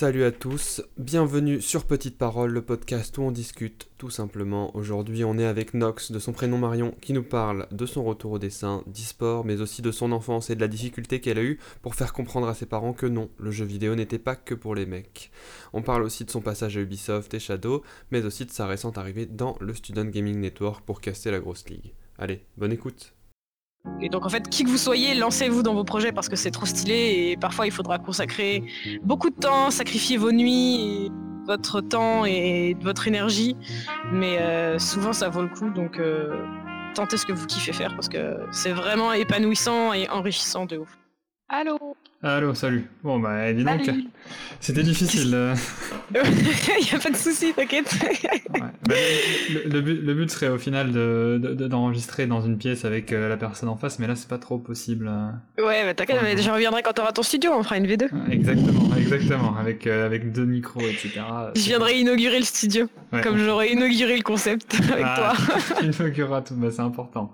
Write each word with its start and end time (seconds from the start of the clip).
Salut 0.00 0.24
à 0.24 0.32
tous, 0.32 0.80
bienvenue 0.96 1.60
sur 1.60 1.84
Petite 1.84 2.16
Parole, 2.16 2.52
le 2.52 2.62
podcast 2.62 3.18
où 3.18 3.22
on 3.22 3.30
discute 3.30 3.90
tout 3.98 4.08
simplement. 4.08 4.74
Aujourd'hui, 4.74 5.24
on 5.24 5.36
est 5.36 5.44
avec 5.44 5.74
Nox, 5.74 6.10
de 6.10 6.18
son 6.18 6.32
prénom 6.32 6.56
Marion, 6.56 6.94
qui 7.02 7.12
nous 7.12 7.22
parle 7.22 7.66
de 7.70 7.84
son 7.84 8.02
retour 8.02 8.32
au 8.32 8.38
dessin, 8.38 8.82
d'e-sport, 8.86 9.44
mais 9.44 9.60
aussi 9.60 9.82
de 9.82 9.90
son 9.90 10.12
enfance 10.12 10.48
et 10.48 10.54
de 10.54 10.60
la 10.62 10.68
difficulté 10.68 11.20
qu'elle 11.20 11.38
a 11.38 11.42
eue 11.42 11.60
pour 11.82 11.94
faire 11.94 12.14
comprendre 12.14 12.48
à 12.48 12.54
ses 12.54 12.64
parents 12.64 12.94
que 12.94 13.04
non, 13.04 13.28
le 13.36 13.50
jeu 13.50 13.66
vidéo 13.66 13.94
n'était 13.94 14.18
pas 14.18 14.36
que 14.36 14.54
pour 14.54 14.74
les 14.74 14.86
mecs. 14.86 15.30
On 15.74 15.82
parle 15.82 16.02
aussi 16.02 16.24
de 16.24 16.30
son 16.30 16.40
passage 16.40 16.78
à 16.78 16.80
Ubisoft 16.80 17.34
et 17.34 17.38
Shadow, 17.38 17.82
mais 18.10 18.24
aussi 18.24 18.46
de 18.46 18.52
sa 18.52 18.66
récente 18.66 18.96
arrivée 18.96 19.26
dans 19.26 19.58
le 19.60 19.74
Student 19.74 20.06
Gaming 20.06 20.40
Network 20.40 20.82
pour 20.86 21.02
casser 21.02 21.30
la 21.30 21.40
grosse 21.40 21.68
ligue. 21.68 21.92
Allez, 22.16 22.40
bonne 22.56 22.72
écoute 22.72 23.12
et 24.00 24.08
donc 24.08 24.26
en 24.26 24.28
fait, 24.28 24.48
qui 24.48 24.64
que 24.64 24.68
vous 24.68 24.78
soyez, 24.78 25.14
lancez-vous 25.14 25.62
dans 25.62 25.74
vos 25.74 25.84
projets 25.84 26.12
parce 26.12 26.28
que 26.28 26.36
c'est 26.36 26.50
trop 26.50 26.66
stylé 26.66 27.30
et 27.30 27.36
parfois 27.36 27.66
il 27.66 27.72
faudra 27.72 27.98
consacrer 27.98 28.62
beaucoup 29.02 29.30
de 29.30 29.36
temps, 29.36 29.70
sacrifier 29.70 30.16
vos 30.16 30.32
nuits, 30.32 31.10
votre 31.46 31.80
temps 31.80 32.24
et 32.24 32.76
votre 32.80 33.08
énergie, 33.08 33.56
mais 34.12 34.38
euh, 34.38 34.78
souvent 34.78 35.12
ça 35.12 35.28
vaut 35.28 35.42
le 35.42 35.48
coup. 35.48 35.70
Donc 35.70 35.98
euh, 35.98 36.44
tentez 36.94 37.16
ce 37.16 37.26
que 37.26 37.32
vous 37.32 37.46
kiffez 37.46 37.72
faire 37.72 37.94
parce 37.94 38.08
que 38.08 38.38
c'est 38.52 38.72
vraiment 38.72 39.12
épanouissant 39.12 39.92
et 39.92 40.08
enrichissant 40.08 40.66
de 40.66 40.78
ouf. 40.78 40.98
Allô? 41.48 41.96
Allô, 42.22 42.52
salut. 42.52 42.84
Bon, 43.02 43.18
bah, 43.18 43.50
dis 43.54 43.64
donc, 43.64 43.80
c'était 44.60 44.82
difficile. 44.82 45.30
Euh. 45.32 45.54
Il 46.14 46.84
n'y 46.84 46.94
a 46.94 46.98
pas 46.98 47.08
de 47.08 47.16
souci, 47.16 47.54
t'inquiète. 47.54 47.90
ouais. 48.02 48.30
Bah, 48.50 48.66
le, 49.64 49.80
but, 49.80 50.02
le, 50.02 50.12
but, 50.12 50.30
serait 50.30 50.48
au 50.48 50.58
final 50.58 50.92
d'enregistrer 50.92 52.24
de, 52.24 52.28
de, 52.28 52.34
dans 52.34 52.42
une 52.42 52.58
pièce 52.58 52.84
avec 52.84 53.14
euh, 53.14 53.30
la 53.30 53.38
personne 53.38 53.70
en 53.70 53.76
face, 53.76 53.98
mais 53.98 54.06
là, 54.06 54.16
c'est 54.16 54.28
pas 54.28 54.36
trop 54.36 54.58
possible. 54.58 55.08
Euh. 55.08 55.64
Ouais, 55.66 55.82
mais 55.86 55.94
t'inquiète, 55.94 56.18
mais 56.22 56.36
je 56.36 56.50
reviendrai 56.50 56.82
quand 56.82 56.92
t'auras 56.92 57.12
ton 57.12 57.22
studio, 57.22 57.52
on 57.54 57.62
fera 57.62 57.78
une 57.78 57.86
V2. 57.86 58.10
Exactement, 58.30 58.94
exactement, 58.98 59.56
avec, 59.56 59.86
avec 59.86 60.30
deux 60.30 60.44
micros, 60.44 60.82
etc. 60.82 61.22
Je 61.56 61.62
viendrai 61.62 62.00
inaugurer 62.00 62.38
le 62.38 62.44
studio, 62.44 62.86
comme 63.22 63.38
j'aurais 63.38 63.72
inauguré 63.72 64.18
le 64.18 64.22
concept 64.22 64.74
avec 64.92 65.06
ah, 65.08 65.32
toi. 65.34 65.56
tu 65.80 65.86
inaugureras 65.86 66.42
tout, 66.42 66.54
bah, 66.54 66.68
c'est 66.70 66.82
important. 66.82 67.32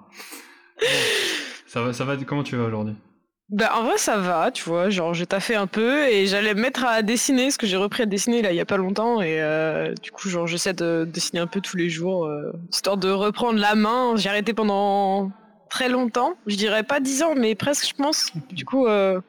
ça 1.67 1.83
va, 1.83 1.93
ça 1.93 2.05
va, 2.05 2.17
comment 2.19 2.45
tu 2.45 2.55
vas 2.55 2.67
aujourd'hui? 2.67 2.95
Bah 3.49 3.71
en 3.77 3.85
vrai 3.85 3.97
ça 3.97 4.19
va, 4.19 4.51
tu 4.51 4.65
vois, 4.65 4.91
genre 4.91 5.15
j'ai 5.15 5.27
taffé 5.27 5.55
un 5.55 5.69
peu 5.69 6.09
et 6.09 6.27
j'allais 6.27 6.53
me 6.55 6.61
mettre 6.61 6.85
à 6.85 7.03
dessiner, 7.03 7.53
ce 7.53 7.59
que 7.59 7.67
j'ai 7.67 7.77
repris 7.77 8.03
à 8.03 8.07
dessiner 8.07 8.43
là 8.43 8.51
il 8.51 8.57
y 8.57 8.61
a 8.61 8.65
pas 8.65 8.77
longtemps. 8.77 9.23
Et 9.23 9.41
euh, 9.41 9.95
du 10.03 10.11
coup 10.11 10.29
genre 10.29 10.49
j'essaie 10.49 10.73
de 10.73 11.07
dessiner 11.09 11.41
un 11.41 11.47
peu 11.47 11.61
tous 11.61 11.77
les 11.77 11.89
jours, 11.89 12.27
euh, 12.27 12.51
histoire 12.73 12.97
de 12.97 13.09
reprendre 13.09 13.61
la 13.61 13.77
main. 13.77 14.17
J'ai 14.17 14.31
arrêté 14.31 14.53
pendant 14.53 15.31
très 15.71 15.89
longtemps, 15.89 16.35
je 16.47 16.57
dirais 16.57 16.83
pas 16.83 16.99
10 16.99 17.23
ans 17.23 17.35
mais 17.37 17.55
presque 17.55 17.89
je 17.89 17.95
pense. 17.95 18.33
Du 18.51 18.65
coup 18.65 18.89
euh, 18.89 19.21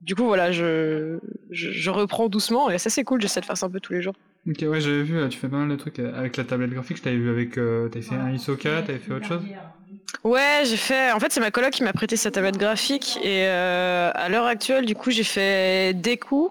du 0.00 0.14
coup 0.14 0.24
voilà 0.24 0.52
je, 0.52 1.18
je, 1.50 1.90
reprends 1.90 2.28
doucement 2.28 2.70
et 2.70 2.78
ça 2.78 2.88
c'est 2.88 3.02
cool, 3.02 3.20
j'essaie 3.20 3.40
de 3.40 3.46
faire 3.46 3.56
ça 3.56 3.66
un 3.66 3.70
peu 3.70 3.80
tous 3.80 3.94
les 3.94 4.02
jours. 4.02 4.14
Ok 4.48 4.62
ouais 4.62 4.80
j'avais 4.80 5.02
vu, 5.02 5.28
tu 5.28 5.38
fais 5.38 5.48
pas 5.48 5.56
mal 5.56 5.68
de 5.68 5.74
trucs 5.74 5.98
avec 5.98 6.36
la 6.36 6.44
tablette 6.44 6.70
graphique, 6.70 6.98
je 6.98 7.02
t'avais 7.02 7.16
vu 7.16 7.30
avec, 7.30 7.54
t'avais 7.54 8.02
fait 8.02 8.14
un 8.14 8.30
Isoka, 8.30 8.82
t'avais 8.82 9.00
fait 9.00 9.12
autre 9.12 9.26
chose 9.26 9.42
Ouais, 10.24 10.62
j'ai 10.64 10.76
fait. 10.76 11.12
En 11.12 11.20
fait, 11.20 11.32
c'est 11.32 11.40
ma 11.40 11.50
coloc 11.50 11.70
qui 11.70 11.82
m'a 11.82 11.92
prêté 11.92 12.16
sa 12.16 12.30
tablette 12.30 12.56
graphique 12.56 13.18
et 13.22 13.44
euh, 13.46 14.10
à 14.14 14.28
l'heure 14.28 14.46
actuelle, 14.46 14.84
du 14.84 14.94
coup, 14.94 15.10
j'ai 15.10 15.24
fait 15.24 15.94
Deku, 15.94 16.50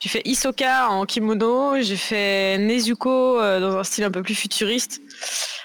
j'ai 0.00 0.08
fait 0.08 0.22
Isoka 0.24 0.88
en 0.90 1.04
kimono, 1.06 1.80
j'ai 1.80 1.96
fait 1.96 2.58
Nezuko 2.58 3.38
euh, 3.40 3.60
dans 3.60 3.76
un 3.76 3.84
style 3.84 4.04
un 4.04 4.10
peu 4.10 4.22
plus 4.22 4.34
futuriste, 4.34 5.02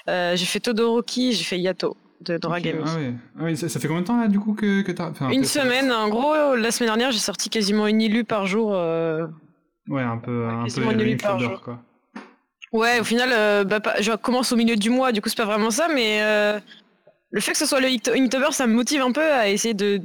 euh, 0.09 0.35
j'ai 0.35 0.45
fait 0.45 0.59
Todoroki, 0.59 1.33
j'ai 1.33 1.43
fait 1.43 1.59
Yato 1.59 1.97
de 2.21 2.37
Doragami. 2.37 2.79
Ah 2.85 2.95
oui, 3.39 3.53
ah 3.53 3.67
ça, 3.67 3.79
fait 3.79 3.87
combien 3.87 4.01
de 4.01 4.07
temps 4.07 4.19
là 4.19 4.27
du 4.27 4.39
coup 4.39 4.53
que, 4.53 4.81
que 4.81 4.91
t'as 4.91 5.11
Une 5.31 5.45
semaine, 5.45 5.91
en 5.91 6.09
gros, 6.09 6.55
la 6.55 6.71
semaine 6.71 6.89
dernière, 6.89 7.11
j'ai 7.11 7.19
sorti 7.19 7.49
quasiment 7.49 7.87
une 7.87 8.01
illu 8.01 8.23
par 8.23 8.47
jour. 8.47 8.69
Ouais, 9.87 10.01
un 10.01 10.17
peu, 10.17 10.47
un 10.47 10.65
peu 10.65 10.81
une 10.81 10.99
illu 10.99 11.17
par 11.17 11.39
jour. 11.39 11.61
Quoi. 11.61 11.79
Ouais, 12.71 12.99
au 12.99 13.03
final, 13.03 13.65
bah, 13.65 13.79
je 13.99 14.11
commence 14.13 14.51
au 14.51 14.55
milieu 14.55 14.75
du 14.75 14.89
mois, 14.89 15.11
du 15.11 15.21
coup, 15.21 15.29
c'est 15.29 15.37
pas 15.37 15.45
vraiment 15.45 15.69
ça, 15.69 15.87
mais 15.93 16.59
le 17.31 17.41
fait 17.41 17.51
que 17.51 17.57
ce 17.57 17.65
soit 17.65 17.79
le 17.79 17.87
Inktober, 17.87 18.51
ça 18.51 18.67
me 18.67 18.73
motive 18.73 19.01
un 19.01 19.11
peu 19.11 19.23
à 19.23 19.49
essayer 19.49 19.73
de, 19.73 20.01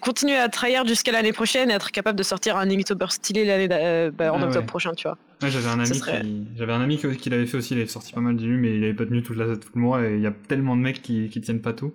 continuer 0.00 0.36
à 0.36 0.48
trahir 0.48 0.86
jusqu'à 0.86 1.12
l'année 1.12 1.32
prochaine 1.32 1.70
et 1.70 1.74
être 1.74 1.90
capable 1.90 2.18
de 2.18 2.22
sortir 2.22 2.56
un 2.56 2.68
Inktober 2.70 3.06
stylé 3.10 3.44
l'année 3.44 3.68
euh, 3.70 4.10
bah, 4.10 4.32
en 4.32 4.40
ah 4.40 4.46
octobre 4.46 4.66
prochain, 4.66 4.92
tu 4.94 5.08
vois. 5.08 5.18
j'avais 5.40 5.68
un 5.68 5.80
ami 5.80 6.00
qui, 6.00 6.46
j'avais 6.56 6.72
un 6.72 6.80
ami 6.80 6.98
qui, 6.98 7.30
l'avait 7.30 7.46
fait 7.46 7.56
aussi, 7.56 7.74
il 7.74 7.80
avait 7.80 7.88
sorti 7.88 8.12
pas 8.12 8.20
mal 8.20 8.36
d'illus, 8.36 8.58
mais 8.58 8.76
il 8.76 8.84
avait 8.84 8.94
pas 8.94 9.06
tenu 9.06 9.22
tout, 9.22 9.34
le 9.34 9.58
mois 9.74 10.04
et 10.04 10.14
il 10.14 10.20
y 10.20 10.26
a 10.26 10.32
tellement 10.48 10.76
de 10.76 10.82
mecs 10.82 11.02
qui, 11.02 11.28
qui 11.28 11.40
tiennent 11.40 11.62
pas 11.62 11.72
tout. 11.72 11.94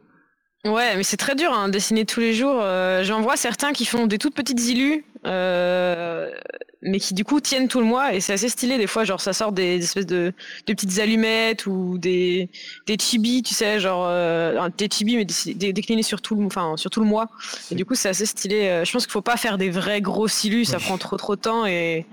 Ouais, 0.65 0.97
mais 0.97 1.03
c'est 1.03 1.17
très 1.17 1.35
dur, 1.35 1.53
hein, 1.53 1.69
dessiner 1.69 2.05
tous 2.05 2.19
les 2.19 2.33
jours. 2.33 2.59
Euh, 2.61 3.01
j'en 3.03 3.21
vois 3.21 3.37
certains 3.37 3.71
qui 3.71 3.85
font 3.85 4.07
des 4.07 4.17
toutes 4.17 4.35
petites 4.35 4.61
illus, 4.67 5.05
euh, 5.25 6.31
mais 6.81 6.99
qui 6.99 7.13
du 7.13 7.25
coup 7.25 7.41
tiennent 7.41 7.67
tout 7.67 7.79
le 7.79 7.85
mois 7.85 8.13
et 8.13 8.21
c'est 8.21 8.33
assez 8.33 8.49
stylé 8.49 8.77
des 8.77 8.87
fois. 8.87 9.03
Genre 9.03 9.19
ça 9.19 9.33
sort 9.33 9.51
des, 9.51 9.77
espèces 9.77 10.05
de, 10.05 10.33
de, 10.65 10.73
petites 10.73 10.97
allumettes 10.99 11.65
ou 11.65 11.97
des, 11.97 12.49
des 12.87 12.97
chibis, 12.97 13.43
tu 13.43 13.53
sais, 13.53 13.79
genre 13.79 14.05
euh, 14.07 14.69
des 14.77 14.89
chibis 14.89 15.17
mais 15.17 15.25
déclinés 15.73 16.03
sur 16.03 16.21
tout 16.21 16.35
le, 16.35 16.45
enfin 16.45 16.77
sur 16.77 16.89
tout 16.89 17.01
le 17.01 17.07
mois. 17.07 17.27
Et 17.71 17.75
du 17.75 17.85
coup 17.85 17.95
c'est 17.95 18.09
assez 18.09 18.25
stylé. 18.25 18.69
Euh, 18.69 18.85
je 18.85 18.91
pense 18.91 19.05
qu'il 19.05 19.11
faut 19.11 19.21
pas 19.21 19.37
faire 19.37 19.57
des 19.57 19.69
vrais 19.69 20.01
gros 20.01 20.27
illus, 20.43 20.65
ça 20.65 20.79
prend 20.79 20.97
trop 20.97 21.17
trop 21.17 21.35
de 21.35 21.41
temps 21.41 21.65
et 21.65 22.05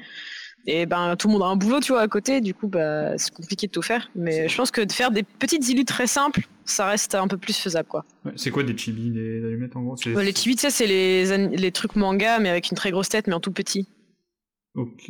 et 0.66 0.86
ben 0.86 1.16
tout 1.16 1.28
le 1.28 1.34
monde 1.34 1.42
a 1.42 1.46
un 1.46 1.56
boulot 1.56 1.80
tu 1.80 1.92
vois 1.92 2.00
à 2.00 2.08
côté 2.08 2.40
du 2.40 2.54
coup 2.54 2.68
bah 2.68 3.16
c'est 3.18 3.32
compliqué 3.32 3.66
de 3.66 3.72
tout 3.72 3.82
faire 3.82 4.10
mais 4.14 4.48
je 4.48 4.56
pense 4.56 4.70
que 4.70 4.80
de 4.80 4.92
faire 4.92 5.10
des 5.10 5.22
petites 5.22 5.68
illus 5.68 5.84
très 5.84 6.06
simples 6.06 6.46
ça 6.64 6.86
reste 6.86 7.14
un 7.14 7.28
peu 7.28 7.36
plus 7.36 7.56
faisable 7.56 7.88
quoi 7.88 8.04
c'est 8.34 8.50
quoi 8.50 8.62
des 8.62 8.76
chibis 8.76 9.10
des 9.10 9.44
allumettes 9.44 9.76
en 9.76 9.82
gros 9.82 9.96
les 10.04 10.34
chibis 10.34 10.58
sais 10.58 10.70
c'est 10.70 10.86
les, 10.86 11.48
les 11.48 11.72
trucs 11.72 11.96
manga 11.96 12.38
mais 12.38 12.48
avec 12.48 12.70
une 12.70 12.76
très 12.76 12.90
grosse 12.90 13.08
tête 13.08 13.26
mais 13.28 13.34
en 13.34 13.40
tout 13.40 13.52
petit 13.52 13.86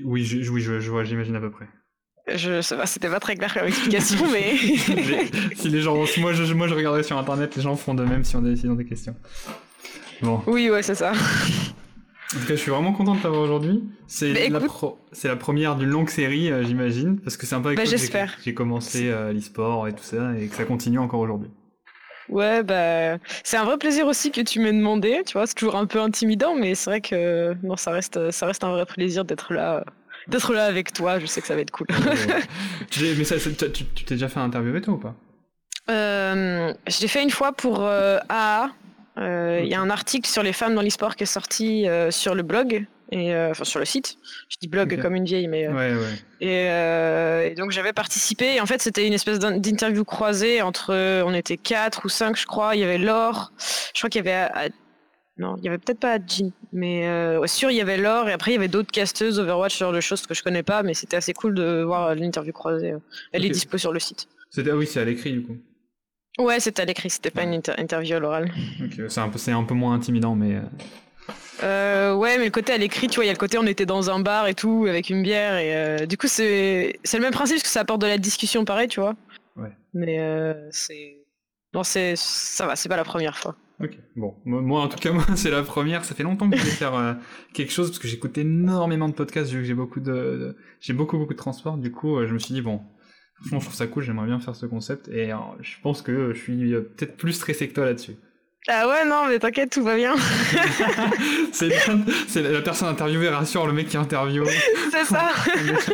oui 0.05 0.25
je, 0.25 0.51
oui 0.51 0.61
je, 0.61 0.91
vois 0.91 1.05
j'imagine 1.05 1.37
à 1.37 1.41
peu 1.41 1.51
près 1.51 1.67
je 2.29 2.61
sais 2.61 2.77
pas, 2.77 2.87
c'était 2.87 3.09
pas 3.09 3.21
très 3.21 3.37
clair 3.37 3.55
comme 3.55 3.69
explication, 3.69 4.27
mais. 4.33 4.57
si 5.55 5.69
les 5.69 5.81
gens, 5.81 5.95
moi 5.95 6.33
je, 6.33 6.55
moi 6.55 6.67
je 6.67 6.75
regarderai 6.75 7.05
sur 7.05 7.17
internet, 7.17 7.55
les 7.55 7.63
gens 7.63 7.77
font 7.77 7.95
de 7.95 8.03
même 8.03 8.25
si 8.25 8.35
on, 8.35 8.45
a, 8.45 8.57
si 8.57 8.67
des 8.69 8.85
questions. 8.85 9.15
Bon. 10.23 10.43
Oui, 10.49 10.69
ouais, 10.69 10.83
c'est 10.83 10.97
ça. 10.97 11.13
En 12.35 12.41
tout 12.41 12.47
cas, 12.47 12.55
je 12.55 12.61
suis 12.61 12.71
vraiment 12.71 12.93
content 12.93 13.15
de 13.15 13.21
t'avoir 13.21 13.43
aujourd'hui. 13.43 13.85
C'est 14.09 14.51
bah, 14.51 14.59
la, 15.25 15.37
première 15.37 15.77
d'une 15.77 15.89
longue 15.89 16.09
série, 16.09 16.51
euh, 16.51 16.65
j'imagine, 16.65 17.21
parce 17.21 17.37
que 17.37 17.47
c'est 17.47 17.55
un 17.55 17.61
peu 17.61 17.69
avec 17.69 17.79
bah, 17.79 17.85
j'espère. 17.85 18.37
j'ai 18.45 18.53
commencé 18.53 19.11
euh, 19.11 19.33
l'e-sport 19.33 19.87
et 19.87 19.93
tout 19.93 20.03
ça, 20.03 20.33
et 20.37 20.49
que 20.49 20.57
ça 20.57 20.65
continue 20.65 20.99
encore 20.99 21.21
aujourd'hui. 21.21 21.51
Ouais, 22.29 22.65
bah, 22.65 23.19
c'est 23.45 23.57
un 23.57 23.65
vrai 23.65 23.79
plaisir 23.79 24.07
aussi 24.07 24.33
que 24.33 24.41
tu 24.41 24.59
m'aies 24.59 24.73
demandé, 24.73 25.23
tu 25.25 25.35
vois, 25.35 25.47
c'est 25.47 25.55
toujours 25.55 25.77
un 25.77 25.87
peu 25.87 26.01
intimidant, 26.01 26.57
mais 26.57 26.75
c'est 26.75 26.91
vrai 26.91 27.01
que 27.01 27.55
non, 27.63 27.77
ça 27.77 27.93
reste, 27.93 28.33
ça 28.33 28.47
reste 28.47 28.65
un 28.65 28.73
vrai 28.73 28.87
plaisir 28.87 29.25
d'être 29.25 29.55
là, 29.55 29.85
d'être 30.27 30.53
là 30.53 30.65
avec 30.65 30.93
toi, 30.93 31.21
je 31.21 31.27
sais 31.27 31.41
que 31.41 31.47
ça 31.47 31.55
va 31.55 31.61
être 31.61 31.71
cool. 31.71 31.87
mais 33.01 33.25
ça, 33.25 33.37
tu 33.39 33.85
t'es 33.85 34.15
déjà 34.15 34.29
fait 34.29 34.41
interviewer 34.41 34.81
toi 34.81 34.95
ou 34.95 34.99
pas? 34.99 35.15
Euh, 35.89 36.73
Je 36.89 37.01
l'ai 37.01 37.09
fait 37.09 37.23
une 37.23 37.31
fois 37.31 37.53
pour 37.53 37.85
euh, 37.85 38.19
AA, 38.29 38.71
euh, 39.19 39.61
il 39.63 39.69
y 39.69 39.75
a 39.75 39.81
un 39.81 39.91
article 39.91 40.29
sur 40.29 40.43
les 40.43 40.53
femmes 40.53 40.75
dans 40.75 40.83
l'e-sport 40.83 41.17
qui 41.17 41.23
est 41.23 41.27
sorti 41.27 41.89
euh, 41.89 42.11
sur 42.11 42.35
le 42.35 42.43
blog 42.43 42.87
et 43.13 43.35
euh, 43.35 43.51
enfin 43.51 43.65
sur 43.65 43.79
le 43.79 43.85
site. 43.85 44.19
Je 44.49 44.57
dis 44.61 44.69
blog 44.69 45.01
comme 45.01 45.15
une 45.15 45.25
vieille, 45.25 45.49
mais 45.49 45.69
ouais, 45.69 45.95
ouais. 45.95 47.51
Et, 47.51 47.55
donc 47.55 47.71
j'avais 47.71 47.93
participé. 47.93 48.57
Et 48.57 48.61
en 48.61 48.67
fait, 48.67 48.83
c'était 48.83 49.07
une 49.07 49.13
espèce 49.13 49.39
d'interview 49.39 50.05
croisée 50.05 50.61
entre 50.61 51.23
on 51.25 51.33
était 51.33 51.57
quatre 51.57 52.05
ou 52.05 52.09
cinq, 52.09 52.37
je 52.37 52.47
crois. 52.47 52.75
Il 52.75 52.81
y 52.81 52.85
avait 52.85 52.99
Laure. 52.99 53.53
Je 53.95 54.01
crois 54.01 54.11
qu'il 54.11 54.25
y 54.25 54.29
avait 54.29 54.71
non, 55.39 55.57
il 55.59 55.65
y 55.65 55.69
avait 55.69 55.77
peut-être 55.77 56.01
pas 56.01 56.19
Jean, 56.19 56.51
mais 56.73 57.07
euh, 57.07 57.47
sûr 57.47 57.71
il 57.71 57.77
y 57.77 57.83
avait 57.83 57.99
Laure 57.99 58.29
et 58.29 58.33
après 58.33 58.53
il 58.53 58.55
y 58.55 58.57
avait 58.57 58.69
d'autres 58.69 58.91
casteuses 58.91 59.39
Overwatch 59.39 59.75
sur 59.75 59.93
de 59.93 60.01
choses 60.01 60.27
que 60.27 60.33
je 60.33 60.43
connais 60.43 60.63
pas, 60.63 60.83
mais 60.83 60.95
c'était 60.95 61.17
assez 61.17 61.35
cool 61.35 61.55
de 61.55 61.83
voir 61.83 62.15
l'interview 62.15 62.53
croisée. 62.53 62.95
Elle 63.33 63.45
est 63.45 63.51
dispo 63.51 63.77
sur 63.77 63.93
le 63.93 64.01
site. 64.01 64.29
C'était 64.49 64.71
ah 64.71 64.77
oui, 64.77 64.87
c'est 64.87 65.01
à 65.01 65.05
l'écrit 65.05 65.33
du 65.33 65.43
coup. 65.43 65.59
Ouais, 66.39 66.61
c'était 66.61 66.83
à 66.83 66.85
l'écrit, 66.85 67.09
c'était 67.09 67.31
pas 67.31 67.45
une 67.45 67.55
interview 67.79 68.17
à 68.17 68.19
l'oral. 68.19 68.53
c'est 69.09 69.21
un, 69.21 69.29
peu, 69.29 69.39
un 69.51 69.65
peu 69.65 69.75
moins 69.75 69.95
intimidant, 69.95 70.35
mais. 70.35 70.57
Euh. 70.57 70.61
euh, 71.63 72.15
ouais, 72.15 72.37
mais 72.37 72.45
le 72.45 72.51
côté 72.51 72.75
à 72.75 72.79
l'écrit, 72.79 73.09
tu 73.09 73.17
vois, 73.17 73.25
il 73.25 73.29
y 73.29 73.31
a 73.31 73.33
le 73.33 73.39
côté 73.39 73.57
on 73.57 73.67
était 73.67 73.87
dans 73.87 74.11
un 74.11 74.21
bar 74.21 74.47
et 74.47 74.55
tout, 74.55 74.85
avec 74.87 75.09
une 75.09 75.23
bière, 75.23 75.57
et 75.57 75.75
euh, 75.75 76.07
du 76.07 76.19
coup, 76.19 76.29
c'est 76.29 76.99
le 77.13 77.21
même 77.21 77.33
principe, 77.33 77.57
parce 77.57 77.63
que 77.63 77.69
ça 77.71 77.81
apporte 77.81 78.03
de 78.03 78.07
la 78.07 78.19
discussion 78.19 78.67
pareil, 78.67 78.89
tu 78.89 79.01
vois. 79.01 79.15
Ouais. 79.57 79.73
Mais 79.95 80.19
c'est. 80.71 81.17
Non, 81.73 81.83
ça 81.85 82.67
va, 82.67 82.77
c'est 82.77 82.89
pas 82.89 82.97
la 82.97 83.05
première 83.05 83.39
fois. 83.39 83.57
Ok, 83.83 83.99
bon. 84.15 84.35
Moi, 84.45 84.81
en 84.81 84.89
tout 84.89 84.99
cas, 84.99 85.13
moi, 85.13 85.25
c'est 85.37 85.51
la 85.51 85.63
première. 85.63 86.05
Ça 86.05 86.15
fait 86.15 86.23
longtemps 86.23 86.51
que 86.51 86.57
je 86.57 86.63
voulais 86.63 86.75
faire 86.75 87.17
quelque 87.55 87.73
chose, 87.73 87.89
parce 87.89 87.99
que 87.99 88.09
j'écoute 88.09 88.37
énormément 88.37 89.09
de 89.09 89.15
podcasts, 89.15 89.51
vu 89.51 89.61
que 89.61 89.65
j'ai 89.65 89.75
beaucoup 89.75 90.01
de. 90.01 90.55
J'ai 90.81 90.93
beaucoup, 90.93 91.17
beaucoup 91.17 91.33
de 91.33 91.39
transport, 91.39 91.79
du 91.79 91.91
coup, 91.91 92.27
je 92.27 92.35
me 92.35 92.39
suis 92.39 92.53
dit, 92.53 92.61
bon, 92.61 92.83
Franchement, 93.41 93.61
je 93.61 93.65
trouve 93.67 93.77
ça 93.77 93.87
cool, 93.87 94.03
j'aimerais 94.03 94.27
bien 94.27 94.41
faire 94.41 94.55
ce 94.57 94.67
concept 94.67 95.09
et 95.09 95.33
euh, 95.33 95.37
je 95.61 95.75
pense 95.83 96.01
que 96.03 96.33
je 96.35 96.39
suis 96.41 96.75
euh, 96.75 96.81
peut-être 96.81 97.17
plus 97.17 97.33
stressé 97.33 97.69
que 97.69 97.75
toi 97.75 97.85
là-dessus. 97.85 98.17
Ah 98.69 98.89
ouais, 98.89 99.05
non, 99.09 99.27
mais 99.29 99.39
t'inquiète, 99.39 99.71
tout 99.71 99.85
va 99.85 99.95
bien. 99.95 100.17
c'est 101.53 102.43
la 102.43 102.63
personne 102.63 102.89
interviewée 102.89 103.29
rassure 103.29 103.67
le 103.67 103.73
mec 103.73 103.89
qui 103.89 103.97
interviewe. 103.97 104.47
c'est 104.91 105.05
ça. 105.05 105.31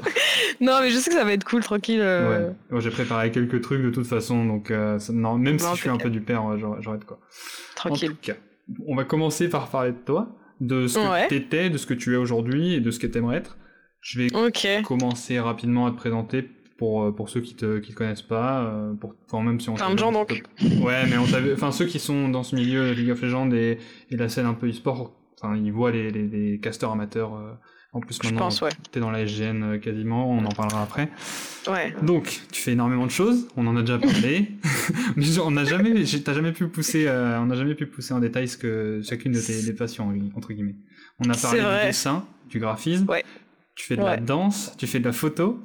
non, 0.60 0.78
mais 0.80 0.90
je 0.90 0.96
sais 0.96 1.10
que 1.10 1.16
ça 1.16 1.24
va 1.24 1.32
être 1.32 1.44
cool, 1.44 1.62
tranquille. 1.62 2.00
Euh. 2.00 2.50
Ouais. 2.70 2.80
J'ai 2.80 2.90
préparé 2.90 3.30
quelques 3.30 3.60
trucs 3.60 3.82
de 3.82 3.90
toute 3.90 4.06
façon, 4.06 4.46
donc 4.46 4.72
non, 5.10 5.36
même 5.36 5.58
si 5.58 5.66
je 5.74 5.80
suis 5.80 5.90
un 5.90 5.98
peu 5.98 6.08
du 6.10 6.22
père, 6.22 6.44
j'aurais 6.80 6.98
de 6.98 7.04
quoi. 7.04 7.18
Tranquille. 7.74 8.14
on 8.86 8.94
va 8.96 9.04
commencer 9.04 9.48
par 9.50 9.68
parler 9.68 9.92
de 9.92 9.98
toi. 9.98 10.34
de 10.60 10.86
ce 10.86 10.94
que 10.98 11.10
Ouais. 11.10 11.28
t'étais, 11.28 11.68
de 11.68 11.76
ce 11.76 11.86
que 11.86 11.94
tu 11.94 12.14
es 12.14 12.16
aujourd'hui 12.16 12.74
et 12.74 12.80
de 12.80 12.90
ce 12.90 12.98
que 12.98 13.06
t'aimerais 13.06 13.36
être. 13.38 13.58
Je 14.00 14.18
vais 14.18 14.82
commencer 14.82 15.38
rapidement 15.40 15.86
à 15.86 15.90
te 15.90 15.96
présenter 15.96 16.48
pour, 16.82 17.05
euh, 17.05 17.12
pour 17.12 17.29
ceux 17.31 17.40
qui 17.40 17.55
te, 17.55 17.79
qui 17.79 17.93
te 17.93 17.96
connaissent 17.96 18.23
pas, 18.23 18.64
euh, 18.64 18.93
pour, 18.94 19.14
enfin, 19.31 19.44
même 19.44 19.61
si 19.61 19.69
on 19.69 19.75
Plein 19.75 19.94
de 19.94 19.99
gens, 20.00 20.11
donc. 20.11 20.43
Ouais, 20.81 21.06
mais 21.08 21.17
on 21.17 21.23
vu- 21.23 21.52
enfin 21.52 21.70
ceux 21.70 21.84
qui 21.87 22.00
sont 22.00 22.29
dans 22.29 22.43
ce 22.43 22.56
milieu 22.56 22.90
League 22.90 23.11
of 23.12 23.23
Legends 23.23 23.52
et, 23.52 23.79
et 24.11 24.17
la 24.17 24.29
scène 24.29 24.46
un 24.46 24.55
peu 24.55 24.69
e-sport, 24.69 25.12
enfin 25.40 25.55
ils 25.56 25.70
voient 25.73 25.93
les, 25.93 26.11
les, 26.11 26.26
les 26.26 26.58
casteurs 26.58 26.90
amateurs. 26.90 27.37
euh, 27.37 27.52
en 27.93 28.00
plus 28.00 28.19
Je 28.20 28.26
maintenant, 28.26 28.46
pense, 28.46 28.62
ouais. 28.62 28.70
t'es 28.90 28.99
dans 29.00 29.11
la 29.12 29.25
SGN 29.26 29.79
quasiment, 29.79 30.29
on 30.29 30.44
en 30.44 30.49
parlera 30.50 30.82
après. 30.82 31.08
Ouais. 31.69 31.94
Donc, 32.02 32.40
tu 32.50 32.61
fais 32.62 32.73
énormément 32.73 33.05
de 33.06 33.11
choses, 33.12 33.46
on 33.56 33.64
en 33.69 33.76
a 33.76 33.82
déjà 33.82 33.99
parlé, 33.99 34.49
mais 35.17 35.38
on 35.38 35.50
n'a 35.52 35.64
jamais, 35.64 35.93
t'as 36.25 36.32
jamais 36.35 36.50
pu 36.52 36.67
pousser, 36.67 37.06
euh, 37.06 37.38
on 37.38 37.46
n'a 37.46 37.55
jamais 37.55 37.75
pu 37.76 37.87
pousser 37.87 38.12
en 38.14 38.19
détail 38.19 38.49
ce 38.49 38.56
que 38.56 39.02
chacune 39.05 39.31
de 39.32 39.38
tes 39.40 39.73
passions 39.75 40.12
entre 40.35 40.52
guillemets. 40.52 40.75
On 41.25 41.31
a 41.31 41.35
parlé 41.37 41.61
du 41.61 41.87
dessin, 41.87 42.25
du 42.50 42.58
graphisme, 42.58 43.08
Ouais. 43.08 43.23
tu 43.76 43.87
fais 43.87 43.96
de 43.96 44.02
la 44.02 44.17
danse, 44.17 44.75
tu 44.78 44.87
fais 44.88 44.99
de 44.99 45.05
la 45.05 45.12
photo, 45.12 45.62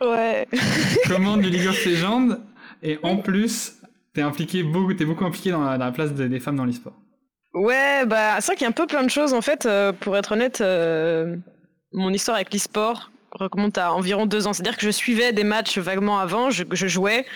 Ouais. 0.00 0.46
commande 1.06 1.42
du 1.42 1.50
League 1.50 1.66
of 1.68 1.84
Legends, 1.84 2.38
et 2.82 2.98
en 3.02 3.16
plus, 3.18 3.74
t'es 4.14 4.22
impliqué 4.22 4.62
beaucoup, 4.62 4.94
t'es 4.94 5.04
beaucoup 5.04 5.24
impliqué 5.24 5.50
dans 5.50 5.62
la, 5.64 5.78
dans 5.78 5.84
la 5.86 5.92
place 5.92 6.12
des, 6.14 6.28
des 6.28 6.40
femmes 6.40 6.56
dans 6.56 6.64
l'e-sport. 6.64 6.94
Ouais, 7.52 8.06
bah, 8.06 8.36
c'est 8.40 8.46
vrai 8.46 8.56
qu'il 8.56 8.62
y 8.64 8.66
a 8.66 8.68
un 8.68 8.72
peu 8.72 8.86
plein 8.86 9.02
de 9.02 9.10
choses 9.10 9.34
en 9.34 9.40
fait. 9.42 9.66
euh, 9.66 9.92
pour 9.92 10.16
être 10.16 10.32
honnête, 10.32 10.60
euh, 10.60 11.36
mon 11.92 12.12
histoire 12.12 12.36
avec 12.36 12.52
l'e-sport 12.52 13.10
remonte 13.32 13.78
à 13.78 13.92
environ 13.92 14.26
deux 14.26 14.46
ans. 14.46 14.52
C'est-à-dire 14.52 14.76
que 14.76 14.86
je 14.86 14.90
suivais 14.90 15.32
des 15.32 15.44
matchs 15.44 15.78
vaguement 15.78 16.18
avant, 16.20 16.50
je, 16.50 16.64
je 16.70 16.86
jouais, 16.86 17.26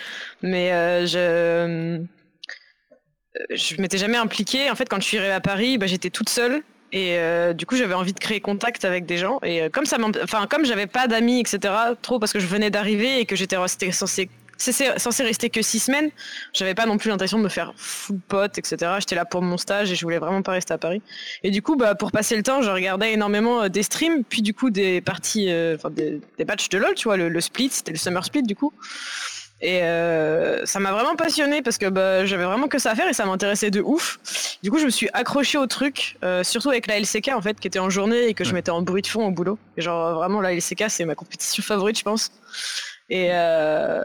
mais 0.41 0.71
euh, 0.73 1.05
je. 1.05 2.05
Je 3.49 3.81
m'étais 3.81 3.97
jamais 3.97 4.17
impliquée. 4.17 4.69
En 4.71 4.75
fait, 4.75 4.87
quand 4.87 4.97
je 5.01 5.05
suis 5.05 5.17
arrivée 5.17 5.33
à 5.33 5.41
Paris, 5.41 5.77
bah, 5.77 5.87
j'étais 5.87 6.09
toute 6.09 6.29
seule. 6.29 6.63
Et 6.95 7.17
euh, 7.19 7.51
du 7.51 7.65
coup, 7.65 7.75
j'avais 7.75 7.93
envie 7.93 8.13
de 8.13 8.19
créer 8.19 8.39
contact 8.39 8.85
avec 8.85 9.05
des 9.05 9.17
gens. 9.17 9.39
Et 9.43 9.61
euh, 9.61 9.69
comme 9.69 9.85
ça, 9.85 9.97
enfin, 10.23 10.47
comme 10.49 10.65
j'avais 10.65 10.87
pas 10.87 11.07
d'amis, 11.07 11.41
etc., 11.41 11.73
trop 12.01 12.19
parce 12.19 12.31
que 12.31 12.39
je 12.39 12.47
venais 12.47 12.69
d'arriver 12.71 13.19
et 13.19 13.25
que 13.25 13.35
j'étais 13.35 13.57
censée 13.91 14.29
censée 14.57 15.23
rester 15.23 15.49
que 15.49 15.61
six 15.61 15.79
semaines, 15.79 16.09
j'avais 16.53 16.73
pas 16.73 16.85
non 16.85 16.97
plus 16.97 17.09
l'intention 17.09 17.37
de 17.37 17.43
me 17.43 17.49
faire 17.49 17.73
full 17.75 18.19
pote, 18.29 18.57
etc. 18.57 18.93
J'étais 18.99 19.15
là 19.15 19.25
pour 19.25 19.41
mon 19.41 19.57
stage 19.57 19.91
et 19.91 19.95
je 19.95 20.01
voulais 20.03 20.19
vraiment 20.19 20.41
pas 20.43 20.53
rester 20.53 20.73
à 20.73 20.77
Paris. 20.77 21.01
Et 21.43 21.51
du 21.51 21.61
coup, 21.61 21.75
bah, 21.75 21.93
pour 21.93 22.13
passer 22.13 22.37
le 22.37 22.43
temps, 22.43 22.61
je 22.61 22.69
regardais 22.69 23.11
énormément 23.11 23.63
euh, 23.63 23.67
des 23.67 23.83
streams, 23.83 24.23
puis 24.23 24.41
du 24.41 24.53
coup 24.53 24.69
des 24.69 25.01
parties, 25.01 25.49
enfin 25.75 25.89
des, 25.89 26.21
des 26.37 26.45
de 26.45 26.77
LoL, 26.77 26.93
tu 26.95 27.09
vois, 27.09 27.17
le 27.17 27.41
split, 27.41 27.67
c'était 27.71 27.91
le 27.91 27.97
summer 27.97 28.23
split 28.23 28.43
du 28.43 28.55
coup. 28.55 28.71
Et 29.61 29.83
euh, 29.83 30.65
ça 30.65 30.79
m'a 30.79 30.91
vraiment 30.91 31.15
passionné 31.15 31.61
parce 31.61 31.77
que 31.77 31.87
bah, 31.87 32.25
j'avais 32.25 32.43
vraiment 32.43 32.67
que 32.67 32.77
ça 32.77 32.91
à 32.91 32.95
faire 32.95 33.07
et 33.07 33.13
ça 33.13 33.25
m'intéressait 33.25 33.71
de 33.71 33.81
ouf. 33.81 34.19
Du 34.61 34.69
coup, 34.69 34.79
je 34.79 34.85
me 34.85 34.89
suis 34.89 35.09
accrochée 35.13 35.57
au 35.57 35.65
truc, 35.65 36.17
euh, 36.23 36.43
surtout 36.43 36.69
avec 36.69 36.87
la 36.87 36.99
LCK 36.99 37.29
en 37.29 37.41
fait, 37.41 37.59
qui 37.59 37.67
était 37.67 37.79
en 37.79 37.89
journée 37.89 38.27
et 38.27 38.33
que 38.33 38.43
je 38.43 38.53
mettais 38.53 38.71
en 38.71 38.81
bruit 38.81 39.01
de 39.01 39.07
fond 39.07 39.25
au 39.25 39.31
boulot. 39.31 39.57
Et 39.77 39.81
genre 39.81 40.15
vraiment 40.15 40.41
la 40.41 40.53
LCK, 40.53 40.85
c'est 40.89 41.05
ma 41.05 41.15
compétition 41.15 41.63
favorite, 41.63 41.97
je 41.97 42.03
pense. 42.03 42.31
Et, 43.09 43.29
euh, 43.31 44.01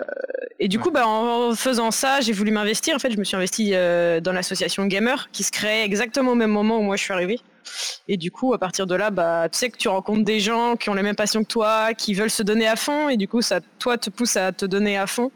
et 0.59 0.69
du 0.69 0.77
Ouais. 0.77 0.83
coup, 0.83 0.91
bah, 0.91 1.07
en 1.07 1.55
faisant 1.55 1.91
ça, 1.91 2.21
j'ai 2.21 2.33
voulu 2.33 2.51
m'investir. 2.51 2.95
En 2.95 2.99
fait, 2.99 3.11
je 3.11 3.17
me 3.17 3.25
suis 3.25 3.37
investi 3.37 3.71
euh, 3.75 4.21
dans 4.21 4.33
l'association 4.33 4.85
Gamer, 4.87 5.31
qui 5.33 5.43
se 5.43 5.51
créait 5.51 5.85
exactement 5.85 6.33
au 6.33 6.35
même 6.35 6.51
moment 6.51 6.79
où 6.79 6.83
moi 6.83 6.97
je 6.97 7.03
suis 7.05 7.13
arrivée. 7.13 7.41
Et 8.09 8.17
du 8.17 8.31
coup, 8.31 8.53
à 8.53 8.59
partir 8.59 8.87
de 8.87 8.95
là, 8.95 9.11
bah, 9.11 9.49
tu 9.51 9.59
sais 9.59 9.71
que 9.71 9.79
tu 9.79 9.89
rencontres 9.89 10.25
des 10.25 10.41
gens 10.41 10.77
qui 10.77 10.91
ont 10.91 10.95
les 10.95 11.03
mêmes 11.03 11.17
passions 11.17 11.43
que 11.45 11.49
toi, 11.49 11.95
qui 11.95 12.13
veulent 12.15 12.31
se 12.31 12.43
donner 12.43 12.67
à 12.67 12.77
fond, 12.77 13.09
et 13.09 13.17
du 13.17 13.27
coup, 13.29 13.41
ça, 13.43 13.61
toi, 13.79 13.97
te 13.97 14.11
pousse 14.11 14.37
à 14.37 14.53
te 14.53 14.67
donner 14.67 14.99
à 14.99 15.07
fond. 15.07 15.31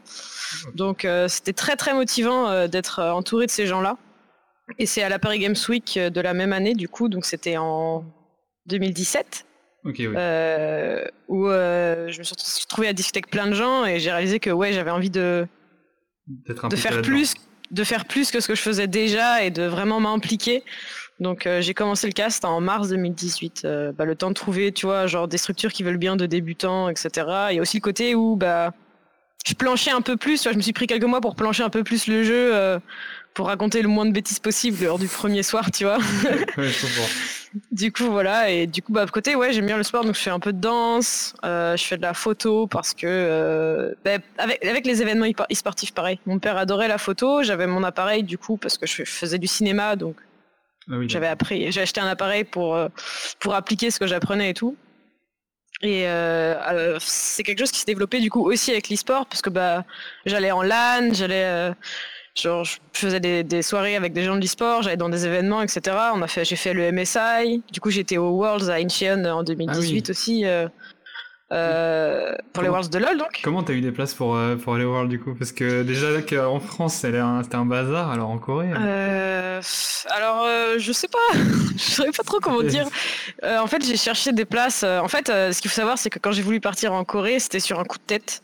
Donc, 0.75 1.03
euh, 1.05 1.27
c'était 1.27 1.53
très 1.53 1.75
très 1.75 1.93
motivant 1.93 2.67
d'être 2.67 3.01
entouré 3.01 3.45
de 3.47 3.51
ces 3.51 3.65
gens-là. 3.65 3.97
Et 4.79 4.85
c'est 4.85 5.01
à 5.03 5.09
la 5.09 5.17
Paris 5.19 5.39
Games 5.39 5.55
Week 5.69 5.97
de 5.97 6.21
la 6.21 6.33
même 6.33 6.53
année, 6.53 6.73
du 6.73 6.87
coup, 6.89 7.07
donc 7.09 7.25
c'était 7.25 7.57
en 7.57 8.03
2017 8.67 9.45
Oui. 9.85 9.93
euh, 9.99 11.05
où 11.27 11.47
euh, 11.47 12.09
je 12.09 12.17
me 12.19 12.23
suis 12.23 12.35
retrouvée 12.63 12.87
à 12.87 12.93
discuter 12.93 13.19
avec 13.19 13.29
plein 13.29 13.47
de 13.47 13.53
gens 13.53 13.85
et 13.85 13.99
j'ai 13.99 14.11
réalisé 14.11 14.39
que 14.39 14.49
ouais 14.49 14.73
j'avais 14.73 14.91
envie 14.91 15.11
de, 15.11 15.47
de 16.27 16.75
faire 16.75 17.01
plus 17.01 17.35
de 17.71 17.83
faire 17.83 18.05
plus 18.05 18.31
que 18.31 18.39
ce 18.39 18.47
que 18.47 18.55
je 18.55 18.61
faisais 18.61 18.87
déjà 18.87 19.43
et 19.43 19.51
de 19.51 19.63
vraiment 19.63 19.99
m'impliquer. 19.99 20.63
Donc 21.19 21.45
euh, 21.47 21.61
j'ai 21.61 21.73
commencé 21.73 22.07
le 22.07 22.13
cast 22.13 22.43
en 22.43 22.59
mars 22.59 22.89
2018 22.89 23.61
euh, 23.63 23.91
bah, 23.93 24.03
le 24.03 24.15
temps 24.15 24.29
de 24.29 24.33
trouver 24.33 24.73
tu 24.73 24.85
vois 24.85 25.07
genre 25.07 25.29
des 25.29 25.37
structures 25.37 25.71
qui 25.71 25.81
veulent 25.81 25.97
bien 25.97 26.17
de 26.17 26.25
débutants 26.25 26.89
etc 26.89 27.09
il 27.51 27.55
y 27.55 27.59
a 27.59 27.61
aussi 27.61 27.77
le 27.77 27.81
côté 27.81 28.15
où 28.15 28.35
bah 28.35 28.73
je 29.45 29.53
planchais 29.53 29.91
un 29.91 30.01
peu 30.01 30.17
plus 30.17 30.41
tu 30.41 30.43
vois, 30.43 30.51
je 30.51 30.57
me 30.57 30.61
suis 30.61 30.73
pris 30.73 30.87
quelques 30.87 31.05
mois 31.05 31.21
pour 31.21 31.37
plancher 31.37 31.63
un 31.63 31.69
peu 31.69 31.85
plus 31.85 32.07
le 32.07 32.23
jeu 32.23 32.53
euh, 32.53 32.79
pour 33.33 33.47
raconter 33.47 33.81
le 33.81 33.87
moins 33.87 34.05
de 34.05 34.11
bêtises 34.11 34.39
possible 34.39 34.83
lors 34.83 34.99
du 34.99 35.07
premier 35.07 35.41
soir 35.43 35.71
tu 35.71 35.85
vois. 35.85 35.99
Ouais, 36.57 36.67
je 36.67 36.81
comprends. 36.81 37.09
du 37.71 37.91
coup, 37.91 38.05
voilà. 38.05 38.49
Et 38.49 38.67
du 38.67 38.81
coup, 38.81 38.91
bah, 38.91 39.03
à 39.03 39.07
côté, 39.07 39.35
ouais, 39.35 39.53
j'aime 39.53 39.65
bien 39.65 39.77
le 39.77 39.83
sport, 39.83 40.03
donc 40.03 40.15
je 40.15 40.19
fais 40.21 40.29
un 40.29 40.39
peu 40.39 40.53
de 40.53 40.59
danse, 40.59 41.33
euh, 41.45 41.75
je 41.77 41.83
fais 41.83 41.97
de 41.97 42.01
la 42.01 42.13
photo 42.13 42.67
parce 42.67 42.93
que, 42.93 43.05
euh, 43.07 43.93
bah, 44.03 44.17
avec, 44.37 44.63
avec 44.65 44.85
les 44.85 45.01
événements 45.01 45.25
e-sportifs, 45.51 45.93
pareil. 45.93 46.19
Mon 46.25 46.39
père 46.39 46.57
adorait 46.57 46.87
la 46.87 46.97
photo, 46.97 47.43
j'avais 47.43 47.67
mon 47.67 47.83
appareil, 47.83 48.23
du 48.23 48.37
coup, 48.37 48.57
parce 48.57 48.77
que 48.77 48.85
je 48.85 49.03
faisais 49.05 49.39
du 49.39 49.47
cinéma, 49.47 49.95
donc 49.95 50.17
Ah 50.89 50.97
oui, 50.97 51.09
j'avais 51.09 51.27
appris, 51.27 51.71
j'ai 51.71 51.81
acheté 51.81 52.01
un 52.01 52.07
appareil 52.07 52.43
pour, 52.43 52.75
euh, 52.75 52.89
pour 53.39 53.55
appliquer 53.55 53.91
ce 53.91 53.99
que 53.99 54.07
j'apprenais 54.07 54.49
et 54.51 54.53
tout. 54.53 54.75
Et 55.81 56.07
euh, 56.07 56.97
c'est 57.01 57.43
quelque 57.43 57.59
chose 57.59 57.71
qui 57.71 57.79
s'est 57.79 57.85
développé 57.85 58.21
du 58.21 58.29
coup 58.29 58.49
aussi 58.49 58.71
avec 58.71 58.89
l'e-sport 58.89 59.25
parce 59.25 59.41
que 59.41 59.49
bah 59.49 59.83
j'allais 60.25 60.51
en 60.51 60.61
LAN, 60.61 61.13
j'allais 61.13 61.43
euh, 61.43 61.73
genre 62.35 62.65
je 62.65 62.77
faisais 62.93 63.19
des, 63.19 63.43
des 63.43 63.61
soirées 63.61 63.95
avec 63.95 64.13
des 64.13 64.23
gens 64.23 64.35
de 64.35 64.41
l'e-sport, 64.41 64.83
j'allais 64.83 64.97
dans 64.97 65.09
des 65.09 65.25
événements 65.25 65.61
etc. 65.61 65.95
On 66.13 66.21
a 66.21 66.27
fait 66.27 66.43
j'ai 66.45 66.55
fait 66.55 66.73
le 66.73 66.91
MSI, 66.91 67.63
du 67.71 67.79
coup 67.79 67.89
j'étais 67.89 68.17
au 68.17 68.29
Worlds 68.31 68.69
à 68.69 68.75
Incheon 68.75 69.23
en 69.25 69.43
2018 69.43 70.09
aussi 70.09 70.45
euh, 70.45 70.67
euh, 71.51 72.35
pour 72.53 72.63
les 72.63 72.69
Worlds 72.69 72.89
de 72.89 72.97
LoL 72.97 73.17
donc. 73.17 73.39
Comment 73.43 73.61
t'as 73.61 73.73
eu 73.73 73.81
des 73.81 73.91
places 73.91 74.13
pour, 74.15 74.35
euh, 74.35 74.55
pour 74.55 74.73
aller 74.75 74.83
au 74.83 74.91
World 74.91 75.09
du 75.09 75.19
coup? 75.19 75.35
Parce 75.35 75.51
que 75.51 75.83
déjà 75.83 76.09
là, 76.09 76.21
qu'en 76.21 76.59
France 76.59 76.95
c'était 76.95 77.19
un, 77.19 77.41
un 77.51 77.65
bazar, 77.65 78.09
alors 78.11 78.29
en 78.29 78.37
Corée. 78.39 78.71
hein. 78.71 78.81
Euh, 78.83 79.61
alors, 80.09 80.43
euh, 80.45 80.75
je 80.79 80.91
sais 80.91 81.07
pas, 81.07 81.19
je 81.77 81.81
saurais 81.83 82.11
pas 82.11 82.23
trop 82.23 82.39
comment 82.39 82.61
dire. 82.63 82.87
En 83.43 83.67
fait, 83.67 83.83
j'ai 83.85 83.95
cherché 83.97 84.31
des 84.31 84.45
places. 84.45 84.83
en 84.83 85.07
fait, 85.07 85.27
ce 85.27 85.61
qu'il 85.61 85.69
faut 85.69 85.75
savoir, 85.75 85.97
c'est 85.97 86.09
que 86.09 86.19
quand 86.19 86.31
j'ai 86.31 86.41
voulu 86.41 86.59
partir 86.59 86.93
en 86.93 87.03
Corée, 87.03 87.39
c'était 87.39 87.59
sur 87.59 87.79
un 87.79 87.83
coup 87.83 87.97
de 87.97 88.03
tête. 88.03 88.41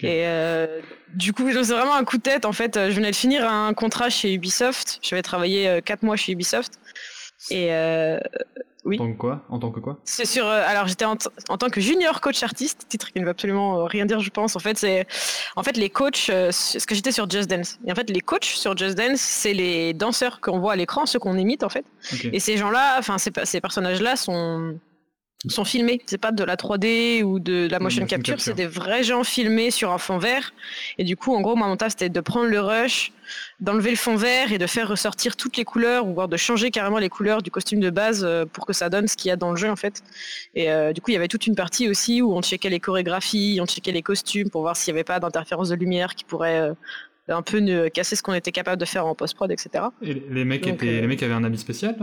Et 0.00 0.26
euh, 0.26 0.80
du 1.14 1.32
coup, 1.32 1.48
c'est 1.52 1.72
vraiment 1.74 1.94
un 1.94 2.04
coup 2.04 2.16
de 2.16 2.22
tête. 2.22 2.44
En 2.44 2.52
fait, 2.52 2.74
je 2.76 2.94
venais 2.94 3.10
de 3.10 3.16
finir 3.16 3.48
un 3.48 3.72
contrat 3.74 4.08
chez 4.10 4.32
Ubisoft. 4.32 4.98
J'avais 5.02 5.22
travaillé 5.22 5.80
4 5.84 6.02
mois 6.02 6.16
chez 6.16 6.32
Ubisoft. 6.32 6.72
Et 7.50 7.68
euh, 7.72 8.18
oui. 8.88 8.96
En 8.98 9.04
tant 9.04 9.12
que 9.12 9.18
quoi? 9.18 9.40
En 9.48 9.58
tant 9.58 9.70
que 9.70 9.80
quoi? 9.80 9.98
C'est 10.04 10.24
sur. 10.24 10.46
euh, 10.46 10.62
alors, 10.66 10.86
j'étais 10.88 11.04
en, 11.04 11.16
tant 11.16 11.68
que 11.70 11.80
junior 11.80 12.20
coach 12.20 12.42
artiste, 12.42 12.86
titre 12.88 13.12
qui 13.12 13.20
ne 13.20 13.24
veut 13.24 13.30
absolument 13.30 13.80
euh, 13.80 13.84
rien 13.84 14.06
dire, 14.06 14.20
je 14.20 14.30
pense. 14.30 14.56
En 14.56 14.60
fait, 14.60 14.78
c'est. 14.78 15.06
En 15.56 15.62
fait, 15.62 15.76
les 15.76 15.90
coachs. 15.90 16.28
euh, 16.30 16.50
ce 16.50 16.84
que 16.86 16.94
j'étais 16.94 17.12
sur 17.12 17.28
Just 17.30 17.48
Dance. 17.48 17.78
Et 17.86 17.92
en 17.92 17.94
fait, 17.94 18.08
les 18.10 18.20
coachs 18.20 18.44
sur 18.44 18.76
Just 18.76 18.96
Dance, 18.96 19.20
c'est 19.20 19.52
les 19.52 19.92
danseurs 19.94 20.40
qu'on 20.40 20.58
voit 20.58 20.72
à 20.72 20.76
l'écran, 20.76 21.06
ceux 21.06 21.18
qu'on 21.18 21.36
imite, 21.36 21.62
en 21.62 21.68
fait. 21.68 21.84
Et 22.32 22.40
ces 22.40 22.56
gens-là, 22.56 22.96
enfin, 22.98 23.18
ces, 23.18 23.30
ces 23.44 23.60
personnages-là 23.60 24.16
sont 24.16 24.78
sont 25.46 25.64
filmés. 25.64 26.00
C'est 26.06 26.18
pas 26.18 26.32
de 26.32 26.42
la 26.42 26.56
3D 26.56 27.22
ou 27.22 27.38
de 27.38 27.68
la 27.70 27.78
motion, 27.78 28.02
motion 28.02 28.06
capture, 28.06 28.34
capture. 28.34 28.44
c'est 28.44 28.54
des 28.56 28.66
vrais 28.66 29.04
gens 29.04 29.22
filmés 29.22 29.70
sur 29.70 29.92
un 29.92 29.98
fond 29.98 30.18
vert. 30.18 30.52
Et 30.98 31.04
du 31.04 31.16
coup, 31.16 31.34
en 31.34 31.40
gros, 31.40 31.54
moi, 31.54 31.68
mon 31.68 31.76
taf, 31.76 31.90
c'était 31.90 32.08
de 32.08 32.20
prendre 32.20 32.46
le 32.50 32.60
rush, 32.60 33.12
d'enlever 33.60 33.90
le 33.90 33.96
fond 33.96 34.16
vert 34.16 34.52
et 34.52 34.58
de 34.58 34.66
faire 34.66 34.88
ressortir 34.88 35.36
toutes 35.36 35.56
les 35.56 35.64
couleurs, 35.64 36.08
ou 36.08 36.14
voire 36.14 36.26
de 36.28 36.36
changer 36.36 36.72
carrément 36.72 36.98
les 36.98 37.08
couleurs 37.08 37.40
du 37.42 37.52
costume 37.52 37.78
de 37.78 37.90
base 37.90 38.24
euh, 38.24 38.46
pour 38.46 38.66
que 38.66 38.72
ça 38.72 38.88
donne 38.88 39.06
ce 39.06 39.16
qu'il 39.16 39.28
y 39.28 39.32
a 39.32 39.36
dans 39.36 39.50
le 39.52 39.56
jeu, 39.56 39.70
en 39.70 39.76
fait. 39.76 40.02
Et 40.56 40.70
euh, 40.72 40.92
du 40.92 41.00
coup, 41.00 41.12
il 41.12 41.14
y 41.14 41.16
avait 41.16 41.28
toute 41.28 41.46
une 41.46 41.54
partie 41.54 41.88
aussi 41.88 42.20
où 42.20 42.32
on 42.34 42.42
checkait 42.42 42.68
les 42.70 42.80
chorégraphies, 42.80 43.60
on 43.62 43.66
checkait 43.66 43.92
les 43.92 44.02
costumes 44.02 44.50
pour 44.50 44.62
voir 44.62 44.76
s'il 44.76 44.92
n'y 44.92 44.98
avait 44.98 45.04
pas 45.04 45.20
d'interférence 45.20 45.68
de 45.68 45.76
lumière 45.76 46.16
qui 46.16 46.24
pourrait 46.24 46.58
euh, 46.58 46.74
un 47.28 47.42
peu 47.42 47.58
ne- 47.58 47.86
casser 47.88 48.16
ce 48.16 48.22
qu'on 48.24 48.34
était 48.34 48.50
capable 48.52 48.80
de 48.80 48.86
faire 48.86 49.06
en 49.06 49.14
post-prod, 49.14 49.52
etc. 49.52 49.84
Et 50.02 50.14
les- 50.30 50.44
mecs, 50.44 50.64
Donc, 50.64 50.74
étaient, 50.82 51.00
les 51.00 51.06
mecs 51.06 51.22
avaient 51.22 51.34
un 51.34 51.44
habit 51.44 51.58
spécial 51.58 51.94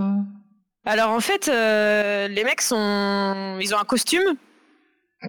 Alors 0.85 1.09
en 1.09 1.19
fait, 1.19 1.47
euh, 1.47 2.27
les 2.27 2.43
mecs 2.43 2.61
sont, 2.61 3.57
ils 3.59 3.73
ont 3.73 3.79
un 3.79 3.85
costume 3.85 4.35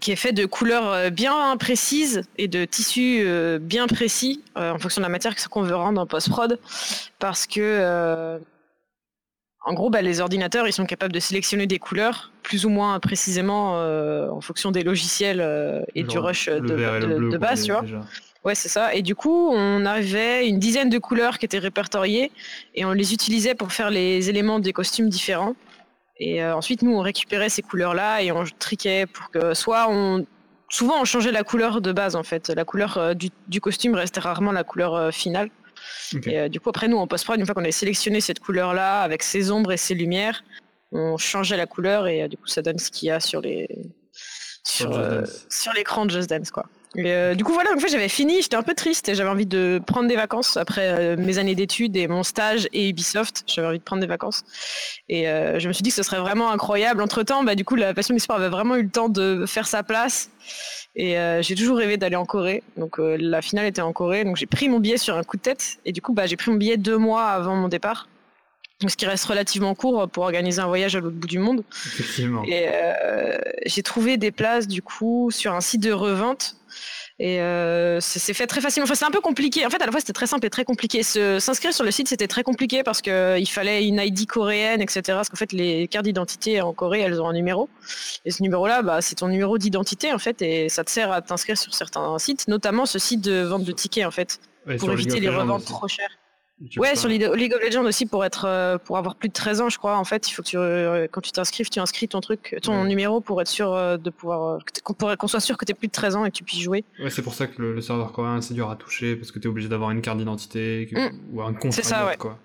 qui 0.01 0.13
est 0.13 0.17
fait 0.17 0.33
de 0.33 0.45
couleurs 0.45 0.93
euh, 0.93 1.11
bien 1.11 1.57
précises 1.57 2.23
et 2.37 2.49
de 2.49 2.67
tissus 2.67 3.23
euh, 3.25 3.59
bien 3.59 3.87
précis 3.87 4.45
en 4.55 4.79
fonction 4.79 5.01
de 5.01 5.07
la 5.07 5.11
matière 5.11 5.35
qu'on 5.49 5.63
veut 5.63 5.77
rendre 5.77 6.01
en 6.01 6.07
post-prod, 6.07 6.59
parce 7.19 7.47
que 7.47 8.39
en 9.67 9.75
gros, 9.75 9.91
bah, 9.91 10.01
les 10.01 10.21
ordinateurs, 10.21 10.69
ils 10.69 10.73
sont 10.73 10.87
capables 10.87 11.13
de 11.13 11.19
sélectionner 11.19 11.67
des 11.67 11.81
couleurs 11.81 12.31
plus 12.45 12.65
ou 12.65 12.69
moins 12.69 13.01
précisément 13.01 13.81
euh, 13.81 14.31
en 14.31 14.41
fonction 14.41 14.71
des 14.71 14.85
logiciels 14.85 15.41
euh, 15.41 15.83
et 15.97 16.05
du 16.05 16.19
rush 16.19 16.49
de, 16.49 16.61
bleu, 16.61 17.37
base, 17.37 17.65
tu 17.65 17.73
vois. 17.73 17.81
déjà. 17.81 18.01
Ouais, 18.47 18.55
c'est 18.55 18.69
ça. 18.69 18.95
Et 18.95 19.03
du 19.03 19.17
coup, 19.17 19.51
on 19.53 19.85
avait 19.85 20.49
une 20.49 20.61
dizaine 20.61 20.89
de 20.89 20.99
couleurs 20.99 21.41
qui 21.41 21.47
étaient 21.47 21.59
répertoriées 21.59 22.31
et 22.77 22.85
on 22.85 22.93
les 22.93 23.13
utilisait 23.13 23.57
pour 23.57 23.73
faire 23.73 23.91
les 23.91 24.31
éléments 24.31 24.61
des 24.61 24.73
costumes 24.73 25.09
différents. 25.09 25.57
Et 26.21 26.45
euh, 26.45 26.55
ensuite, 26.55 26.83
nous, 26.83 26.93
on 26.93 27.01
récupérait 27.01 27.49
ces 27.49 27.63
couleurs-là 27.63 28.23
et 28.23 28.31
on 28.31 28.45
triquait 28.61 29.07
pour 29.07 29.33
que 29.33 29.53
soit 29.53 29.89
on. 29.91 30.25
Souvent, 30.69 31.01
on 31.01 31.05
changeait 31.05 31.33
la 31.33 31.43
couleur 31.43 31.81
de 31.81 31.91
base 31.91 32.15
en 32.15 32.23
fait. 32.23 32.51
La 32.51 32.65
couleur 32.65 32.99
euh, 32.99 33.15
du, 33.15 33.31
du 33.49 33.61
costume 33.61 33.97
restait 33.97 34.21
rarement 34.21 34.53
la 34.53 34.63
couleur 34.63 34.95
euh, 34.95 35.11
finale. 35.11 35.51
Et 36.27 36.49
du 36.49 36.61
coup, 36.61 36.71
après, 36.71 36.87
nous, 36.87 36.99
en 36.99 37.09
post-prod, 37.09 37.39
une 37.39 37.47
fois 37.47 37.55
qu'on 37.55 37.63
avait 37.63 37.73
sélectionné 37.73 38.21
cette 38.21 38.39
couleur-là 38.39 39.03
avec 39.03 39.25
ses 39.25 39.51
ombres 39.51 39.73
et 39.73 39.77
ses 39.77 39.95
lumières, 39.95 40.45
on 40.93 41.17
changeait 41.17 41.57
la 41.57 41.67
couleur 41.67 42.07
et 42.07 42.29
du 42.29 42.37
coup 42.37 42.47
ça 42.47 42.63
donne 42.63 42.79
ce 42.79 42.91
qu'il 42.91 43.09
y 43.09 43.11
a 43.11 43.21
sur 43.21 43.41
les 43.41 43.69
sur, 44.65 44.91
sur 45.51 45.73
l'écran 45.75 46.07
de 46.07 46.11
Just 46.11 46.31
Dance 46.31 46.51
quoi. 46.51 46.67
Euh, 46.99 47.35
du 47.35 47.45
coup, 47.45 47.53
voilà, 47.53 47.73
en 47.75 47.79
fait, 47.79 47.89
j'avais 47.89 48.09
fini, 48.09 48.41
j'étais 48.43 48.57
un 48.57 48.63
peu 48.63 48.75
triste 48.75 49.09
et 49.09 49.15
j'avais 49.15 49.29
envie 49.29 49.47
de 49.47 49.81
prendre 49.87 50.09
des 50.09 50.17
vacances 50.17 50.57
après 50.57 50.89
euh, 50.89 51.17
mes 51.17 51.39
années 51.39 51.55
d'études 51.55 51.97
et 51.97 52.09
mon 52.09 52.23
stage 52.23 52.69
et 52.73 52.89
Ubisoft. 52.89 53.45
J'avais 53.47 53.69
envie 53.69 53.79
de 53.79 53.85
prendre 53.85 54.01
des 54.01 54.07
vacances. 54.07 54.45
Et 55.09 55.29
euh, 55.29 55.59
je 55.59 55.69
me 55.69 55.73
suis 55.73 55.83
dit 55.83 55.91
que 55.91 55.97
ce 55.97 56.03
serait 56.03 56.21
vraiment 56.21 56.51
incroyable. 56.51 57.03
Entre 57.03 57.23
temps, 57.23 57.45
bah, 57.45 57.55
du 57.55 57.65
coup, 57.65 57.77
la 57.77 57.93
passion 57.93 58.15
du 58.15 58.21
sport 58.21 58.37
avait 58.37 58.49
vraiment 58.49 58.77
eu 58.77 58.83
le 58.83 58.89
temps 58.91 59.09
de 59.09 59.45
faire 59.47 59.67
sa 59.67 59.83
place. 59.83 60.31
Et 60.99 61.17
j'ai 61.43 61.55
toujours 61.55 61.77
rêvé 61.77 61.99
d'aller 61.99 62.17
en 62.17 62.25
Corée. 62.25 62.63
Donc, 62.79 62.97
la 62.99 63.43
finale 63.43 63.67
était 63.67 63.83
en 63.83 63.93
Corée. 63.93 64.25
Donc, 64.25 64.37
j'ai 64.37 64.47
pris 64.47 64.71
mon 64.71 64.81
billet 64.81 64.97
sur 64.97 65.15
un 65.15 65.25
coup 65.25 65.37
de 65.37 65.43
tête. 65.43 65.77
Et 65.85 65.93
du 65.93 66.01
coup, 66.01 66.15
bah, 66.15 66.27
j'ai 66.27 66.37
pris 66.37 66.51
mon 66.51 66.57
billet 66.57 66.79
deux 66.79 66.97
mois 66.97 67.25
avant 67.25 67.55
mon 67.55 67.69
départ. 67.69 68.09
Donc, 68.81 68.91
ce 68.91 68.97
qui 68.97 69.05
reste 69.05 69.27
relativement 69.27 69.75
court 69.75 70.09
pour 70.09 70.25
organiser 70.25 70.63
un 70.63 70.67
voyage 70.67 70.97
à 70.97 71.01
l'autre 71.01 71.17
bout 71.17 71.27
du 71.27 71.39
monde. 71.39 71.65
Effectivement. 71.71 72.45
Et 72.47 72.71
j'ai 73.67 73.83
trouvé 73.83 74.17
des 74.17 74.31
places, 74.31 74.69
du 74.69 74.81
coup, 74.81 75.31
sur 75.31 75.53
un 75.53 75.61
site 75.61 75.83
de 75.83 75.93
revente 75.93 76.56
et 77.19 77.41
euh, 77.41 77.99
c'est 78.01 78.35
fait 78.35 78.47
très 78.47 78.61
facilement. 78.61 78.85
Enfin, 78.85 78.95
c'est 78.95 79.07
un 79.07 79.11
peu 79.11 79.23
compliqué. 79.23 79.65
En 79.65 79.71
fait, 79.71 79.81
à 79.81 79.87
la 79.87 79.93
fois, 79.93 80.01
c'était 80.01 80.13
très 80.13 80.27
simple 80.27 80.45
et 80.45 80.51
très 80.51 80.65
compliqué. 80.65 81.03
S'inscrire 81.03 81.73
sur 81.73 81.85
le 81.85 81.91
site, 81.91 82.09
c'était 82.09 82.29
très 82.29 82.43
compliqué 82.43 82.83
parce 82.83 83.01
qu'il 83.01 83.13
euh, 83.13 83.45
fallait 83.47 83.87
une 83.87 83.99
ID 83.99 84.27
coréenne, 84.27 84.83
etc. 84.83 85.03
Parce 85.07 85.31
qu'en 85.31 85.37
fait, 85.37 85.53
les 85.53 85.89
cartes 85.89 86.05
d'identité 86.05 86.61
en 86.61 86.75
Corée, 86.75 87.01
elles 87.01 87.21
ont 87.21 87.29
un 87.29 87.33
numéro. 87.33 87.71
Et 88.27 88.31
ce 88.31 88.43
numéro-là, 88.43 88.83
bah, 88.83 89.01
c'est 89.01 89.15
ton 89.15 89.29
numéro 89.29 89.57
d'identité, 89.57 90.13
en 90.13 90.19
fait. 90.19 90.43
Et 90.43 90.69
ça 90.69 90.85
te 90.85 90.91
sert 90.91 91.11
à 91.11 91.23
t'inscrire 91.23 91.57
sur 91.57 91.73
certains 91.73 92.19
sites, 92.19 92.49
notamment 92.49 92.85
ce 92.85 92.99
site 92.99 93.23
de 93.23 93.43
vente 93.43 93.65
de 93.65 93.73
tickets, 93.73 94.05
en 94.05 94.11
fait. 94.11 94.39
pour 94.79 94.93
éviter 94.93 95.19
les 95.19 95.31
reventes 95.31 95.65
trop 95.65 95.89
chères 95.89 96.11
ouais, 96.77 96.97
sur 96.97 97.09
League 97.09 97.25
of 97.55 97.63
Legends 97.63 97.85
aussi 97.85 98.07
pour 98.07 98.25
être 98.25 98.45
euh, 98.47 98.79
pour 98.79 98.99
avoir 98.99 99.15
plus 99.15 99.29
de 99.29 99.35
13 99.35 99.61
ans, 99.61 99.69
je 99.69 99.79
crois. 99.79 99.97
En 99.97 100.05
fait, 100.05 100.29
il 100.29 100.33
faut 100.33 100.43
que 100.43 100.49
tu 100.49 100.57
euh, 100.57 101.07
quand 101.11 101.21
tu 101.21 101.33
t'inscrives, 101.33 101.69
tu 101.69 101.81
inscris 101.81 102.09
ton 102.09 102.21
truc, 102.21 102.57
ton 102.63 102.85
numéro 102.85 103.21
pour 103.21 103.41
être 103.41 103.49
sûr 103.49 103.73
euh, 103.73 103.97
de 103.97 104.11
pouvoir 104.11 104.61
qu'on 104.85 105.29
soit 105.29 105.41
sûr 105.41 105.57
que 105.57 105.65
tu 105.65 105.75
plus 105.75 105.89
de 105.89 105.93
13 105.93 106.17
ans 106.17 106.25
et 106.25 106.31
que 106.31 106.37
tu 106.37 106.45
puisses 106.45 106.61
jouer. 106.61 106.85
Ouais, 107.03 107.11
c'est 107.11 107.23
pour 107.23 107.35
ça 107.35 107.47
que 107.47 107.61
le, 107.61 107.81
serveur 107.81 108.13
coréen 108.13 108.41
c'est 108.41 108.55
dur 108.55 108.71
à 108.71 108.77
toucher 108.77 109.17
parce 109.17 109.31
que 109.31 109.39
tu 109.39 109.47
es 109.47 109.51
obligé 109.51 109.69
d'avoir 109.69 109.91
une 109.91 110.01
carte 110.01 110.19
d'identité 110.19 110.89
mm. 110.91 111.35
ou 111.35 111.43
un 111.43 111.53
compte. 111.53 111.73
C'est 111.73 111.85
ça, 111.85 112.07
ouais. 112.07 112.17
Quoi. 112.17 112.39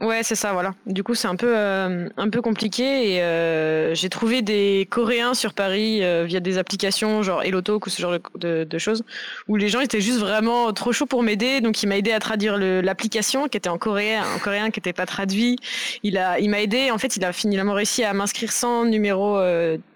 Ouais, 0.00 0.24
c'est 0.24 0.34
ça, 0.34 0.52
voilà. 0.52 0.74
Du 0.86 1.04
coup, 1.04 1.14
c'est 1.14 1.28
un 1.28 1.36
peu 1.36 1.56
euh, 1.56 2.08
un 2.16 2.28
peu 2.28 2.42
compliqué 2.42 3.14
et 3.14 3.22
euh, 3.22 3.94
j'ai 3.94 4.08
trouvé 4.08 4.42
des 4.42 4.88
Coréens 4.90 5.34
sur 5.34 5.54
Paris 5.54 6.02
euh, 6.02 6.24
via 6.24 6.40
des 6.40 6.58
applications 6.58 7.22
genre 7.22 7.44
Elotalk 7.44 7.86
ou 7.86 7.90
ce 7.90 8.02
genre 8.02 8.18
de, 8.34 8.64
de, 8.64 8.78
choses 8.78 9.04
où 9.46 9.54
les 9.54 9.68
gens 9.68 9.78
étaient 9.78 10.00
juste 10.00 10.18
vraiment 10.18 10.72
trop 10.72 10.92
chauds 10.92 11.06
pour 11.06 11.22
m'aider. 11.22 11.60
Donc, 11.60 11.80
il 11.84 11.86
m'a 11.86 11.96
aidé 11.96 12.10
à 12.10 12.18
traduire 12.18 12.58
l'application 12.58 13.46
qui 13.46 13.56
était 13.56 13.68
en 13.68 13.78
coréen, 13.78 14.24
en 14.34 14.40
coréen 14.40 14.70
qui 14.70 14.80
n'était 14.80 14.92
pas 14.92 15.06
traduit. 15.06 15.58
Il 16.02 16.18
a 16.18 16.40
il 16.40 16.50
m'a 16.50 16.60
aidé. 16.60 16.90
En 16.90 16.98
fait, 16.98 17.16
il 17.16 17.24
a 17.24 17.32
finalement 17.32 17.74
réussi 17.74 18.02
à 18.02 18.12
m'inscrire 18.14 18.50
sans 18.50 18.84
numéro 18.84 19.38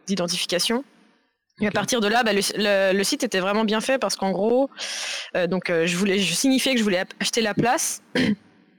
d'identification. 0.06 0.84
Et 1.60 1.66
à 1.66 1.72
partir 1.72 2.00
de 2.00 2.06
là, 2.06 2.22
bah, 2.22 2.32
le, 2.32 2.96
le, 2.96 3.04
site 3.04 3.24
était 3.24 3.40
vraiment 3.40 3.64
bien 3.64 3.80
fait 3.80 3.98
parce 3.98 4.14
qu'en 4.14 4.30
gros, 4.30 4.70
donc 5.48 5.72
je 5.72 5.96
voulais, 5.96 6.20
je 6.20 6.32
signifiais 6.34 6.72
que 6.74 6.78
je 6.78 6.84
voulais 6.84 7.02
acheter 7.20 7.40
la 7.40 7.52
place. 7.52 8.00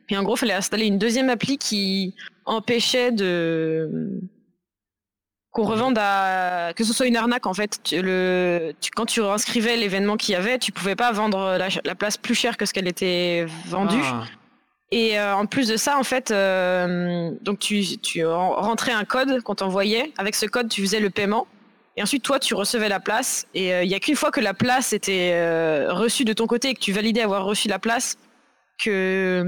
Et 0.10 0.18
en 0.18 0.24
gros, 0.24 0.36
il 0.36 0.39
fallait 0.39 0.54
installer 0.54 0.86
une 0.86 0.98
deuxième 0.98 1.30
appli 1.30 1.58
qui 1.58 2.16
empêchait 2.46 3.12
de 3.12 4.20
qu'on 5.51 5.63
revende 5.63 5.98
à 6.00 6.74
que 6.75 6.84
ce 6.84 6.94
soit 6.94 7.08
une 7.08 7.18
arnaque 7.18 7.48
en 7.48 7.54
fait. 7.54 7.80
le, 7.92 8.72
quand 8.96 9.06
tu 9.06 9.22
inscrivais 9.22 9.78
l'événement 9.78 10.16
qu'il 10.16 10.34
y 10.34 10.36
avait, 10.36 10.60
tu 10.60 10.72
pouvais 10.72 10.96
pas 10.96 11.12
vendre 11.12 11.58
la, 11.58 11.96
place 11.96 12.18
plus 12.18 12.36
cher 12.36 12.56
que 12.58 12.66
ce 12.66 12.74
qu'elle 12.74 12.88
était 12.88 13.46
vendue. 13.66 14.01
Ah. 14.04 14.25
Et 14.92 15.20
euh, 15.20 15.36
en 15.36 15.46
plus 15.46 15.68
de 15.68 15.78
ça, 15.78 15.98
en 15.98 16.04
fait, 16.04 16.32
euh, 16.32 17.32
donc 17.42 17.60
tu, 17.60 17.84
tu 18.00 18.25
rentrais 18.25 18.92
un 18.92 19.06
code 19.06 19.42
qu'on 19.42 19.56
t'envoyait. 19.56 20.12
Avec 20.18 20.36
ce 20.36 20.46
code, 20.46 20.70
tu 20.70 20.82
faisais 20.82 21.00
le 21.00 21.10
paiement. 21.10 21.48
Et 21.96 22.01
ensuite, 22.01 22.24
toi, 22.24 22.39
tu 22.39 22.56
recevais 22.56 22.89
la 22.89 23.00
place. 23.00 23.46
Et 23.54 23.74
euh, 23.74 23.84
il 23.84 23.89
y 23.89 23.96
a 23.96 24.00
qu'une 24.00 24.16
fois 24.16 24.32
que 24.32 24.39
la 24.39 24.54
place 24.54 24.94
était 24.94 25.88
reçue 25.89 26.25
de 26.25 26.34
ton 26.34 26.48
côté 26.48 26.70
et 26.70 26.74
que 26.74 26.80
tu 26.80 26.92
validais 26.92 27.22
avoir 27.22 27.46
reçu 27.46 27.68
la 27.68 27.78
place, 27.78 28.18
que, 28.79 29.43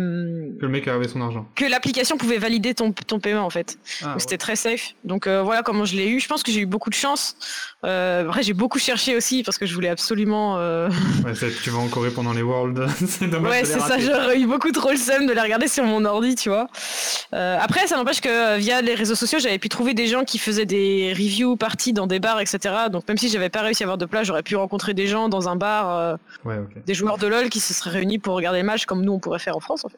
que 0.60 0.66
le 0.66 0.68
mec 0.68 0.88
avait 0.88 1.08
son 1.08 1.22
argent. 1.22 1.48
Que 1.56 1.66
l'application 1.66 2.18
pouvait 2.18 2.38
valider 2.38 2.74
ton, 2.74 2.92
ton 2.92 3.20
paiement 3.20 3.46
en 3.46 3.50
fait. 3.50 3.78
Ah, 4.04 4.16
c'était 4.18 4.38
très 4.38 4.56
safe. 4.56 4.94
Donc 5.04 5.26
euh, 5.28 5.42
voilà 5.42 5.64
comment 5.64 5.86
je 5.86 5.96
l'ai 5.96 6.10
eu. 6.10 6.20
Je 6.20 6.28
pense 6.28 6.44
que 6.44 6.52
j'ai 6.52 6.62
eu 6.62 6.66
beaucoup 6.66 6.90
de 6.90 6.96
chance. 6.96 7.36
Euh, 7.84 8.30
après 8.30 8.44
j'ai 8.44 8.54
beaucoup 8.54 8.78
cherché 8.78 9.16
aussi 9.16 9.42
parce 9.42 9.58
que 9.58 9.66
je 9.66 9.74
voulais 9.74 9.90
absolument. 9.90 10.60
Euh... 10.60 10.90
Ouais, 11.26 11.34
tu 11.64 11.70
vas 11.72 11.80
en 11.80 11.88
Corée 11.88 12.12
pendant 12.12 12.32
les 12.32 12.44
Worlds. 12.44 12.88
c'est 13.08 13.28
dommage. 13.28 13.52
Ouais, 13.52 13.66
c'est 13.66 13.80
ça. 13.80 13.98
J'aurais 13.98 14.40
eu 14.40 14.46
beaucoup 14.46 14.72
trop 14.72 14.92
le 14.92 14.98
seum 14.98 15.26
de 15.26 15.34
les 15.34 15.42
regarder 15.42 15.68
sur 15.68 15.84
mon 15.84 16.06
ordi, 16.06 16.36
tu 16.36 16.50
vois. 16.50 16.68
Euh, 17.34 17.58
après, 17.60 17.88
ça 17.88 17.96
n'empêche 17.96 18.22
que 18.22 18.30
euh, 18.30 18.58
via 18.58 18.82
les 18.82 18.94
réseaux 18.94 19.16
sociaux, 19.16 19.40
j'avais 19.40 19.58
pu 19.58 19.70
trouver 19.70 19.96
des 19.96 20.06
gens 20.06 20.24
qui 20.24 20.38
faisaient 20.38 20.68
des 20.68 21.12
reviews 21.14 21.56
parties 21.56 21.94
dans 21.94 22.06
des 22.06 22.20
bars, 22.20 22.40
etc. 22.40 22.60
Donc 22.92 23.08
même 23.08 23.18
si 23.18 23.30
j'avais 23.30 23.50
pas 23.50 23.62
réussi 23.62 23.84
à 23.84 23.86
avoir 23.86 23.98
de 23.98 24.06
place, 24.06 24.28
j'aurais 24.28 24.44
pu 24.44 24.56
rencontrer 24.56 24.94
des 24.94 25.08
gens 25.08 25.28
dans 25.28 25.50
un 25.50 25.56
bar, 25.56 26.20
ouais, 26.46 26.58
des 26.86 26.94
joueurs 26.94 27.18
de 27.18 27.26
LoL 27.26 27.50
qui 27.50 27.60
se 27.60 27.74
seraient 27.74 27.92
réunis 27.92 28.20
pour 28.20 28.36
regarder 28.36 28.60
le 28.60 28.66
match 28.66 28.86
comme 28.86 29.04
nous 29.04 29.18
pourrait 29.18 29.40
faire 29.40 29.58
en 29.58 29.60
France 29.60 29.86
en 29.86 29.90
fait. 29.90 29.98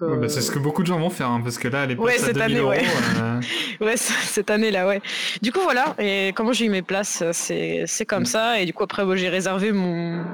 Bah, 0.00 0.28
c'est 0.28 0.40
ce 0.40 0.50
que 0.50 0.58
beaucoup 0.58 0.82
de 0.82 0.86
gens 0.86 0.98
vont 0.98 1.10
faire 1.10 1.28
hein, 1.28 1.40
parce 1.42 1.58
que 1.58 1.68
là, 1.68 1.86
les 1.86 1.94
ouais, 1.94 2.18
cette 2.18 2.36
année, 2.36 2.60
ouais. 2.60 2.84
Euh, 3.20 3.40
ouais, 3.80 3.96
cette 3.96 4.50
année 4.50 4.70
là, 4.70 4.86
ouais. 4.86 5.00
Du 5.42 5.52
coup, 5.52 5.60
voilà. 5.62 5.94
Et 5.98 6.32
comment 6.34 6.52
j'ai 6.52 6.66
eu 6.66 6.70
mes 6.70 6.82
places, 6.82 7.22
c'est 7.32 7.84
c'est 7.86 8.06
comme 8.06 8.26
ça. 8.26 8.60
Et 8.60 8.66
du 8.66 8.72
coup, 8.72 8.82
après, 8.82 9.04
j'ai 9.16 9.28
réservé 9.28 9.72
mon 9.72 10.24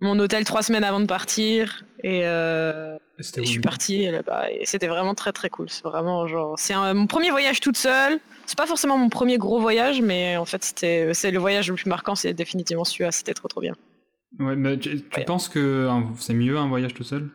mon 0.00 0.18
hôtel 0.18 0.44
trois 0.44 0.62
semaines 0.62 0.84
avant 0.84 1.00
de 1.00 1.06
partir 1.06 1.84
et, 2.02 2.26
euh, 2.26 2.98
je 3.18 3.42
suis 3.44 3.60
partie 3.60 4.10
là-bas 4.10 4.50
et 4.50 4.66
c'était 4.66 4.88
vraiment 4.88 5.14
très 5.14 5.32
très 5.32 5.48
cool. 5.48 5.70
C'est 5.70 5.84
vraiment 5.84 6.26
genre 6.26 6.58
c'est 6.58 6.74
mon 6.74 7.06
premier 7.06 7.30
voyage 7.30 7.60
toute 7.60 7.78
seule. 7.78 8.20
C'est 8.44 8.58
pas 8.58 8.66
forcément 8.66 8.98
mon 8.98 9.08
premier 9.08 9.38
gros 9.38 9.58
voyage, 9.58 10.02
mais 10.02 10.36
en 10.36 10.44
fait 10.44 10.62
c'était 10.62 11.14
c'est 11.14 11.30
le 11.30 11.38
voyage 11.38 11.68
le 11.68 11.76
plus 11.76 11.88
marquant, 11.88 12.14
c'est 12.14 12.34
définitivement 12.34 12.84
celui-là. 12.84 13.10
C'était 13.10 13.34
trop 13.34 13.48
trop 13.48 13.60
bien. 13.60 13.74
Ouais, 14.38 14.54
mais 14.54 14.78
tu, 14.78 15.00
penses 15.26 15.48
que 15.48 15.88
c'est 16.18 16.34
mieux 16.34 16.58
un 16.58 16.68
voyage 16.68 16.92
tout 16.92 17.04
seul? 17.04 17.30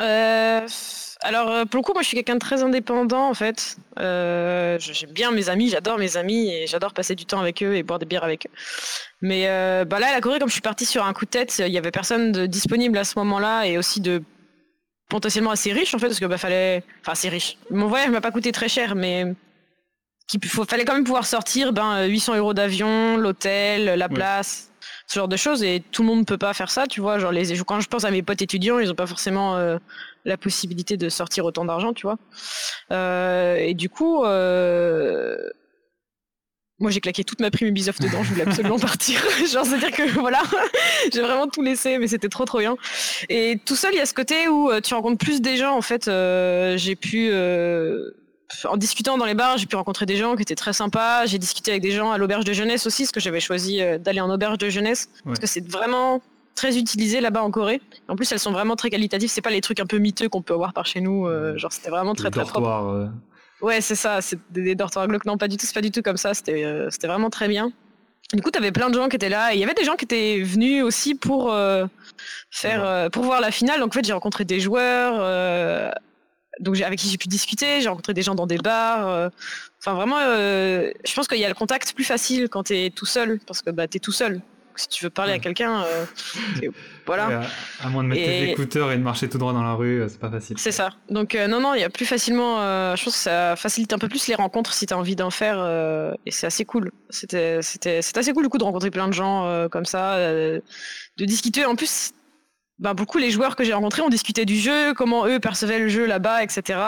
Euh, 0.00 0.66
alors 1.22 1.50
euh, 1.50 1.64
pour 1.64 1.78
le 1.78 1.82
coup, 1.82 1.92
moi 1.92 2.02
je 2.02 2.08
suis 2.08 2.16
quelqu'un 2.16 2.34
de 2.34 2.40
très 2.40 2.62
indépendant 2.62 3.28
en 3.28 3.34
fait. 3.34 3.76
Euh, 3.98 4.78
j'aime 4.78 5.10
bien 5.10 5.30
mes 5.30 5.48
amis, 5.48 5.70
j'adore 5.70 5.98
mes 5.98 6.16
amis 6.16 6.50
et 6.52 6.66
j'adore 6.66 6.92
passer 6.92 7.14
du 7.14 7.24
temps 7.24 7.40
avec 7.40 7.62
eux 7.62 7.74
et 7.74 7.82
boire 7.82 7.98
des 7.98 8.06
bières 8.06 8.24
avec 8.24 8.46
eux. 8.46 8.50
Mais 9.22 9.48
euh, 9.48 9.84
bah 9.84 9.98
là, 9.98 10.12
la 10.12 10.20
Corée, 10.20 10.38
comme 10.38 10.48
je 10.48 10.52
suis 10.52 10.62
partie 10.62 10.84
sur 10.84 11.04
un 11.04 11.12
coup 11.12 11.24
de 11.24 11.30
tête, 11.30 11.58
il 11.58 11.72
y 11.72 11.78
avait 11.78 11.90
personne 11.90 12.32
de 12.32 12.46
disponible 12.46 12.98
à 12.98 13.04
ce 13.04 13.18
moment-là 13.18 13.66
et 13.66 13.78
aussi 13.78 14.00
de 14.00 14.22
potentiellement 15.08 15.52
assez 15.52 15.72
riche 15.72 15.94
en 15.94 15.98
fait 15.98 16.08
parce 16.08 16.20
que 16.20 16.26
bah 16.26 16.38
fallait, 16.38 16.82
enfin 17.00 17.12
assez 17.12 17.28
riche. 17.28 17.56
Mon 17.70 17.86
voyage 17.86 18.10
m'a 18.10 18.20
pas 18.20 18.30
coûté 18.30 18.52
très 18.52 18.68
cher, 18.68 18.94
mais 18.94 19.24
il 20.34 20.48
fallait 20.68 20.84
quand 20.84 20.94
même 20.94 21.04
pouvoir 21.04 21.24
sortir 21.24 21.72
ben 21.72 22.04
800 22.06 22.36
euros 22.36 22.52
d'avion, 22.52 23.16
l'hôtel, 23.16 23.98
la 23.98 24.08
place 24.08 24.70
ce 25.06 25.18
genre 25.18 25.28
de 25.28 25.36
choses 25.36 25.62
et 25.62 25.82
tout 25.92 26.02
le 26.02 26.08
monde 26.08 26.20
ne 26.20 26.24
peut 26.24 26.38
pas 26.38 26.52
faire 26.52 26.70
ça 26.70 26.86
tu 26.86 27.00
vois. 27.00 27.18
Genre 27.18 27.32
les 27.32 27.56
quand 27.60 27.80
je 27.80 27.88
pense 27.88 28.04
à 28.04 28.10
mes 28.10 28.22
potes 28.22 28.42
étudiants 28.42 28.78
ils 28.78 28.90
ont 28.90 28.94
pas 28.94 29.06
forcément 29.06 29.56
euh, 29.56 29.78
la 30.24 30.36
possibilité 30.36 30.96
de 30.96 31.08
sortir 31.08 31.44
autant 31.44 31.64
d'argent 31.64 31.92
tu 31.92 32.06
vois. 32.06 32.18
Euh, 32.90 33.56
et 33.56 33.74
du 33.74 33.88
coup 33.88 34.24
euh, 34.24 35.36
moi 36.78 36.90
j'ai 36.90 37.00
claqué 37.00 37.22
toute 37.22 37.40
ma 37.40 37.50
prime 37.50 37.68
Ubisoft 37.68 38.02
dedans 38.02 38.22
je 38.24 38.30
voulais 38.30 38.46
absolument 38.46 38.78
partir. 38.80 39.20
Genre 39.52 39.64
c'est 39.64 39.74
à 39.74 39.78
dire 39.78 39.92
que 39.92 40.10
voilà 40.18 40.42
j'ai 41.12 41.22
vraiment 41.22 41.46
tout 41.46 41.62
laissé 41.62 41.98
mais 41.98 42.08
c'était 42.08 42.28
trop 42.28 42.44
trop 42.44 42.58
bien. 42.58 42.76
Et 43.28 43.60
tout 43.64 43.76
seul 43.76 43.94
il 43.94 43.98
y 43.98 44.00
a 44.00 44.06
ce 44.06 44.14
côté 44.14 44.48
où 44.48 44.70
tu 44.80 44.92
rencontres 44.94 45.24
plus 45.24 45.40
des 45.40 45.56
gens 45.56 45.76
en 45.76 45.82
fait. 45.82 46.10
J'ai 46.76 46.96
pu 46.96 47.30
en 48.64 48.76
discutant 48.76 49.18
dans 49.18 49.24
les 49.24 49.34
bars, 49.34 49.58
j'ai 49.58 49.66
pu 49.66 49.76
rencontrer 49.76 50.06
des 50.06 50.16
gens 50.16 50.36
qui 50.36 50.42
étaient 50.42 50.54
très 50.54 50.72
sympas. 50.72 51.26
J'ai 51.26 51.38
discuté 51.38 51.72
avec 51.72 51.82
des 51.82 51.90
gens 51.90 52.12
à 52.12 52.18
l'auberge 52.18 52.44
de 52.44 52.52
jeunesse 52.52 52.86
aussi, 52.86 53.02
parce 53.02 53.12
que 53.12 53.20
j'avais 53.20 53.40
choisi 53.40 53.80
euh, 53.80 53.98
d'aller 53.98 54.20
en 54.20 54.30
auberge 54.30 54.58
de 54.58 54.68
jeunesse, 54.68 55.10
parce 55.24 55.38
que 55.38 55.46
c'est 55.46 55.66
vraiment 55.68 56.22
très 56.54 56.78
utilisé 56.78 57.20
là-bas 57.20 57.42
en 57.42 57.50
Corée. 57.50 57.82
En 58.08 58.16
plus, 58.16 58.30
elles 58.32 58.38
sont 58.38 58.52
vraiment 58.52 58.76
très 58.76 58.88
qualitatives. 58.88 59.30
C'est 59.30 59.42
pas 59.42 59.50
les 59.50 59.60
trucs 59.60 59.80
un 59.80 59.86
peu 59.86 59.98
miteux 59.98 60.28
qu'on 60.28 60.42
peut 60.42 60.54
avoir 60.54 60.72
par 60.72 60.86
chez 60.86 61.00
nous. 61.00 61.26
Euh, 61.26 61.58
genre, 61.58 61.72
c'était 61.72 61.90
vraiment 61.90 62.14
très 62.14 62.30
très 62.30 62.44
propre. 62.44 62.68
Euh. 62.68 63.06
Ouais, 63.60 63.80
c'est 63.80 63.94
ça. 63.94 64.20
C'est 64.20 64.38
des, 64.50 64.74
dortoirs 64.74 65.08
glauques. 65.08 65.26
Non, 65.26 65.38
pas 65.38 65.48
du 65.48 65.56
tout. 65.56 65.66
C'est 65.66 65.74
pas 65.74 65.82
du 65.82 65.90
tout 65.90 66.02
comme 66.02 66.16
ça. 66.16 66.32
C'était 66.32 66.86
c'était 66.90 67.08
vraiment 67.08 67.30
très 67.30 67.48
bien. 67.48 67.72
Du 68.32 68.42
coup, 68.42 68.50
t'avais 68.50 68.72
plein 68.72 68.90
de 68.90 68.94
gens 68.94 69.08
qui 69.08 69.16
étaient 69.16 69.28
là. 69.28 69.54
il 69.54 69.60
y 69.60 69.64
avait 69.64 69.74
des 69.74 69.84
gens 69.84 69.94
qui 69.96 70.04
étaient 70.04 70.42
venus 70.42 70.82
aussi 70.82 71.14
pour 71.14 71.54
faire, 72.50 73.10
pour 73.10 73.24
voir 73.24 73.40
la 73.40 73.50
finale. 73.50 73.80
Donc 73.80 73.90
en 73.90 73.92
fait, 73.92 74.04
j'ai 74.04 74.12
rencontré 74.12 74.44
des 74.44 74.60
joueurs 74.60 75.92
donc 76.60 76.80
avec 76.80 76.98
qui 76.98 77.08
j'ai 77.08 77.18
pu 77.18 77.28
discuter, 77.28 77.80
j'ai 77.80 77.88
rencontré 77.88 78.14
des 78.14 78.22
gens 78.22 78.34
dans 78.34 78.46
des 78.46 78.58
bars. 78.58 79.08
Euh, 79.08 79.28
enfin 79.80 79.94
vraiment, 79.94 80.18
euh, 80.18 80.90
je 81.06 81.14
pense 81.14 81.28
qu'il 81.28 81.38
y 81.38 81.44
a 81.44 81.48
le 81.48 81.54
contact 81.54 81.92
plus 81.94 82.04
facile 82.04 82.48
quand 82.48 82.64
t'es 82.64 82.90
tout 82.94 83.06
seul, 83.06 83.40
parce 83.46 83.62
que 83.62 83.70
bah 83.70 83.86
t'es 83.88 83.98
tout 83.98 84.12
seul. 84.12 84.40
Si 84.78 84.88
tu 84.88 85.04
veux 85.04 85.10
parler 85.10 85.32
à 85.32 85.38
quelqu'un, 85.38 85.84
euh, 85.84 86.04
voilà. 87.06 87.48
à, 87.80 87.88
moins 87.88 88.04
de 88.04 88.08
mettre 88.08 88.22
tes 88.22 88.50
écouteurs 88.50 88.92
et 88.92 88.98
de 88.98 89.02
marcher 89.02 89.26
tout 89.26 89.38
droit 89.38 89.54
dans 89.54 89.62
la 89.62 89.72
rue, 89.72 90.04
c'est 90.06 90.20
pas 90.20 90.30
facile. 90.30 90.58
C'est 90.58 90.70
ça. 90.70 90.90
Donc 91.08 91.34
non 91.34 91.60
non, 91.60 91.72
il 91.72 91.80
y 91.80 91.84
a 91.84 91.88
plus 91.88 92.04
facilement. 92.04 92.58
je 92.94 93.02
pense 93.02 93.14
que 93.14 93.20
ça 93.20 93.56
facilite 93.56 93.94
un 93.94 93.98
peu 93.98 94.08
plus 94.08 94.26
les 94.26 94.34
rencontres 94.34 94.74
si 94.74 94.84
t'as 94.84 94.96
envie 94.96 95.16
d'en 95.16 95.30
faire, 95.30 95.64
et 96.26 96.30
c'est 96.30 96.46
assez 96.46 96.66
cool. 96.66 96.92
C'était 97.08 97.62
c'était 97.62 98.02
c'est 98.02 98.18
assez 98.18 98.34
cool 98.34 98.42
du 98.42 98.48
coup 98.50 98.58
de 98.58 98.64
rencontrer 98.64 98.90
plein 98.90 99.08
de 99.08 99.14
gens 99.14 99.66
comme 99.70 99.86
ça, 99.86 100.18
de 100.18 100.62
discuter. 101.24 101.64
En 101.64 101.74
plus 101.74 102.12
ben, 102.78 102.92
beaucoup 102.92 103.18
les 103.18 103.30
joueurs 103.30 103.56
que 103.56 103.64
j'ai 103.64 103.72
rencontrés 103.72 104.02
ont 104.02 104.10
discuté 104.10 104.44
du 104.44 104.56
jeu, 104.56 104.92
comment 104.94 105.26
eux 105.26 105.40
percevaient 105.40 105.78
le 105.78 105.88
jeu 105.88 106.06
là-bas, 106.06 106.42
etc. 106.42 106.78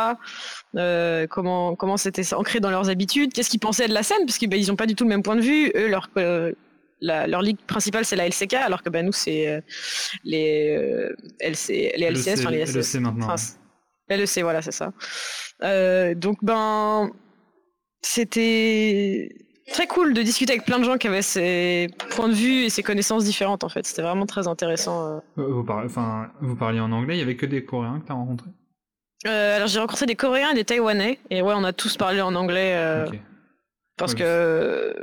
Euh, 0.77 1.27
comment 1.27 1.77
comment 1.77 1.97
c'était 1.97 2.35
ancré 2.35 2.61
dans 2.61 2.71
leurs 2.71 2.91
habitudes, 2.91 3.33
qu'est-ce 3.33 3.49
qu'ils 3.49 3.61
pensaient 3.61 3.89
de 3.89 3.95
la 3.95 4.03
scène, 4.03 4.27
parce 4.27 4.37
qu'ils 4.37 4.51
ben, 4.51 4.59
ils 4.59 4.71
ont 4.71 4.77
pas 4.77 4.87
du 4.87 4.95
tout 4.95 5.05
le 5.05 5.11
même 5.11 5.23
point 5.23 5.37
de 5.37 5.41
vue. 5.41 5.73
Eux, 5.75 5.89
leur 5.89 6.11
euh, 6.19 6.53
la, 7.01 7.27
leur 7.27 7.41
ligue 7.41 7.59
principale 7.67 8.05
c'est 8.05 8.17
la 8.17 8.29
LCK, 8.29 8.55
alors 8.55 8.83
que 8.83 8.91
ben 8.91 9.07
nous 9.07 9.13
c'est 9.13 9.49
euh, 9.49 9.61
les 10.25 11.09
LC, 11.41 11.93
les 11.97 12.11
LCS, 12.11 12.41
enfin 12.41 12.51
les 12.51 12.67
LEC 12.67 12.95
maintenant. 12.97 13.33
Enfin, 13.33 13.37
LEC, 14.11 14.41
voilà, 14.43 14.61
c'est 14.61 14.73
ça. 14.73 14.93
Donc 16.15 16.39
ben 16.43 17.11
c'était 18.03 19.48
très 19.73 19.87
cool 19.87 20.15
de 20.15 20.23
discuter 20.23 20.53
avec 20.53 20.65
plein 20.65 20.79
de 20.79 20.85
gens 20.85 20.97
qui 20.99 21.07
avaient 21.09 21.23
ces 21.23 21.89
points 22.11 22.29
de 22.29 22.35
vue 22.35 22.65
et 22.65 22.71
ces 22.71 22.83
connaissances 22.83 23.25
différentes 23.25 23.65
en 23.65 23.69
fait. 23.69 23.87
C'était 23.87 24.03
vraiment 24.03 24.27
très 24.27 24.47
intéressant. 24.49 25.07
euh. 25.07 25.19
Euh, 25.39 25.47
Vous, 25.53 25.65
parlez, 25.65 25.87
enfin, 25.87 26.31
vous 26.41 26.57
parliez 26.57 26.81
en 26.81 26.91
anglais, 26.93 27.17
il 27.17 27.19
y 27.19 27.23
avait 27.23 27.37
que 27.37 27.47
des 27.47 27.65
Coréens 27.65 28.01
que 28.01 28.07
t'as 28.09 28.15
rencontrés? 28.15 28.51
Euh, 29.27 29.57
alors 29.57 29.69
j'ai 29.69 29.81
rencontré 29.81 30.07
des 30.07 30.15
Coréens 30.15 30.51
et 30.51 30.55
des 30.55 30.65
Taïwanais 30.65 31.19
et 31.31 31.43
ouais 31.43 31.53
on 31.57 31.65
a 31.65 31.73
tous 31.73 31.97
parlé 31.97 32.21
en 32.21 32.35
anglais 32.37 32.75
euh, 32.77 33.07
parce 33.97 34.13
Ouais, 34.13 34.19
que 34.21 34.95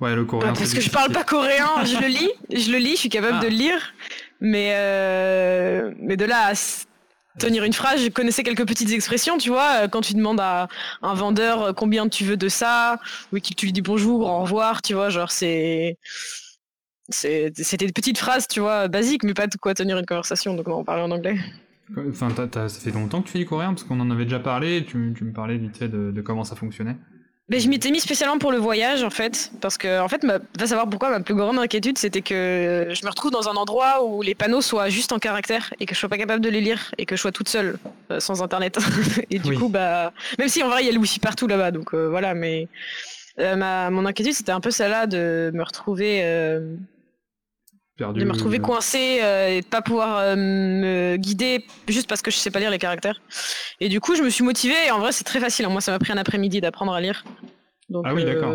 Ouais, 0.00 0.14
le 0.16 0.24
coréen. 0.24 0.50
bah, 0.52 0.58
parce 0.58 0.74
que 0.74 0.80
je 0.80 0.90
parle 0.90 1.12
pas 1.12 1.22
coréen, 1.24 1.84
je 1.84 1.96
le 1.98 2.08
lis, 2.08 2.30
je 2.52 2.70
le 2.72 2.78
lis, 2.78 2.92
je 2.92 3.00
suis 3.00 3.08
capable 3.08 3.36
Ah. 3.38 3.44
de 3.44 3.48
le 3.48 3.54
lire, 3.54 3.94
mais 4.40 4.72
euh, 4.74 5.92
mais 6.00 6.16
de 6.16 6.24
là 6.24 6.48
à 6.48 6.54
tenir 7.38 7.64
une 7.64 7.72
phrase, 7.72 8.02
je 8.02 8.08
connaissais 8.08 8.42
quelques 8.42 8.66
petites 8.66 8.90
expressions, 8.90 9.38
tu 9.38 9.50
vois, 9.50 9.84
euh, 9.84 9.88
quand 9.88 10.00
tu 10.00 10.14
demandes 10.14 10.40
à 10.40 10.68
un 11.02 11.14
vendeur 11.14 11.62
euh, 11.62 11.72
combien 11.72 12.08
tu 12.08 12.24
veux 12.24 12.36
de 12.36 12.48
ça, 12.48 12.98
ou 13.32 13.36
que 13.36 13.54
tu 13.54 13.66
lui 13.66 13.72
dis 13.72 13.82
bonjour, 13.82 14.20
au 14.26 14.42
revoir, 14.42 14.82
tu 14.82 14.94
vois, 14.94 15.08
genre 15.08 15.30
c'est 15.30 15.98
c'était 17.10 17.86
des 17.86 17.92
petites 17.92 18.18
phrases, 18.18 18.46
tu 18.48 18.60
vois, 18.60 18.88
basiques, 18.88 19.24
mais 19.24 19.34
pas 19.34 19.46
de 19.46 19.56
quoi 19.56 19.74
tenir 19.74 19.98
une 19.98 20.06
conversation, 20.06 20.54
donc 20.54 20.68
on 20.68 20.84
parlait 20.84 21.02
en 21.02 21.10
anglais. 21.10 21.36
Enfin, 22.08 22.30
ça 22.30 22.68
fait 22.68 22.90
longtemps 22.90 23.20
que 23.20 23.26
tu 23.26 23.32
fais 23.32 23.38
du 23.40 23.44
coréen 23.44 23.74
parce 23.74 23.84
qu'on 23.84 24.00
en 24.00 24.10
avait 24.10 24.24
déjà 24.24 24.38
parlé. 24.38 24.84
Tu, 24.86 24.96
me 24.96 25.32
parlais 25.32 25.58
vite 25.58 25.76
fait 25.76 25.88
de 25.88 26.20
comment 26.22 26.44
ça 26.44 26.56
fonctionnait. 26.56 26.96
Mais 27.48 27.58
je 27.58 27.68
m'étais 27.68 27.90
mis 27.90 28.00
spécialement 28.00 28.38
pour 28.38 28.52
le 28.52 28.58
voyage 28.58 29.02
en 29.02 29.10
fait, 29.10 29.50
parce 29.60 29.76
que 29.76 30.00
en 30.00 30.08
fait, 30.08 30.22
ma... 30.22 30.38
va 30.58 30.66
savoir 30.66 30.88
pourquoi 30.88 31.10
ma 31.10 31.20
plus 31.20 31.34
grande 31.34 31.58
inquiétude, 31.58 31.98
c'était 31.98 32.22
que 32.22 32.88
je 32.90 33.04
me 33.04 33.10
retrouve 33.10 33.30
dans 33.32 33.48
un 33.48 33.54
endroit 33.56 34.04
où 34.04 34.22
les 34.22 34.34
panneaux 34.34 34.62
soient 34.62 34.88
juste 34.88 35.12
en 35.12 35.18
caractères 35.18 35.74
et 35.80 35.84
que 35.86 35.94
je 35.94 35.98
sois 36.00 36.08
pas 36.08 36.18
capable 36.18 36.40
de 36.42 36.48
les 36.48 36.60
lire 36.60 36.94
et 36.98 37.04
que 37.04 37.16
je 37.16 37.20
sois 37.20 37.32
toute 37.32 37.48
seule 37.48 37.78
euh, 38.10 38.20
sans 38.20 38.42
internet. 38.42 38.78
et 39.30 39.38
du 39.38 39.50
Oui. 39.50 39.56
coup, 39.58 39.68
bah, 39.68 40.12
même 40.38 40.48
si 40.48 40.62
en 40.62 40.68
vrai 40.68 40.82
il 40.82 40.86
y 40.86 40.88
a 40.88 40.92
le 40.92 40.98
wifi 40.98 41.18
partout 41.18 41.46
là-bas, 41.48 41.72
donc 41.72 41.92
euh, 41.94 42.08
voilà, 42.08 42.32
mais 42.34 42.68
euh, 43.40 43.56
ma 43.56 43.90
mon 43.90 44.06
inquiétude 44.06 44.34
c'était 44.34 44.52
un 44.52 44.60
peu 44.60 44.70
celle-là 44.70 45.06
de 45.06 45.50
me 45.52 45.62
retrouver 45.64 46.20
euh, 46.22 46.74
Perdu. 48.02 48.20
de 48.20 48.24
me 48.24 48.32
retrouver 48.32 48.58
euh, 48.58 48.62
coincée 48.62 49.18
euh, 49.22 49.48
et 49.48 49.60
de 49.60 49.66
pas 49.66 49.80
pouvoir 49.82 50.18
euh, 50.18 50.36
me 50.36 51.16
guider 51.16 51.64
juste 51.88 52.08
parce 52.08 52.20
que 52.22 52.30
je 52.30 52.36
sais 52.36 52.50
pas 52.50 52.58
lire 52.60 52.70
les 52.70 52.78
caractères. 52.78 53.20
Et 53.80 53.88
du 53.88 54.00
coup, 54.00 54.14
je 54.14 54.22
me 54.22 54.30
suis 54.30 54.44
motivée 54.44 54.74
et 54.86 54.90
en 54.90 54.98
vrai, 54.98 55.12
c'est 55.12 55.24
très 55.24 55.40
facile. 55.40 55.64
hein. 55.66 55.70
Moi, 55.70 55.80
ça 55.80 55.92
m'a 55.92 55.98
pris 55.98 56.12
un 56.12 56.16
après-midi 56.16 56.60
d'apprendre 56.60 56.92
à 56.92 57.00
lire. 57.00 57.24
Donc, 57.88 58.04
Ah 58.08 58.14
oui, 58.14 58.22
euh, 58.24 58.34
d'accord. 58.34 58.54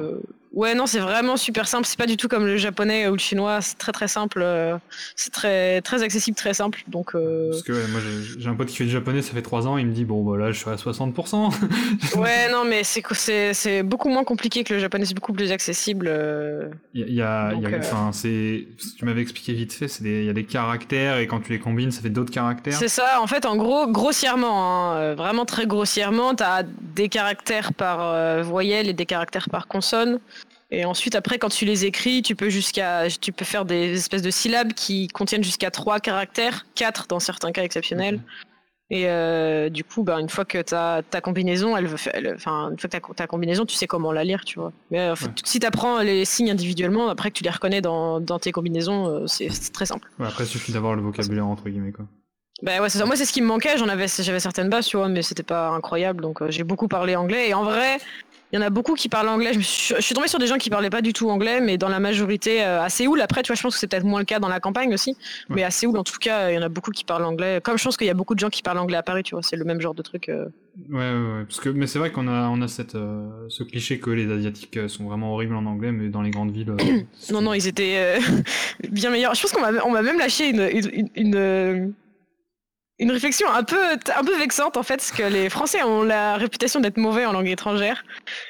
Ouais, 0.58 0.74
non, 0.74 0.88
c'est 0.88 0.98
vraiment 0.98 1.38
super 1.38 1.68
simple. 1.68 1.86
C'est 1.86 2.00
pas 2.00 2.08
du 2.08 2.18
tout 2.18 2.28
comme 2.28 2.48
le 2.48 2.58
japonais 2.58 3.08
ou 3.08 3.12
le 3.12 3.20
chinois. 3.20 3.62
C'est 3.62 3.78
très 3.78 3.92
très 3.92 4.08
simple. 4.08 4.40
euh, 4.42 4.76
C'est 5.16 5.32
très 5.32 5.82
très 5.82 6.02
accessible, 6.02 6.36
très 6.36 6.56
simple. 6.56 6.84
Donc, 6.88 7.14
euh, 7.14 7.52
Parce 7.52 7.62
que 7.62 7.74
ouais, 7.74 7.88
moi 7.92 8.02
j'ai 8.40 8.50
un 8.50 8.56
pote 8.56 8.68
qui 8.68 8.78
fait 8.78 8.86
du 8.86 8.90
japonais, 8.90 9.22
ça 9.22 9.34
fait 9.34 9.44
3 9.44 9.68
ans, 9.68 9.78
il 9.78 9.86
me 9.86 9.92
dit 9.94 10.04
bon 10.04 10.24
bah 10.24 10.36
là 10.36 10.52
je 10.52 10.58
suis 10.58 10.70
à 10.72 10.74
60%. 10.76 11.54
ouais, 12.20 12.50
non, 12.52 12.66
mais 12.66 12.84
c'est 12.84 13.04
c'est 13.54 13.84
beaucoup 13.84 14.10
moins 14.10 14.24
compliqué 14.24 14.64
que 14.64 14.74
le 14.74 14.80
japonais. 14.80 15.06
C'est 15.06 15.14
beaucoup 15.14 15.32
plus 15.34 15.52
accessible. 15.52 16.08
euh. 16.10 16.70
Il 16.96 17.14
y 17.14 17.22
a, 17.22 17.50
euh, 17.52 17.78
enfin 17.78 18.10
c'est, 18.12 18.66
tu 18.98 19.06
m'avais 19.06 19.22
expliqué 19.22 19.54
vite 19.54 19.74
fait, 19.74 19.88
c'est 19.88 20.04
il 20.04 20.26
y 20.26 20.30
a 20.30 20.34
des 20.34 20.46
caractères 20.46 21.20
et 21.20 21.28
quand 21.28 21.42
tu 21.42 21.52
les 21.52 21.60
combines, 21.60 21.92
ça 21.92 22.02
fait 22.02 22.10
d'autres 22.10 22.34
caractères. 22.34 22.74
C'est 22.74 22.88
ça, 22.88 23.22
en 23.22 23.28
fait, 23.28 23.46
en 23.46 23.58
gros, 23.58 23.86
grossièrement, 23.88 24.94
hein, 24.96 25.14
vraiment 25.14 25.46
très 25.46 25.68
grossièrement, 25.68 26.34
tu 26.34 26.42
as 26.44 26.64
des 26.96 27.10
caractères 27.10 27.74
par 27.74 28.00
euh, 28.02 28.42
voyelle 28.42 28.90
et 28.90 28.94
des 28.94 29.06
caractères 29.06 29.50
par 29.52 29.68
consonne. 29.68 30.20
Et 30.70 30.84
ensuite, 30.86 31.16
après, 31.16 31.38
quand 31.40 31.50
tu 31.50 31.64
les 31.66 31.86
écris, 31.86 32.22
tu 32.22 32.36
peux 32.36 32.50
jusqu'à, 32.50 33.08
tu 33.22 33.32
peux 33.32 33.46
faire 33.46 33.64
des 33.64 33.94
espèces 33.94 34.22
de 34.22 34.32
syllabes 34.32 34.74
qui 34.74 35.08
contiennent 35.08 35.44
jusqu'à 35.44 35.72
trois 35.72 36.00
caractères, 36.00 36.66
quatre 36.76 37.08
dans 37.08 37.20
certains 37.20 37.52
cas 37.54 37.64
exceptionnels. 37.64 38.20
Et 38.90 39.04
euh, 39.08 39.68
du 39.70 39.84
coup, 39.84 40.04
bah, 40.04 40.18
une 40.20 40.30
fois 40.30 40.46
que 40.46 40.62
ta 40.62 41.02
ta 41.10 41.20
combinaison, 41.20 41.76
elle 41.76 41.88
veut, 41.88 41.98
enfin, 42.36 42.70
une 42.72 42.80
fois 42.80 42.90
que 42.90 42.98
ta, 42.98 43.02
ta 43.16 43.28
combinaison, 43.28 43.66
tu 43.66 43.76
sais 43.76 43.88
comment 43.88 44.14
la 44.14 44.24
lire, 44.24 44.46
tu 44.46 44.60
vois. 44.60 44.72
Mais 44.92 45.10
en 45.10 45.16
fait, 45.18 45.26
Ouais. 45.28 45.32
si 45.44 45.60
tu 45.60 45.66
apprends 45.66 46.00
les 46.00 46.24
signes 46.24 46.52
individuellement, 46.52 47.10
après 47.10 47.30
que 47.32 47.36
tu 47.38 47.44
les 47.44 47.50
reconnais 47.50 47.82
dans, 47.82 48.22
dans 48.22 48.40
tes 48.40 48.54
combinaisons, 48.54 49.08
euh, 49.08 49.28
c'est 49.28 49.50
très 49.74 49.86
simple. 49.86 50.10
Ouais, 50.20 50.28
après 50.28 50.46
il 50.46 50.48
suffit 50.48 50.72
d'avoir 50.72 50.96
le 50.96 51.02
vocabulaire 51.02 51.48
entre 51.48 51.68
guillemets 51.70 51.92
quoi. 51.92 52.06
Bah 52.64 52.82
ouais, 52.82 52.90
c'est 52.90 52.98
ça. 52.98 53.06
Moi, 53.06 53.16
c'est 53.16 53.26
ce 53.26 53.34
qui 53.34 53.42
me 53.42 53.46
manquait. 53.46 53.78
J'en 53.78 53.88
avais, 53.88 54.08
j'avais 54.08 54.40
certaines 54.40 54.68
bases, 54.70 54.88
tu 54.88 54.98
vois, 54.98 55.10
mais 55.10 55.22
c'était 55.22 55.44
pas 55.44 55.68
incroyable. 55.70 56.22
Donc, 56.24 56.42
euh, 56.42 56.50
j'ai 56.50 56.64
beaucoup 56.64 56.88
parlé 56.88 57.16
anglais. 57.16 57.50
Et 57.50 57.54
en 57.54 57.64
vrai, 57.64 57.98
il 58.54 58.56
y 58.56 58.60
en 58.60 58.66
a 58.66 58.70
beaucoup 58.70 58.94
qui 58.94 59.10
parlent 59.10 59.28
anglais. 59.28 59.52
Je, 59.54 59.60
suis, 59.60 59.96
je 59.96 60.02
suis 60.02 60.16
tombée 60.16 60.28
sur 60.30 60.40
des 60.40 60.48
gens 60.48 60.58
qui 60.58 60.70
parlaient 60.70 60.90
pas 60.90 61.02
du 61.02 61.12
tout 61.12 61.30
anglais, 61.30 61.60
mais 61.60 61.78
dans 61.78 61.90
la 61.90 62.00
majorité, 62.00 62.64
euh, 62.64 62.82
à 62.82 62.90
Séoul. 62.90 63.20
Après, 63.22 63.44
tu 63.44 63.48
vois, 63.48 63.56
je 63.56 63.62
pense 63.62 63.74
que 63.74 63.80
c'est 63.80 63.88
peut-être 63.88 64.06
moins 64.06 64.20
le 64.20 64.26
cas 64.26 64.40
dans 64.40 64.48
la 64.48 64.60
campagne 64.60 64.94
aussi. 64.94 65.18
Mais 65.50 65.64
à 65.64 65.72
Séoul, 65.72 65.98
en 65.98 66.04
tout 66.04 66.18
cas, 66.20 66.50
il 66.50 66.56
y 66.56 66.58
en 66.58 66.62
a 66.62 66.70
beaucoup 66.70 66.92
qui 66.92 67.04
parlent 67.04 67.26
anglais. 67.26 67.60
Comme 67.62 67.78
je 67.78 67.84
pense 67.84 67.98
qu'il 67.98 68.08
y 68.08 68.10
a 68.10 68.14
beaucoup 68.14 68.36
de 68.36 68.40
gens 68.40 68.50
qui 68.50 68.64
parlent 68.64 68.78
anglais 68.78 68.98
à 68.98 69.04
Paris, 69.04 69.24
tu 69.24 69.36
vois. 69.36 69.44
C'est 69.44 69.58
le 69.58 69.66
même 69.66 69.82
genre 69.82 69.94
de 69.96 70.02
truc. 70.02 70.30
euh. 70.30 70.46
Ouais, 70.90 70.98
ouais, 70.98 71.38
ouais. 71.40 71.44
Parce 71.46 71.60
que, 71.60 71.70
mais 71.70 71.88
c'est 71.88 72.00
vrai 72.00 72.12
qu'on 72.12 72.28
a, 72.28 72.48
on 72.50 72.62
a 72.62 72.68
cette, 72.68 72.96
euh, 72.96 73.28
ce 73.50 73.64
cliché 73.64 74.00
que 74.00 74.12
les 74.12 74.32
Asiatiques 74.32 74.80
sont 74.88 75.06
vraiment 75.06 75.34
horribles 75.34 75.56
en 75.56 75.66
anglais, 75.66 75.92
mais 75.92 76.08
dans 76.10 76.22
les 76.22 76.30
grandes 76.32 76.52
villes. 76.52 76.74
Non, 77.32 77.42
non, 77.42 77.54
ils 77.54 77.68
étaient 77.68 78.18
bien 78.92 79.10
meilleurs. 79.10 79.36
Je 79.36 79.42
pense 79.42 79.52
qu'on 79.52 79.62
m'a, 79.62 79.72
on 79.86 79.92
m'a 79.92 80.02
même 80.02 80.20
lâché 80.20 80.50
une, 80.50 80.62
une, 80.72 80.90
une, 80.94 81.10
une, 81.16 81.94
une 83.00 83.12
réflexion 83.12 83.48
un 83.52 83.64
peu, 83.64 83.78
un 84.16 84.24
peu 84.24 84.38
vexante 84.38 84.76
en 84.78 84.84
fait, 84.84 84.98
parce 84.98 85.12
que 85.12 85.24
les 85.24 85.50
Français 85.50 85.84
ont 85.84 86.04
la 86.04 86.36
réputation 86.38 86.80
d'être 86.80 86.98
mauvais 86.98 87.26
en 87.26 87.32
langue 87.32 87.48
étrangère. 87.48 88.04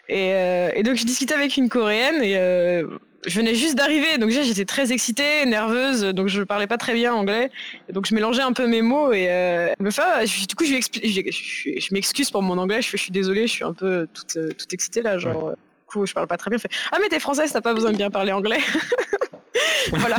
Et, 0.10 0.32
euh, 0.34 0.70
et 0.74 0.84
donc 0.84 0.96
je 0.96 1.06
discutais 1.06 1.34
avec 1.34 1.58
une 1.58 1.68
Coréenne 1.70 2.24
et 2.24 2.38
euh, 2.38 2.88
je 3.26 3.36
venais 3.40 3.56
juste 3.56 3.76
d'arriver, 3.76 4.18
donc 4.20 4.30
j'étais 4.30 4.64
très 4.64 4.94
excitée, 4.94 5.46
nerveuse, 5.46 6.02
donc 6.14 6.28
je 6.30 6.44
parlais 6.44 6.68
pas 6.68 6.78
très 6.78 6.94
bien 6.94 7.14
anglais. 7.14 7.52
Donc 7.92 8.06
je 8.08 8.16
mélangeais 8.16 8.42
un 8.44 8.54
peu 8.54 8.68
mes 8.68 8.82
mots 8.82 9.12
et 9.12 9.28
euh, 9.30 9.74
elle 9.78 9.86
me 9.86 9.92
fait, 9.92 10.02
ah, 10.06 10.26
je- 10.26 10.46
du 10.46 10.56
coup 10.56 10.64
je 10.64 10.70
lui 10.70 10.78
explique, 10.78 11.06
je, 11.06 11.22
je- 11.32 11.80
je 11.80 11.94
m'excuse 11.94 12.32
pour 12.32 12.42
mon 12.42 12.58
anglais, 12.58 12.82
je, 12.82 12.90
je 12.92 12.98
suis 12.98 13.12
désolée, 13.12 13.48
je 13.48 13.52
suis 13.52 13.64
un 13.66 13.74
peu 13.74 14.08
toute, 14.14 14.38
toute 14.58 14.74
excitée 14.74 15.02
là, 15.02 15.18
genre. 15.18 15.52
Du 15.52 15.92
coup, 15.94 16.06
je 16.06 16.14
parle 16.14 16.28
pas 16.28 16.36
très 16.36 16.50
bien. 16.50 16.60
Fait, 16.60 16.68
ah 16.92 16.98
mais 17.02 17.08
t'es 17.08 17.20
française, 17.20 17.52
t'as 17.54 17.62
pas 17.62 17.74
besoin 17.74 17.94
de 17.94 17.98
bien 17.98 18.10
parler 18.10 18.34
anglais. 18.34 18.60
voilà. 19.92 20.18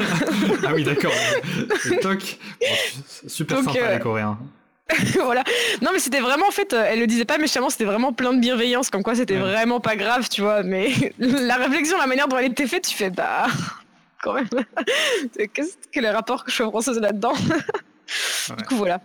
ah 0.67 0.73
oui, 0.75 0.85
d'accord. 0.85 1.13
C'est 1.81 1.99
toc. 2.01 2.39
Bon, 2.61 2.67
super 3.29 3.57
Donc, 3.63 3.67
sympa 3.75 3.79
euh, 3.87 3.95
les 3.95 4.01
Coréens. 4.01 4.39
voilà. 5.23 5.45
Non, 5.83 5.91
mais 5.93 5.99
c'était 5.99 6.21
vraiment, 6.21 6.47
en 6.49 6.51
fait, 6.51 6.73
euh, 6.73 6.85
elle 6.87 7.01
le 7.01 7.07
disait 7.07 7.25
pas 7.27 7.37
méchamment, 7.39 7.69
c'était 7.71 7.85
vraiment 7.85 8.13
plein 8.13 8.33
de 8.33 8.41
bienveillance, 8.41 8.89
comme 8.91 9.03
quoi 9.03 9.15
c'était 9.15 9.35
Ouais. 9.35 9.41
vraiment 9.41 9.81
pas 9.81 9.97
grave, 9.97 10.29
tu 10.31 10.41
vois. 10.41 10.63
Mais 10.63 10.91
la 11.19 11.57
réflexion, 11.57 11.99
la 11.99 12.07
manière 12.07 12.27
dont 12.29 12.39
elle 12.39 12.51
était 12.53 12.67
faite, 12.67 12.87
tu 12.89 12.97
fais, 12.97 13.11
bah, 13.11 13.47
quand 14.23 14.33
même. 14.35 14.49
Qu'est-ce 15.53 15.77
que 15.93 16.01
les 16.01 16.11
rapports 16.11 16.45
que 16.45 16.51
je 16.51 16.55
suis 16.57 16.65
française 16.65 16.99
là-dedans? 17.01 17.35
Du 18.57 18.65
coup, 18.65 18.77
voilà. 18.77 19.01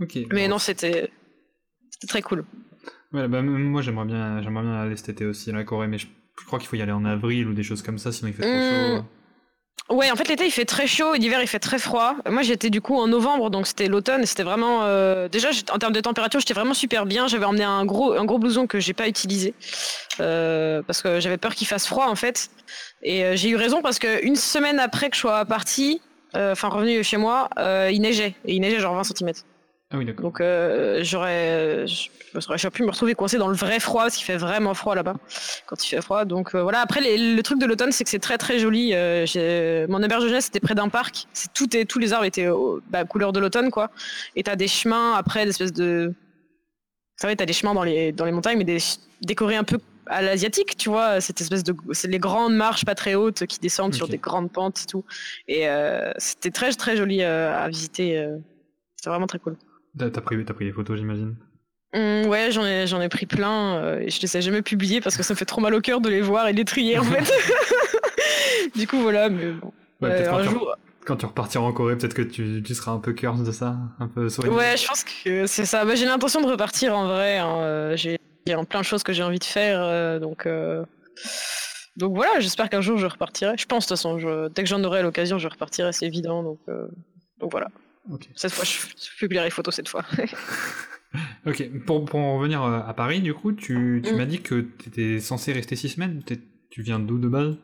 Ok. 0.00 0.16
Mais 0.32 0.44
bon. 0.44 0.50
non, 0.54 0.58
c'était 0.58 1.10
c'était 1.90 2.08
très 2.08 2.22
cool. 2.22 2.44
Ouais, 3.12 3.28
bah, 3.28 3.40
moi 3.40 3.80
j'aimerais 3.82 4.04
bien, 4.06 4.42
j'aimerais 4.42 4.64
bien 4.64 4.74
aller 4.82 4.96
cet 4.96 5.08
été 5.10 5.24
aussi 5.24 5.50
à 5.50 5.52
la 5.54 5.62
Corée, 5.64 5.86
mais 5.86 5.96
je, 5.98 6.08
je 6.40 6.44
crois 6.44 6.58
qu'il 6.58 6.68
faut 6.68 6.76
y 6.76 6.82
aller 6.82 6.92
en 6.92 7.04
avril 7.04 7.46
ou 7.46 7.54
des 7.54 7.62
choses 7.62 7.80
comme 7.80 7.96
ça, 7.98 8.10
sinon 8.12 8.28
il 8.30 8.34
fait 8.34 8.42
trop 8.42 8.50
Hmm. 8.50 8.96
chaud. 8.98 9.04
Ouais, 9.88 10.10
en 10.10 10.16
fait, 10.16 10.26
l'été 10.26 10.44
il 10.46 10.50
fait 10.50 10.64
très 10.64 10.88
chaud 10.88 11.14
et 11.14 11.18
l'hiver 11.18 11.40
il 11.40 11.46
fait 11.46 11.60
très 11.60 11.78
froid. 11.78 12.16
Moi 12.28 12.42
j'étais 12.42 12.70
du 12.70 12.80
coup 12.80 12.96
en 12.96 13.06
novembre, 13.06 13.50
donc 13.50 13.68
c'était 13.68 13.86
l'automne 13.86 14.26
c'était 14.26 14.42
vraiment. 14.42 14.80
euh, 14.82 15.28
Déjà, 15.28 15.50
en 15.72 15.78
termes 15.78 15.92
de 15.92 16.00
température, 16.00 16.40
j'étais 16.40 16.54
vraiment 16.54 16.74
super 16.74 17.06
bien. 17.06 17.28
J'avais 17.28 17.44
emmené 17.44 17.62
un 17.62 17.84
gros, 17.84 18.38
blouson 18.38 18.66
que 18.66 18.80
j'ai 18.80 18.94
pas 18.94 19.06
utilisé 19.06 19.54
euh, 20.18 20.82
parce 20.82 21.02
que 21.02 21.20
j'avais 21.20 21.36
peur 21.36 21.54
qu'il 21.54 21.68
fasse 21.68 21.86
froid 21.86 22.06
en 22.08 22.16
fait. 22.16 22.50
Et 23.04 23.24
euh, 23.24 23.36
j'ai 23.36 23.48
eu 23.50 23.56
raison 23.56 23.80
parce 23.80 24.00
que 24.00 24.24
une 24.24 24.34
semaine 24.34 24.80
après 24.80 25.08
que 25.08 25.14
je 25.14 25.20
sois 25.20 25.44
partie, 25.44 26.00
enfin 26.34 26.68
revenu 26.68 27.04
chez 27.04 27.16
moi, 27.16 27.48
il 27.90 28.00
neigeait 28.00 28.34
et 28.44 28.54
il 28.54 28.60
neigeait 28.60 28.80
genre 28.80 28.94
20 28.96 29.04
cm. 29.04 29.32
Ah 29.90 29.98
oui, 29.98 30.04
d'accord. 30.04 30.24
Donc 30.24 30.40
euh, 30.40 31.00
j'aurais, 31.04 31.86
je- 31.86 32.08
j'aurais 32.34 32.70
pu 32.72 32.82
me 32.82 32.90
retrouver 32.90 33.14
coincé 33.14 33.38
dans 33.38 33.46
le 33.46 33.54
vrai 33.54 33.78
froid 33.78 34.02
parce 34.02 34.16
qu'il 34.16 34.24
fait 34.24 34.36
vraiment 34.36 34.74
froid 34.74 34.96
là-bas 34.96 35.14
quand 35.66 35.84
il 35.84 35.88
fait 35.88 36.00
froid. 36.02 36.24
Donc 36.24 36.54
euh, 36.56 36.62
voilà. 36.62 36.80
Après 36.80 37.00
les- 37.00 37.34
le 37.36 37.42
truc 37.44 37.60
de 37.60 37.66
l'automne, 37.66 37.92
c'est 37.92 38.02
que 38.02 38.10
c'est 38.10 38.18
très 38.18 38.36
très 38.36 38.58
joli. 38.58 38.94
Euh, 38.94 39.26
j'ai- 39.26 39.86
mon 39.88 40.02
auberge 40.02 40.24
de 40.24 40.28
jeunesse 40.28 40.48
était 40.48 40.58
près 40.58 40.74
d'un 40.74 40.88
parc. 40.88 41.26
C'est 41.32 41.52
tout 41.52 41.76
est, 41.76 41.84
tous 41.84 42.00
les 42.00 42.12
arbres 42.12 42.24
étaient 42.24 42.48
bah, 42.90 43.04
couleur 43.04 43.32
de 43.32 43.38
l'automne 43.38 43.70
quoi. 43.70 43.90
Et 44.34 44.42
t'as 44.42 44.56
des 44.56 44.66
chemins 44.66 45.12
après, 45.14 45.44
des 45.44 45.50
espèces 45.50 45.72
de, 45.72 46.12
ça 47.16 47.28
va, 47.28 47.36
t'as 47.36 47.46
des 47.46 47.52
chemins 47.52 47.72
dans 47.74 47.84
les 47.84 48.10
dans 48.10 48.24
les 48.24 48.32
montagnes, 48.32 48.58
mais 48.58 48.64
des, 48.64 48.78
décorés 49.22 49.56
un 49.56 49.64
peu 49.64 49.78
à 50.08 50.20
l'asiatique, 50.20 50.76
tu 50.76 50.88
vois, 50.88 51.20
cette 51.20 51.40
espèce 51.40 51.62
de, 51.64 51.74
c'est 51.92 52.08
les 52.08 52.18
grandes 52.18 52.54
marches 52.54 52.84
pas 52.84 52.94
très 52.96 53.14
hautes 53.14 53.46
qui 53.46 53.58
descendent 53.60 53.94
sur 53.94 54.06
des 54.08 54.18
grandes 54.18 54.50
pentes 54.52 54.82
et 54.82 54.86
tout. 54.86 55.04
Et 55.48 55.68
euh, 55.68 56.12
c'était 56.18 56.50
très 56.50 56.72
très 56.72 56.96
joli 56.96 57.22
euh, 57.22 57.56
à 57.56 57.68
visiter. 57.68 58.18
euh. 58.18 58.36
C'était 58.96 59.10
vraiment 59.10 59.26
très 59.28 59.38
cool. 59.38 59.56
T'as 59.98 60.10
pris, 60.20 60.42
pris 60.44 60.64
des 60.66 60.72
photos, 60.72 60.98
j'imagine? 60.98 61.36
Hum, 61.94 62.26
ouais, 62.26 62.50
j'en 62.50 62.64
ai, 62.66 62.86
j'en 62.86 63.00
ai 63.00 63.08
pris 63.08 63.26
plein. 63.26 63.76
euh, 63.76 64.04
je 64.08 64.20
les 64.20 64.36
ai 64.36 64.42
jamais 64.42 64.62
publiés 64.62 65.00
parce 65.00 65.16
que 65.16 65.22
ça 65.22 65.32
me 65.34 65.38
fait 65.38 65.44
trop 65.46 65.60
mal 65.60 65.74
au 65.74 65.80
cœur 65.80 66.00
de 66.00 66.08
les 66.10 66.20
voir 66.20 66.48
et 66.48 66.52
les 66.52 66.64
trier 66.64 66.98
en 66.98 67.04
fait. 67.04 67.32
du 68.74 68.86
coup, 68.86 68.98
voilà. 69.00 69.28
Mais 69.28 69.52
bon. 69.52 69.72
Ouais, 70.02 70.10
Euh, 70.10 70.28
un 70.28 70.30
quand, 70.30 70.42
tu- 70.42 70.50
jour. 70.50 70.76
quand 71.06 71.16
tu 71.16 71.26
repartiras 71.26 71.64
en 71.64 71.72
Corée, 71.72 71.96
peut-être 71.96 72.12
que 72.14 72.22
tu, 72.22 72.62
tu, 72.62 72.74
seras 72.74 72.92
un 72.92 72.98
peu 72.98 73.12
curse 73.14 73.42
de 73.42 73.52
ça, 73.52 73.76
un 73.98 74.08
peu 74.08 74.28
Ouais, 74.48 74.76
je 74.76 74.86
pense 74.86 75.04
que 75.04 75.46
c'est 75.46 75.64
ça. 75.64 75.84
Bah, 75.84 75.94
j'ai 75.94 76.04
l'intention 76.04 76.40
de 76.42 76.46
repartir 76.48 76.94
en 76.96 77.06
vrai. 77.06 77.38
Hein. 77.38 77.56
Euh, 77.60 77.96
j'ai 77.96 78.18
il 78.46 78.50
y 78.50 78.52
a 78.52 78.62
plein 78.64 78.80
de 78.80 78.84
choses 78.84 79.02
que 79.02 79.12
j'ai 79.12 79.22
envie 79.24 79.38
de 79.40 79.44
faire, 79.44 79.80
euh, 79.82 80.18
donc 80.20 80.46
donc 81.96 82.14
voilà. 82.14 82.38
J'espère 82.40 82.68
qu'un 82.68 82.80
jour 82.80 82.96
je 82.98 83.06
repartirai. 83.06 83.54
Je 83.58 83.66
pense 83.66 83.84
de 83.84 83.88
toute 83.88 83.96
façon, 83.96 84.18
je... 84.18 84.48
dès 84.48 84.62
que 84.62 84.68
j'en 84.68 84.84
aurai 84.84 85.02
l'occasion, 85.02 85.38
je 85.38 85.48
repartirai, 85.48 85.92
c'est 85.92 86.06
évident. 86.06 86.42
Donc 86.44 86.58
donc 87.40 87.50
voilà. 87.50 87.68
Cette 88.34 88.52
fois, 88.52 88.64
je, 88.64 89.16
publierai 89.18 89.46
les 89.46 89.50
photos 89.50 89.74
cette 89.74 89.88
fois. 89.88 90.04
ok. 91.46 91.70
Pour, 91.86 92.04
pour 92.04 92.20
en 92.20 92.38
revenir 92.38 92.62
à 92.62 92.94
Paris, 92.94 93.20
du 93.20 93.34
coup, 93.34 93.52
tu, 93.52 94.02
tu 94.04 94.12
mm. 94.12 94.16
m'as 94.16 94.26
dit 94.26 94.40
que 94.40 94.66
tu 94.78 94.88
étais 94.88 95.20
censé 95.20 95.52
rester 95.52 95.76
six 95.76 95.90
semaines. 95.90 96.22
Tu 96.70 96.82
viens 96.82 96.98
d'où 96.98 97.18
de 97.18 97.28
base? 97.28 97.56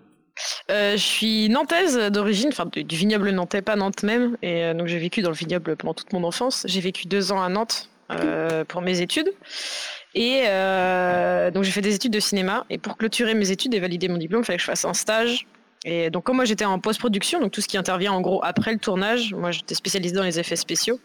Euh, 0.70 0.92
je 0.92 1.02
suis 1.02 1.48
nantaise 1.48 1.96
d'origine, 2.10 2.48
enfin 2.48 2.66
du, 2.66 2.96
vignoble 2.96 3.30
nantais, 3.30 3.62
pas 3.62 3.76
Nantes 3.76 4.02
même, 4.02 4.36
et 4.42 4.64
euh, 4.64 4.74
donc 4.74 4.86
j'ai 4.86 4.98
vécu 4.98 5.20
dans 5.22 5.30
le 5.30 5.36
vignoble 5.36 5.76
pendant 5.76 5.94
toute 5.94 6.12
mon 6.12 6.24
enfance. 6.24 6.64
J'ai 6.68 6.80
vécu 6.80 7.06
deux 7.06 7.32
ans 7.32 7.42
à 7.42 7.48
Nantes 7.48 7.90
euh, 8.10 8.64
pour 8.64 8.80
mes 8.80 9.00
études, 9.00 9.30
et 10.14 10.42
donc 11.52 11.64
j'ai 11.64 11.70
fait 11.70 11.82
des 11.82 11.94
études 11.94 12.12
de 12.12 12.20
cinéma. 12.20 12.64
Et 12.70 12.78
pour 12.78 12.96
clôturer 12.96 13.34
mes 13.34 13.50
études 13.50 13.74
et 13.74 13.80
valider 13.80 14.08
mon 14.08 14.18
diplôme, 14.18 14.42
il 14.42 14.44
fallait 14.44 14.56
que 14.56 14.62
je 14.62 14.66
fasse 14.66 14.84
un 14.84 14.94
stage. 14.94 15.46
Et 15.84 16.10
donc 16.10 16.24
comme 16.24 16.36
moi 16.36 16.44
j'étais 16.44 16.64
en 16.64 16.78
post-production, 16.78 17.40
donc 17.40 17.52
tout 17.52 17.60
ce 17.60 17.68
qui 17.68 17.76
intervient 17.76 18.12
en 18.12 18.20
gros 18.20 18.40
après 18.44 18.72
le 18.72 18.78
tournage, 18.78 19.34
moi 19.34 19.50
j'étais 19.50 19.74
spécialisée 19.74 20.14
dans 20.14 20.22
les 20.22 20.38
effets 20.38 20.56
spéciaux. 20.56 21.00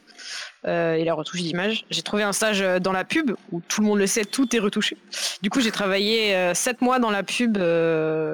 Euh, 0.65 0.95
et 0.95 1.03
la 1.03 1.13
retouche 1.13 1.41
d'image. 1.41 1.85
J'ai 1.89 2.01
trouvé 2.01 2.23
un 2.23 2.33
stage 2.33 2.61
euh, 2.61 2.79
dans 2.79 2.91
la 2.91 3.05
pub 3.05 3.31
où 3.51 3.61
tout 3.61 3.81
le 3.81 3.87
monde 3.87 3.99
le 3.99 4.07
sait, 4.07 4.25
tout 4.25 4.53
est 4.55 4.59
retouché. 4.59 4.97
Du 5.41 5.49
coup, 5.49 5.61
j'ai 5.61 5.71
travaillé 5.71 6.35
euh, 6.35 6.53
sept 6.53 6.81
mois 6.81 6.99
dans 6.99 7.11
la 7.11 7.23
pub 7.23 7.57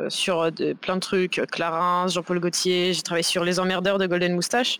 sur 0.09 0.49
plein 0.81 0.95
de 0.95 0.99
trucs, 0.99 1.41
Clarins, 1.51 2.07
Jean-Paul 2.07 2.39
Gaultier. 2.39 2.93
J'ai 2.93 3.01
travaillé 3.01 3.23
sur 3.23 3.43
Les 3.43 3.59
Emmerdeurs 3.59 3.97
de 3.97 4.07
Golden 4.07 4.33
Moustache, 4.33 4.79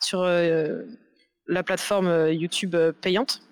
sur 0.00 0.24
la 0.24 1.62
plateforme 1.62 2.28
YouTube 2.30 2.76
payante. 3.00 3.42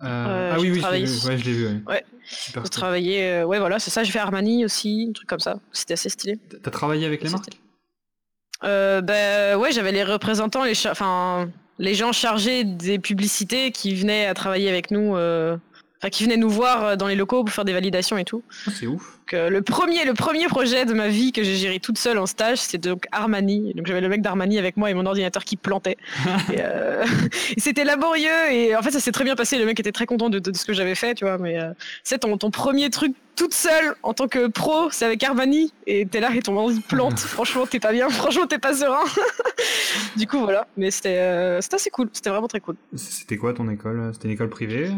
Ah 0.00 0.56
oui, 0.58 0.70
oui, 0.70 0.80
je 0.80 1.44
l'ai 1.44 1.52
vu. 1.52 1.82
Ouais. 1.86 2.04
J'ai 2.54 2.60
travaillé, 2.70 3.44
ouais, 3.44 3.58
voilà, 3.58 3.78
c'est 3.78 3.90
ça. 3.90 4.02
J'ai 4.04 4.12
fait 4.12 4.18
Armani 4.18 4.64
aussi, 4.64 5.06
un 5.08 5.12
truc 5.12 5.28
comme 5.28 5.40
ça. 5.40 5.58
C'était 5.72 5.94
assez 5.94 6.08
stylé. 6.08 6.38
T'as 6.62 6.70
travaillé 6.70 7.06
avec 7.06 7.22
les 7.22 7.30
marques? 7.30 7.50
euh, 8.64 9.00
ben 9.00 9.56
ouais, 9.58 9.72
j'avais 9.72 9.92
les 9.92 10.04
représentants, 10.04 10.64
les 10.64 10.74
enfin 10.86 11.50
les 11.78 11.94
gens 11.94 12.12
chargés 12.12 12.64
des 12.64 12.98
publicités 12.98 13.70
qui 13.72 13.94
venaient 13.94 14.26
à 14.26 14.34
travailler 14.34 14.68
avec 14.68 14.90
nous, 14.90 15.16
euh, 15.16 15.56
enfin 16.00 16.10
qui 16.10 16.24
venaient 16.24 16.36
nous 16.36 16.48
voir 16.48 16.84
euh, 16.84 16.96
dans 16.96 17.06
les 17.06 17.14
locaux 17.14 17.44
pour 17.44 17.54
faire 17.54 17.64
des 17.64 17.72
validations 17.72 18.16
et 18.16 18.24
tout. 18.24 18.42
Ah, 18.66 18.70
c'est 18.74 18.86
ouf. 18.86 19.20
le 19.32 19.60
premier, 19.60 20.04
le 20.04 20.14
premier 20.14 20.46
projet 20.46 20.86
de 20.86 20.94
ma 20.94 21.08
vie 21.08 21.32
que 21.32 21.42
j'ai 21.42 21.56
géré 21.56 21.78
toute 21.78 21.98
seule 21.98 22.18
en 22.18 22.26
stage, 22.26 22.58
c'était 22.58 22.88
donc 22.88 23.06
Armani. 23.12 23.74
Donc 23.74 23.86
j'avais 23.86 24.00
le 24.00 24.08
mec 24.08 24.22
d'Armani 24.22 24.58
avec 24.58 24.76
moi 24.76 24.90
et 24.90 24.94
mon 24.94 25.06
ordinateur 25.06 25.44
qui 25.44 25.56
plantait. 25.56 25.96
Euh, 26.58 27.04
c'était 27.58 27.84
laborieux 27.84 28.50
et 28.50 28.74
en 28.74 28.82
fait 28.82 28.90
ça 28.90 29.00
s'est 29.00 29.12
très 29.12 29.24
bien 29.24 29.36
passé. 29.36 29.58
Le 29.58 29.64
mec 29.64 29.78
était 29.78 29.92
très 29.92 30.06
content 30.06 30.28
de, 30.28 30.40
ce 30.52 30.64
que 30.64 30.72
j'avais 30.72 30.94
fait, 30.94 31.14
tu 31.14 31.24
vois. 31.24 31.38
Mais 31.38 31.58
c'est 32.02 32.18
ton, 32.18 32.36
ton 32.38 32.50
premier 32.50 32.90
truc 32.90 33.14
toute 33.40 33.54
seule 33.54 33.94
en 34.02 34.12
tant 34.12 34.28
que 34.28 34.48
pro, 34.48 34.90
c'est 34.90 35.06
avec 35.06 35.22
Armani 35.22 35.72
et 35.86 36.04
t'es 36.06 36.20
là 36.20 36.30
et 36.34 36.42
ton 36.42 36.56
ordi 36.56 36.80
plante. 36.80 37.18
Franchement, 37.18 37.66
t'es 37.66 37.80
pas 37.80 37.92
bien. 37.92 38.08
Franchement, 38.10 38.46
t'es 38.46 38.58
pas 38.58 38.74
serein. 38.74 39.04
du 40.16 40.26
coup, 40.26 40.40
voilà. 40.40 40.66
Mais 40.76 40.90
c'était 40.90 41.16
euh, 41.18 41.58
assez 41.58 41.88
cool. 41.90 42.10
C'était 42.12 42.28
vraiment 42.28 42.48
très 42.48 42.60
cool. 42.60 42.76
C'était 42.94 43.38
quoi 43.38 43.54
ton 43.54 43.70
école? 43.70 44.10
C'était 44.12 44.28
une 44.28 44.34
école 44.34 44.50
privée? 44.50 44.90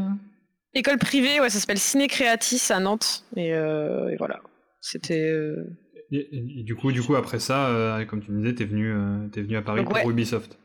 École 0.75 0.99
privée, 0.99 1.41
ouais, 1.41 1.51
ça 1.51 1.59
s'appelle 1.59 1.79
Ciné 1.79 2.09
Creatis 2.09 2.73
à 2.73 2.81
Nantes. 2.81 3.25
Et, 3.37 3.53
euh, 3.55 4.15
voilà. 4.19 4.41
C'était. 4.81 5.29
Euh, 5.29 5.67
et, 6.11 6.63
du 6.63 6.75
coup, 6.75 6.93
du 6.93 7.03
coup, 7.03 7.15
après 7.15 7.39
ça, 7.39 7.99
comme 8.09 8.23
tu 8.23 8.33
me 8.33 8.43
disais, 8.43 8.55
t'es 8.55 8.65
venu, 8.65 8.91
es 9.35 9.41
venu 9.41 9.57
à 9.57 9.63
Paris 9.63 9.85
pour 9.85 10.11
Ubisoft 10.11 10.59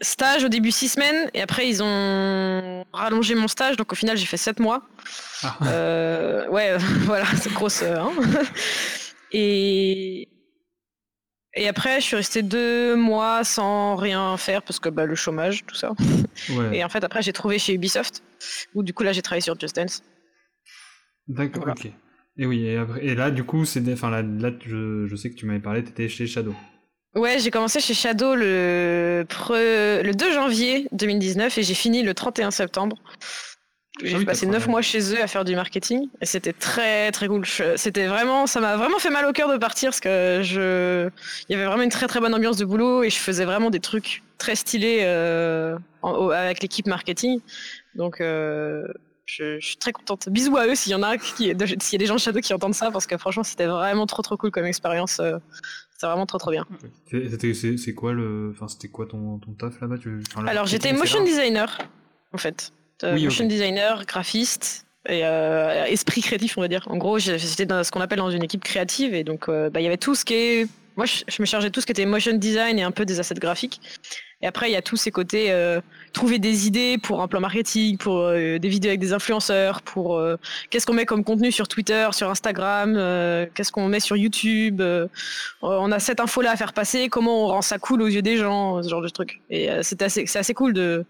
stage 0.00 0.44
au 0.44 0.48
début 0.48 0.70
six 0.70 0.88
semaines 0.88 1.30
et 1.34 1.42
après 1.42 1.68
ils 1.68 1.82
ont 1.82 2.84
rallongé 2.92 3.34
mon 3.34 3.48
stage 3.48 3.76
donc 3.76 3.92
au 3.92 3.94
final 3.94 4.16
j'ai 4.16 4.26
fait 4.26 4.36
sept 4.36 4.58
mois. 4.58 4.82
Ah. 5.42 5.56
Euh, 5.66 6.48
ouais, 6.48 6.76
voilà, 7.00 7.26
c'est 7.36 7.52
grosse. 7.52 7.82
Euh, 7.82 7.96
hein. 7.98 8.12
et 9.32 10.28
et 11.54 11.68
après 11.68 12.00
je 12.00 12.06
suis 12.06 12.16
resté 12.16 12.42
deux 12.42 12.94
mois 12.96 13.44
sans 13.44 13.96
rien 13.96 14.36
faire 14.36 14.62
parce 14.62 14.78
que 14.78 14.88
bah, 14.88 15.04
le 15.06 15.14
chômage 15.14 15.64
tout 15.66 15.74
ça. 15.74 15.92
Et 16.72 16.84
en 16.84 16.88
fait 16.88 17.02
après 17.04 17.22
j'ai 17.22 17.32
trouvé 17.32 17.58
chez 17.58 17.74
Ubisoft 17.74 18.22
où 18.74 18.82
du 18.82 18.92
coup 18.92 19.02
là 19.02 19.12
j'ai 19.12 19.22
travaillé 19.22 19.42
sur 19.42 19.58
Just 19.58 19.76
Dance. 19.76 20.02
D'accord, 21.28 21.68
ok. 21.68 21.88
Et 22.36 22.46
oui, 22.46 22.64
et, 22.64 22.76
après, 22.76 23.04
et 23.04 23.14
là 23.14 23.30
du 23.30 23.44
coup 23.44 23.64
c'est, 23.64 23.82
enfin 23.92 24.10
là, 24.10 24.22
là 24.22 24.50
je, 24.64 25.06
je 25.06 25.16
sais 25.16 25.30
que 25.30 25.34
tu 25.34 25.46
m'avais 25.46 25.60
parlé, 25.60 25.82
tu 25.82 25.90
étais 25.90 26.08
chez 26.08 26.26
Shadow. 26.26 26.54
Ouais, 27.16 27.40
j'ai 27.40 27.50
commencé 27.50 27.80
chez 27.80 27.92
Shadow 27.94 28.36
le, 28.36 29.26
le 29.50 30.12
2 30.12 30.32
janvier 30.32 30.86
2019 30.92 31.58
et 31.58 31.62
j'ai 31.64 31.74
fini 31.74 32.02
le 32.02 32.14
31 32.14 32.52
septembre. 32.52 32.96
J'ai 34.02 34.24
passé 34.24 34.46
9 34.46 34.68
mois 34.68 34.82
chez 34.82 35.14
eux 35.14 35.22
à 35.22 35.26
faire 35.26 35.44
du 35.44 35.54
marketing 35.54 36.08
et 36.20 36.26
c'était 36.26 36.52
très 36.52 37.10
très 37.10 37.26
cool. 37.28 37.44
C'était 37.76 38.06
vraiment, 38.06 38.46
ça 38.46 38.60
m'a 38.60 38.76
vraiment 38.76 38.98
fait 38.98 39.10
mal 39.10 39.26
au 39.26 39.32
cœur 39.32 39.50
de 39.52 39.58
partir 39.58 39.90
parce 39.90 40.00
que 40.00 40.40
je, 40.42 41.10
il 41.48 41.52
y 41.52 41.54
avait 41.54 41.66
vraiment 41.66 41.82
une 41.82 41.90
très 41.90 42.06
très 42.06 42.20
bonne 42.20 42.34
ambiance 42.34 42.56
de 42.56 42.64
boulot 42.64 43.02
et 43.02 43.10
je 43.10 43.18
faisais 43.18 43.44
vraiment 43.44 43.68
des 43.68 43.80
trucs 43.80 44.22
très 44.38 44.54
stylés 44.54 45.00
euh, 45.02 45.76
avec 46.02 46.62
l'équipe 46.62 46.86
marketing. 46.86 47.40
Donc 47.94 48.20
euh, 48.20 48.86
je, 49.26 49.58
suis 49.60 49.76
très 49.76 49.92
contente. 49.92 50.28
Bisous 50.28 50.56
à 50.56 50.66
eux 50.66 50.74
s'il 50.76 50.92
y 50.92 50.94
en 50.94 51.02
a 51.02 51.18
qui, 51.18 51.32
s'il 51.34 51.46
y 51.48 51.50
a 51.50 51.98
des 51.98 52.06
gens 52.06 52.14
de 52.14 52.20
Shadow 52.20 52.40
qui 52.40 52.54
entendent 52.54 52.74
ça 52.74 52.90
parce 52.90 53.06
que 53.06 53.18
franchement 53.18 53.44
c'était 53.44 53.66
vraiment 53.66 54.06
trop 54.06 54.22
trop 54.22 54.36
cool 54.36 54.52
comme 54.52 54.66
expérience. 54.66 55.18
Euh, 55.20 55.38
c'est 55.98 56.06
vraiment 56.06 56.26
trop 56.26 56.38
trop 56.38 56.52
bien. 56.52 56.66
C'est 57.10 57.94
quoi 57.94 58.12
le, 58.14 58.52
enfin 58.54 58.68
c'était 58.68 58.88
quoi 58.88 59.06
ton, 59.06 59.38
ton 59.38 59.52
taf 59.52 59.80
là-bas? 59.80 59.96
Alors 60.46 60.66
j'étais 60.66 60.92
motion 60.94 61.22
designer 61.22 61.76
en 62.32 62.38
fait, 62.38 62.72
euh, 63.04 63.18
motion 63.18 63.46
designer, 63.46 64.04
graphiste 64.06 64.86
et 65.08 65.24
euh, 65.24 65.84
esprit 65.86 66.20
créatif 66.20 66.58
on 66.58 66.60
va 66.60 66.68
dire. 66.68 66.86
En 66.88 66.96
gros 66.96 67.18
j'étais 67.18 67.66
dans 67.66 67.82
ce 67.84 67.90
qu'on 67.90 68.00
appelle 68.00 68.18
dans 68.18 68.30
une 68.30 68.42
équipe 68.42 68.62
créative 68.62 69.14
et 69.14 69.24
donc 69.24 69.48
euh, 69.48 69.70
bah, 69.70 69.80
il 69.80 69.84
y 69.84 69.86
avait 69.86 69.96
tout 69.96 70.14
ce 70.14 70.24
qui 70.24 70.34
est, 70.34 70.68
moi 70.96 71.06
je, 71.06 71.40
me 71.40 71.46
chargeais 71.46 71.68
de 71.68 71.72
tout 71.72 71.80
ce 71.80 71.86
qui 71.86 71.92
était 71.92 72.06
motion 72.06 72.34
design 72.36 72.78
et 72.78 72.82
un 72.82 72.90
peu 72.90 73.04
des 73.04 73.20
assets 73.20 73.34
graphiques. 73.34 73.80
Et 74.42 74.46
après, 74.46 74.70
il 74.70 74.72
y 74.72 74.76
a 74.76 74.82
tous 74.82 74.96
ces 74.96 75.10
côtés, 75.10 75.50
euh, 75.50 75.80
trouver 76.14 76.38
des 76.38 76.66
idées 76.66 76.96
pour 76.96 77.20
un 77.20 77.28
plan 77.28 77.40
marketing, 77.40 77.98
pour 77.98 78.18
euh, 78.18 78.58
des 78.58 78.68
vidéos 78.68 78.88
avec 78.90 79.00
des 79.00 79.12
influenceurs, 79.12 79.82
pour 79.82 80.16
euh, 80.16 80.36
qu'est-ce 80.70 80.86
qu'on 80.86 80.94
met 80.94 81.04
comme 81.04 81.24
contenu 81.24 81.52
sur 81.52 81.68
Twitter, 81.68 82.08
sur 82.12 82.30
Instagram, 82.30 82.94
qu'est-ce 83.54 83.70
qu'on 83.70 83.88
met 83.88 84.00
sur 84.00 84.16
YouTube. 84.16 84.82
on 85.60 85.92
a 85.92 85.98
cette 85.98 86.20
info-là 86.20 86.52
à 86.52 86.56
faire 86.56 86.72
passer, 86.72 87.08
comment 87.08 87.44
on 87.44 87.48
rend 87.48 87.62
ça 87.62 87.78
cool 87.78 88.00
aux 88.00 88.06
yeux 88.06 88.22
des 88.22 88.38
gens, 88.38 88.82
ce 88.82 88.88
genre 88.88 89.02
de 89.02 89.08
truc. 89.08 89.40
Et 89.50 89.68
c'est 89.82 90.00
assez, 90.00 90.24
c'est 90.26 90.38
assez 90.38 90.54
cool 90.54 90.72
de, 90.72 91.04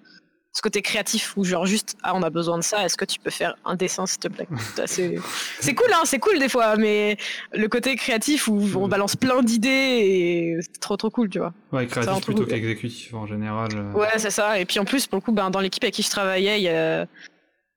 ce 0.53 0.63
côté 0.63 0.83
créatif 0.83 1.37
où 1.37 1.45
genre 1.45 1.65
juste 1.65 1.97
ah 2.03 2.13
on 2.15 2.23
a 2.23 2.31
besoin 2.31 2.59
de 2.59 2.63
ça 2.63 2.85
est-ce 2.85 2.97
que 2.97 3.05
tu 3.05 3.21
peux 3.21 3.31
faire 3.31 3.55
un 3.65 3.77
dessin 3.77 4.07
s'il 4.07 4.19
te 4.19 4.29
plaît? 4.29 4.49
C'est 4.87 5.75
cool 5.75 5.93
hein 5.93 6.03
c'est 6.05 6.19
cool 6.19 6.39
des 6.39 6.49
fois 6.49 6.77
mais 6.77 7.17
le 7.53 7.69
côté 7.69 7.95
créatif 7.95 8.49
où 8.49 8.61
on 8.77 8.89
balance 8.89 9.15
plein 9.15 9.43
d'idées 9.43 9.69
et 9.69 10.57
c'est 10.61 10.81
trop 10.81 10.97
trop 10.97 11.11
cool 11.11 11.29
tu 11.31 11.39
vois. 11.39 11.53
Ouais 11.73 11.87
créatif 11.87 12.25
plutôt 12.25 12.45
qu'exécutif 12.47 13.15
en 13.15 13.27
général 13.27 13.69
euh. 13.75 13.93
ouais 13.93 14.09
c'est 14.17 14.31
ça 14.31 14.59
et 14.59 14.65
puis 14.65 14.79
en 14.81 14.85
plus 14.85 15.07
pour 15.07 15.17
le 15.19 15.23
coup 15.23 15.33
ben, 15.33 15.51
dans 15.51 15.61
l'équipe 15.61 15.85
avec 15.85 15.95
qui 15.95 16.03
je 16.03 16.11
travaillais 16.11 16.59
il 16.61 16.65
y 16.65 16.69
a 16.69 17.07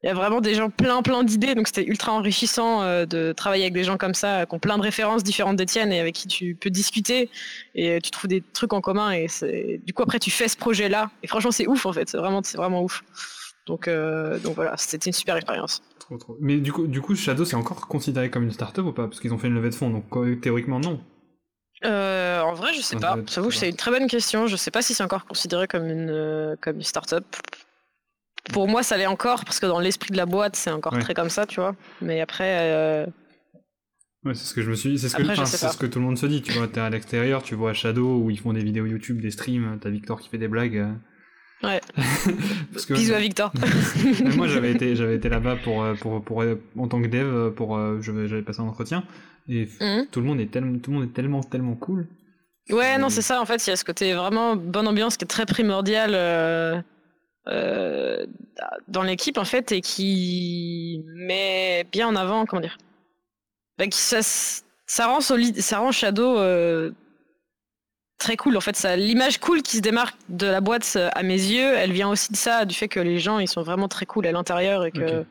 il 0.03 0.07
y 0.07 0.09
a 0.09 0.13
vraiment 0.13 0.41
des 0.41 0.53
gens 0.53 0.69
plein 0.69 1.01
plein 1.01 1.23
d'idées 1.23 1.55
donc 1.55 1.67
c'était 1.67 1.85
ultra 1.85 2.11
enrichissant 2.11 2.81
euh, 2.81 3.05
de 3.05 3.31
travailler 3.31 3.63
avec 3.63 3.73
des 3.73 3.85
gens 3.85 3.97
comme 3.97 4.13
ça 4.13 4.45
qui 4.45 4.53
ont 4.53 4.59
plein 4.59 4.77
de 4.77 4.83
références 4.83 5.23
différentes 5.23 5.55
des 5.55 5.65
tiennes 5.65 5.93
et 5.93 5.99
avec 5.99 6.13
qui 6.13 6.27
tu 6.27 6.55
peux 6.55 6.69
discuter 6.69 7.29
et 7.73 7.99
tu 8.01 8.11
trouves 8.11 8.27
des 8.27 8.41
trucs 8.41 8.73
en 8.73 8.81
commun 8.81 9.11
et 9.11 9.27
du 9.85 9.93
coup 9.93 10.03
après 10.03 10.19
tu 10.19 10.29
fais 10.29 10.47
ce 10.47 10.57
projet 10.57 10.89
là 10.89 11.09
et 11.23 11.27
franchement 11.27 11.51
c'est 11.51 11.67
ouf 11.67 11.85
en 11.85 11.93
fait. 11.93 12.09
C'est 12.09 12.17
vraiment 12.17 12.41
c'est 12.43 12.57
vraiment 12.57 12.83
ouf. 12.83 13.03
Donc 13.65 13.87
euh, 13.87 14.39
donc 14.39 14.55
voilà 14.55 14.75
c'était 14.77 15.09
une 15.09 15.13
super 15.13 15.37
expérience. 15.37 15.81
Trop, 15.99 16.17
trop. 16.17 16.37
mais 16.41 16.57
du 16.57 16.73
coup 16.73 16.85
du 16.85 16.99
coup 16.99 17.15
Shadow 17.15 17.45
c'est 17.45 17.55
encore 17.55 17.87
considéré 17.87 18.29
comme 18.29 18.43
une 18.43 18.51
startup 18.51 18.83
ou 18.85 18.91
pas? 18.91 19.07
Parce 19.07 19.21
qu'ils 19.21 19.33
ont 19.33 19.37
fait 19.37 19.47
une 19.47 19.55
levée 19.55 19.69
de 19.69 19.75
fonds 19.75 19.89
donc 19.89 20.41
théoriquement 20.41 20.79
non. 20.79 20.99
Euh, 21.85 22.39
en 22.39 22.53
vrai, 22.53 22.73
je 22.73 22.81
sais 22.81 22.95
pas. 22.95 23.17
J'avoue 23.29 23.49
que 23.49 23.55
c'est 23.55 23.69
une 23.69 23.75
très 23.75 23.91
bonne 23.91 24.07
question. 24.07 24.47
Je 24.47 24.55
sais 24.55 24.71
pas 24.71 24.81
si 24.81 24.93
c'est 24.93 25.03
encore 25.03 25.25
considéré 25.25 25.67
comme 25.67 25.85
une, 25.85 26.55
comme 26.61 26.77
une 26.77 26.83
start-up 26.83 27.25
pour 28.51 28.67
moi, 28.67 28.83
ça 28.83 28.97
l'est 28.97 29.05
encore, 29.05 29.45
parce 29.45 29.59
que 29.59 29.65
dans 29.65 29.79
l'esprit 29.79 30.11
de 30.11 30.17
la 30.17 30.25
boîte, 30.25 30.55
c'est 30.55 30.71
encore 30.71 30.97
très 30.99 31.13
comme 31.13 31.29
ça, 31.29 31.45
tu 31.45 31.59
vois. 31.59 31.75
Mais 32.01 32.21
après. 32.21 32.57
Euh... 32.71 33.05
Ouais, 34.25 34.33
c'est 34.35 34.45
ce 34.45 34.53
que 34.53 34.61
je 34.61 34.69
me 34.69 34.75
suis 34.75 34.91
dit. 34.91 34.99
C'est 34.99 35.09
ce, 35.09 35.17
que, 35.17 35.23
c'est 35.45 35.67
ce 35.67 35.77
que 35.77 35.85
tout 35.85 35.99
le 35.99 36.05
monde 36.05 36.17
se 36.17 36.25
dit. 36.25 36.41
Tu 36.41 36.53
vois, 36.53 36.67
t'es 36.67 36.79
à 36.79 36.89
l'extérieur, 36.89 37.43
tu 37.43 37.55
vois 37.55 37.73
Shadow 37.73 38.19
où 38.19 38.29
ils 38.29 38.39
font 38.39 38.53
des 38.53 38.63
vidéos 38.63 38.85
YouTube, 38.85 39.21
des 39.21 39.31
streams, 39.31 39.77
t'as 39.81 39.89
Victor 39.89 40.19
qui 40.19 40.29
fait 40.29 40.37
des 40.37 40.47
blagues. 40.47 40.77
Euh. 40.77 40.91
Ouais. 41.63 41.81
parce 42.73 42.85
que, 42.85 42.93
Bisous 42.93 43.13
à 43.13 43.19
Victor. 43.19 43.51
moi, 44.35 44.47
j'avais 44.47 44.71
été, 44.71 44.95
j'avais 44.97 45.15
été 45.15 45.29
là-bas 45.29 45.57
pour, 45.63 45.83
euh, 45.83 45.93
pour, 45.95 46.23
pour, 46.23 46.43
en 46.77 46.87
tant 46.87 47.01
que 47.01 47.07
dev, 47.07 47.51
pour, 47.51 47.77
euh, 47.77 47.99
j'avais 48.01 48.41
passé 48.41 48.61
un 48.61 48.65
entretien. 48.65 49.03
Et 49.49 49.65
mmh. 49.65 50.07
tout 50.11 50.21
le 50.21 50.25
monde 50.25 50.39
est 50.39 50.51
tellement, 50.51 50.77
tout 50.79 50.91
le 50.91 50.97
monde 50.97 51.09
est 51.09 51.13
tellement, 51.13 51.41
tellement 51.43 51.75
cool. 51.75 52.07
Ouais, 52.69 52.97
non, 52.97 53.09
c'est 53.09 53.21
ça. 53.21 53.41
En 53.41 53.45
fait, 53.45 53.65
il 53.67 53.71
y 53.71 53.73
a 53.73 53.75
ce 53.75 53.83
côté 53.83 54.13
vraiment 54.13 54.55
bonne 54.55 54.87
ambiance 54.87 55.17
qui 55.17 55.25
est 55.25 55.27
très 55.27 55.45
primordial. 55.45 56.11
Euh, 56.13 56.81
dans 57.45 59.03
l'équipe 59.03 59.37
en 59.37 59.45
fait 59.45 59.71
et 59.71 59.81
qui 59.81 61.03
met 61.15 61.85
bien 61.91 62.07
en 62.07 62.15
avant 62.15 62.45
comment 62.45 62.61
dire 62.61 62.77
bah, 63.77 63.85
ça, 63.91 64.19
ça 64.21 65.07
rend 65.07 65.21
solide 65.21 65.59
ça 65.61 65.79
rend 65.79 65.91
Shadow 65.91 66.37
euh, 66.37 66.91
très 68.19 68.37
cool. 68.37 68.55
En 68.55 68.61
fait, 68.61 68.75
ça, 68.77 68.95
l'image 68.95 69.39
cool 69.39 69.61
qui 69.61 69.77
se 69.77 69.81
démarque 69.81 70.15
de 70.29 70.47
la 70.47 70.61
boîte 70.61 70.97
à 71.13 71.23
mes 71.23 71.33
yeux, 71.33 71.73
elle 71.75 71.91
vient 71.91 72.09
aussi 72.09 72.31
de 72.31 72.37
ça, 72.37 72.63
du 72.63 72.73
fait 72.73 72.87
que 72.87 73.01
les 73.01 73.19
gens 73.19 73.39
ils 73.39 73.49
sont 73.49 73.63
vraiment 73.63 73.89
très 73.89 74.05
cool 74.05 74.25
à 74.27 74.31
l'intérieur 74.31 74.85
et 74.85 74.91
que. 74.91 75.25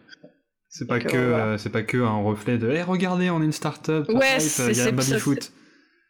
C'est 0.68 0.86
pas 0.86 0.98
que, 1.00 1.16
euh, 1.16 1.56
c'est 1.58 1.70
pas 1.70 1.82
que 1.82 1.98
un 1.98 2.22
reflet 2.22 2.58
de, 2.58 2.70
hey, 2.70 2.82
regardez, 2.82 3.30
on 3.30 3.40
est 3.42 3.44
une 3.44 3.52
start-up, 3.52 4.08
Ouais, 4.08 4.40
c'est- 4.40 4.72
il 4.72 4.76
y 4.76 4.80
a 4.80 5.02
c'est- 5.02 5.18
foot. 5.18 5.52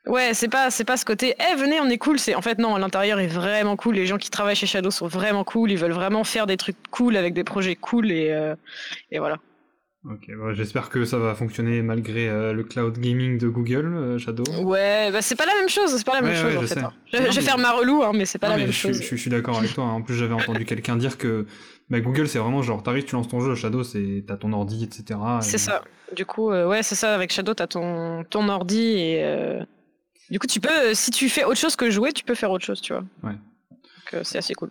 Ouais, 0.06 0.34
c'est 0.34 0.48
pas 0.48 0.70
c'est 0.70 0.84
pas 0.84 0.96
ce 0.96 1.04
côté 1.04 1.34
eh 1.38 1.54
venez, 1.56 1.80
on 1.80 1.88
est 1.88 1.98
cool, 1.98 2.18
c'est 2.18 2.34
en 2.34 2.42
fait 2.42 2.58
non, 2.58 2.76
l'intérieur 2.76 3.20
est 3.20 3.28
vraiment 3.28 3.76
cool, 3.76 3.94
les 3.94 4.06
gens 4.06 4.18
qui 4.18 4.30
travaillent 4.30 4.56
chez 4.56 4.66
Shadow 4.66 4.90
sont 4.90 5.06
vraiment 5.06 5.44
cool, 5.44 5.70
ils 5.70 5.78
veulent 5.78 5.92
vraiment 5.92 6.24
faire 6.24 6.46
des 6.48 6.56
trucs 6.56 6.76
cool 6.90 7.16
avec 7.16 7.34
des 7.34 7.44
projets 7.44 7.76
cool 7.76 8.10
et 8.10 8.30
euh, 8.32 8.56
et 9.12 9.20
voilà. 9.20 9.36
Ok, 10.04 10.26
bah, 10.36 10.52
j'espère 10.54 10.88
que 10.90 11.04
ça 11.04 11.16
va 11.18 11.36
fonctionner 11.36 11.80
malgré 11.80 12.28
euh, 12.28 12.52
le 12.52 12.64
cloud 12.64 12.98
gaming 12.98 13.38
de 13.38 13.46
Google, 13.46 13.86
euh, 13.94 14.18
Shadow. 14.18 14.42
Ouais, 14.64 15.10
bah 15.12 15.22
c'est 15.22 15.36
pas 15.36 15.46
la 15.46 15.54
même 15.54 15.68
chose, 15.68 15.94
c'est 15.96 16.04
pas 16.04 16.14
la 16.14 16.22
même 16.22 16.32
Ouais, 16.32 16.36
chose 16.36 16.50
ouais, 16.50 16.58
en 16.58 16.62
je 16.62 16.66
fait. 16.66 16.80
hein. 16.80 16.92
Je, 17.12 17.18
Non, 17.18 17.22
je 17.26 17.28
vais 17.30 17.36
mais- 17.36 17.46
faire 17.46 17.58
ma 17.58 17.70
relou 17.70 18.02
hein, 18.02 18.10
mais 18.12 18.24
c'est 18.24 18.38
pas 18.38 18.48
Non, 18.48 18.54
la 18.54 18.58
même 18.62 18.66
je, 18.66 18.72
chose. 18.72 19.00
je 19.00 19.14
suis 19.16 19.30
d'accord 19.30 19.58
avec 19.58 19.72
toi. 19.72 19.84
hein. 19.84 19.92
En 19.92 20.02
plus, 20.02 20.16
j'avais 20.16 20.34
entendu 20.34 20.64
quelqu'un 20.64 20.96
dire 20.96 21.16
que 21.16 21.46
bah, 21.88 22.00
Google, 22.00 22.26
c'est 22.26 22.40
vraiment 22.40 22.62
genre, 22.62 22.82
t'arrives, 22.82 23.04
tu 23.04 23.14
lances 23.14 23.28
ton 23.28 23.38
jeu, 23.38 23.54
Shadow, 23.54 23.84
c'est 23.84 24.24
t'as 24.26 24.36
ton 24.36 24.52
ordi, 24.52 24.82
etc. 24.82 25.20
C'est 25.42 25.58
ça. 25.58 25.82
Du 26.16 26.26
coup, 26.26 26.50
euh, 26.50 26.66
ouais, 26.66 26.82
c'est 26.82 26.96
ça. 26.96 27.14
Avec 27.14 27.32
Shadow, 27.32 27.54
t'as 27.54 27.68
ton, 27.68 28.24
ton 28.24 28.48
ordi 28.48 28.98
et. 28.98 29.22
Du 30.32 30.38
coup, 30.38 30.46
tu 30.46 30.60
peux, 30.60 30.70
euh, 30.70 30.94
si 30.94 31.10
tu 31.10 31.28
fais 31.28 31.44
autre 31.44 31.58
chose 31.60 31.76
que 31.76 31.90
jouer, 31.90 32.12
tu 32.12 32.24
peux 32.24 32.34
faire 32.34 32.50
autre 32.50 32.64
chose, 32.64 32.80
tu 32.80 32.92
vois. 32.94 33.04
Ouais. 33.22 33.32
Donc, 33.70 34.14
euh, 34.14 34.20
c'est 34.24 34.38
assez 34.38 34.54
cool. 34.54 34.70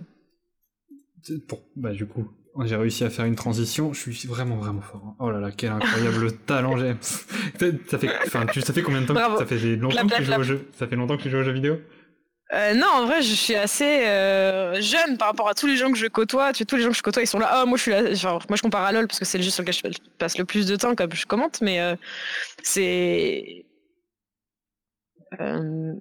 Pour... 1.47 1.61
Bah, 1.75 1.91
du 1.91 2.07
coup, 2.07 2.27
j'ai 2.65 2.75
réussi 2.75 3.03
à 3.03 3.11
faire 3.11 3.25
une 3.25 3.35
transition. 3.35 3.93
Je 3.93 4.09
suis 4.11 4.27
vraiment, 4.27 4.57
vraiment 4.57 4.81
fort. 4.81 5.01
hein. 5.05 5.15
Oh 5.19 5.29
là 5.29 5.39
là, 5.39 5.51
quel 5.55 5.69
incroyable 5.71 6.31
talent 6.47 6.77
j'ai. 6.77 6.95
ça 6.99 7.99
fait, 7.99 8.09
enfin, 8.25 8.47
tu, 8.47 8.59
ça 8.61 8.73
fait 8.73 8.81
combien 8.81 9.01
de 9.01 9.05
temps 9.05 9.13
Bravo. 9.13 9.37
ça 9.37 9.45
fait 9.45 9.57
longtemps 9.75 10.07
Clap, 10.07 10.09
que 10.09 10.15
tu 10.15 10.23
joues 10.25 10.33
au 10.33 10.43
jeu 10.43 10.67
Ça 10.77 10.87
fait 10.87 10.95
longtemps 10.95 11.15
que 11.17 11.21
tu 11.21 11.29
joues 11.29 11.37
aux 11.37 11.43
jeux 11.43 11.51
vidéo? 11.53 11.77
Euh, 12.53 12.73
non, 12.73 12.87
en 12.87 13.05
vrai, 13.05 13.21
je 13.21 13.33
suis 13.33 13.55
assez 13.55 14.05
euh, 14.07 14.81
jeune 14.81 15.17
par 15.17 15.27
rapport 15.27 15.47
à 15.47 15.53
tous 15.53 15.67
les 15.67 15.77
gens 15.77 15.91
que 15.91 15.97
je 15.97 16.07
côtoie. 16.07 16.51
Tu 16.53 16.57
sais, 16.57 16.65
tous 16.65 16.75
les 16.75 16.81
gens 16.81 16.89
que 16.89 16.97
je 16.97 17.03
côtoie, 17.03 17.21
ils 17.21 17.27
sont 17.27 17.39
là. 17.39 17.49
Ah, 17.51 17.65
moi, 17.65 17.77
je 17.77 17.83
suis 17.83 17.91
là. 17.91 18.13
Genre, 18.15 18.43
moi, 18.49 18.57
je 18.57 18.63
compare 18.63 18.83
à 18.83 18.91
LoL 18.91 19.07
parce 19.07 19.19
que 19.19 19.25
c'est 19.25 19.37
le 19.37 19.43
jeu 19.43 19.51
sur 19.51 19.61
lequel 19.63 19.93
je 19.93 19.99
passe 20.17 20.37
le 20.39 20.43
plus 20.43 20.65
de 20.65 20.75
temps, 20.75 20.95
comme 20.95 21.13
je 21.13 21.25
commente, 21.27 21.61
mais 21.61 21.79
euh, 21.79 21.95
c'est. 22.63 23.63
Euh, 25.39 25.93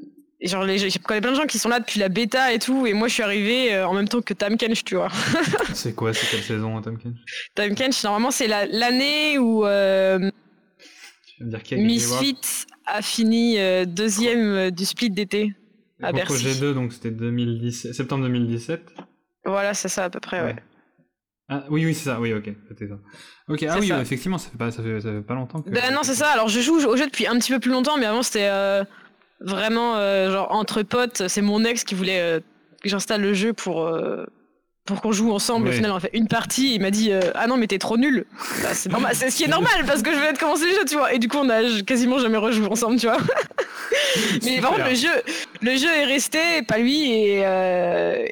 genre, 0.43 0.65
les, 0.65 0.79
je 0.79 0.99
connais 0.99 1.21
plein 1.21 1.31
de 1.31 1.37
gens 1.37 1.47
qui 1.47 1.59
sont 1.59 1.69
là 1.69 1.81
depuis 1.81 2.01
la 2.01 2.09
bêta 2.09 2.53
et 2.53 2.59
tout, 2.59 2.87
et 2.87 2.93
moi, 2.95 3.09
je 3.09 3.15
suis 3.15 3.23
arrivé 3.23 3.73
euh, 3.75 3.87
en 3.87 3.95
même 3.95 4.09
temps 4.09 4.21
que 4.21 4.35
Tam 4.35 4.57
Kench, 4.57 4.85
tu 4.85 4.97
vois. 4.97 5.09
C'est 5.75 5.95
quoi 5.95 6.13
C'est 6.13 6.27
quelle 6.31 6.43
saison, 6.43 6.81
Tom 6.83 6.99
Kench? 6.99 7.17
Time 7.55 7.75
Kench, 7.75 8.03
normalement, 8.05 8.31
c'est 8.31 8.49
la- 8.49 8.67
l'année 8.67 9.39
où 9.39 9.65
euh, 9.65 10.31
a 11.41 11.77
Misfit 11.77 12.37
a 12.87 13.03
fini 13.03 13.59
euh, 13.59 13.85
deuxième 13.85 14.71
du 14.71 14.85
split 14.85 15.11
d'été. 15.11 15.55
à 16.03 16.13
Bercy. 16.13 16.45
G2, 16.45 16.75
donc 16.75 16.93
c'était 16.93 17.11
2017, 17.11 17.95
septembre 17.95 18.25
2017. 18.25 18.95
Voilà, 19.45 19.75
c'est 19.75 19.89
ça 19.89 20.05
à 20.05 20.11
peu 20.11 20.21
près, 20.21 20.43
ouais. 20.43 20.57
Ah, 21.53 21.65
oui, 21.69 21.85
oui, 21.85 21.95
c'est 21.95 22.05
ça, 22.05 22.21
oui, 22.21 22.33
ok, 22.33 22.49
c'était 22.69 22.87
ça. 22.89 22.95
Ok, 23.49 23.65
ah 23.69 23.77
oui, 23.81 23.89
ça. 23.89 24.01
effectivement, 24.01 24.39
ça 24.39 24.51
fait, 24.51 24.57
pas, 24.59 24.71
ça, 24.71 24.83
fait, 24.85 25.01
ça 25.01 25.11
fait 25.13 25.21
pas 25.21 25.35
longtemps 25.35 25.61
que. 25.63 25.71
Ben 25.71 25.93
non, 25.93 26.03
c'est 26.05 26.15
ça. 26.15 26.29
Alors, 26.31 26.49
je 26.49 26.61
joue 26.61 26.77
au 26.77 26.97
jeu 26.97 27.07
depuis 27.07 27.27
un 27.27 27.37
petit 27.39 27.51
peu 27.53 27.59
plus 27.59 27.73
longtemps, 27.73 27.97
mais 27.99 28.07
avant, 28.07 28.23
c'était 28.23 28.49
euh, 28.49 28.85
vraiment 29.41 29.97
euh, 29.97 30.31
genre 30.33 30.53
entre 30.53 30.83
potes. 30.83 31.29
C'est 31.29 31.43
mon 31.43 31.65
ex 31.65 31.85
qui 31.85 31.95
voulait 31.95 32.21
euh, 32.21 32.41
que 32.83 32.89
j'installe 32.89 33.21
le 33.23 33.35
jeu 33.35 33.53
pour. 33.53 33.83
euh, 33.87 34.25
pour 34.87 35.03
qu'on 35.03 35.13
joue 35.13 35.31
ensemble, 35.33 35.67
Ouais. 35.69 35.73
au 35.75 35.77
final 35.77 35.93
on 35.93 35.97
a 35.97 36.01
fait 36.01 36.11
une 36.15 36.27
partie, 36.27 36.75
il 36.75 36.81
m'a 36.81 36.91
dit 36.91 37.13
ah 37.35 37.47
non 37.47 37.57
mais 37.59 37.69
t'es 37.69 37.79
trop 37.79 37.97
nul. 37.97 38.25
Bah, 38.63 38.71
c'est 38.73 38.91
normal, 38.91 39.13
c'est 39.15 39.31
ce 39.31 39.37
qui 39.37 39.45
est 39.45 39.49
normal 39.49 39.85
parce 39.87 40.03
que 40.03 40.11
je 40.11 40.17
venais 40.17 40.33
de 40.33 40.39
commencer 40.39 40.65
le 40.65 40.73
jeu, 40.73 40.85
tu 40.89 40.97
vois. 40.97 41.13
Et 41.13 41.19
du 41.21 41.29
coup 41.29 41.37
on 41.39 41.49
a 41.49 41.61
quasiment 41.87 42.19
jamais 42.19 42.39
rejoué 42.39 42.67
ensemble, 42.67 42.99
tu 42.99 43.07
vois. 43.07 43.19
Mais 44.43 44.61
par 44.61 44.71
contre, 44.73 44.89
le 44.89 44.95
jeu, 44.95 45.09
le 45.61 45.77
jeu 45.77 45.89
est 45.89 46.07
resté, 46.07 46.63
pas 46.67 46.79
lui, 46.79 47.09
et, 47.13 47.37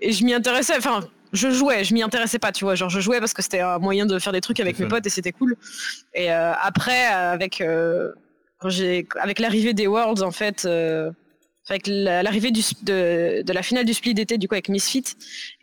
et 0.03 0.13
je 0.13 0.25
m'y 0.25 0.35
intéressais. 0.35 0.75
Enfin, 0.77 1.01
je 1.33 1.51
jouais, 1.51 1.85
je 1.85 1.95
m'y 1.95 2.03
intéressais 2.03 2.39
pas, 2.39 2.51
tu 2.51 2.65
vois. 2.65 2.75
Genre, 2.75 2.89
je 2.91 2.99
jouais 3.01 3.21
parce 3.21 3.35
que 3.35 3.43
c'était 3.43 3.61
un 3.61 3.79
moyen 3.79 4.07
de 4.07 4.19
faire 4.19 4.33
des 4.33 4.41
trucs 4.41 4.59
avec 4.59 4.79
mes 4.79 4.87
fun. 4.87 4.91
potes 4.97 5.07
et 5.07 5.11
c'était 5.11 5.33
cool. 5.33 5.55
Et 6.15 6.33
euh, 6.33 6.53
après, 6.61 7.07
avec 7.07 7.61
euh, 7.61 8.11
quand 8.59 8.69
j'ai, 8.71 9.07
avec 9.21 9.39
l'arrivée 9.39 9.75
des 9.75 9.87
Worlds, 9.87 10.23
en 10.23 10.31
fait, 10.31 10.65
euh, 10.65 11.11
avec 11.69 11.87
la- 11.87 12.23
l'arrivée 12.23 12.51
de, 12.51 13.43
de 13.43 13.53
la 13.53 13.63
finale 13.63 13.85
du 13.85 13.95
split 13.95 14.15
d'été, 14.15 14.39
du 14.39 14.49
coup, 14.49 14.55
avec 14.55 14.69
Misfit, 14.69 15.05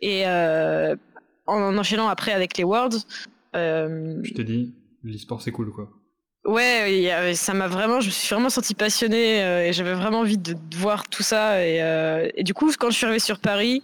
et 0.00 0.26
euh, 0.26 0.94
en 1.46 1.76
enchaînant 1.76 2.08
après 2.08 2.32
avec 2.32 2.56
les 2.58 2.64
Worlds. 2.64 2.98
euh, 3.54 4.16
Je 4.22 4.32
t'ai 4.32 4.44
dit, 4.44 4.74
l'e-sport 5.04 5.42
c'est 5.42 5.52
cool 5.52 5.72
quoi. 5.72 5.88
Ouais, 6.44 6.94
il 6.96 7.02
y 7.02 7.10
a- 7.10 7.34
ça 7.34 7.54
m'a 7.54 7.66
vraiment, 7.66 8.00
je 8.00 8.06
me 8.06 8.12
suis 8.12 8.32
vraiment 8.32 8.50
sentie 8.50 8.74
passionnée 8.74 9.40
et 9.68 9.72
j'avais 9.72 9.94
vraiment 9.94 10.20
envie 10.20 10.38
de, 10.38 10.52
de 10.52 10.76
voir 10.76 11.08
tout 11.08 11.24
ça. 11.24 11.66
Et, 11.66 11.80
et 12.36 12.44
du 12.44 12.54
coup, 12.54 12.70
quand 12.78 12.88
je 12.90 12.96
suis 12.96 13.04
arrivée 13.04 13.18
sur 13.18 13.40
Paris, 13.40 13.82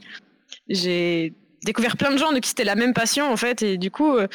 j'ai 0.68 1.32
découvert 1.64 1.96
plein 1.96 2.10
de 2.10 2.16
gens 2.16 2.32
de 2.32 2.38
qui 2.38 2.48
c'était 2.48 2.64
la 2.64 2.74
même 2.74 2.92
passion 2.94 3.30
en 3.30 3.36
fait. 3.36 3.62
Et 3.62 3.78
du 3.78 3.90
coup, 3.90 4.16
euh, 4.16 4.26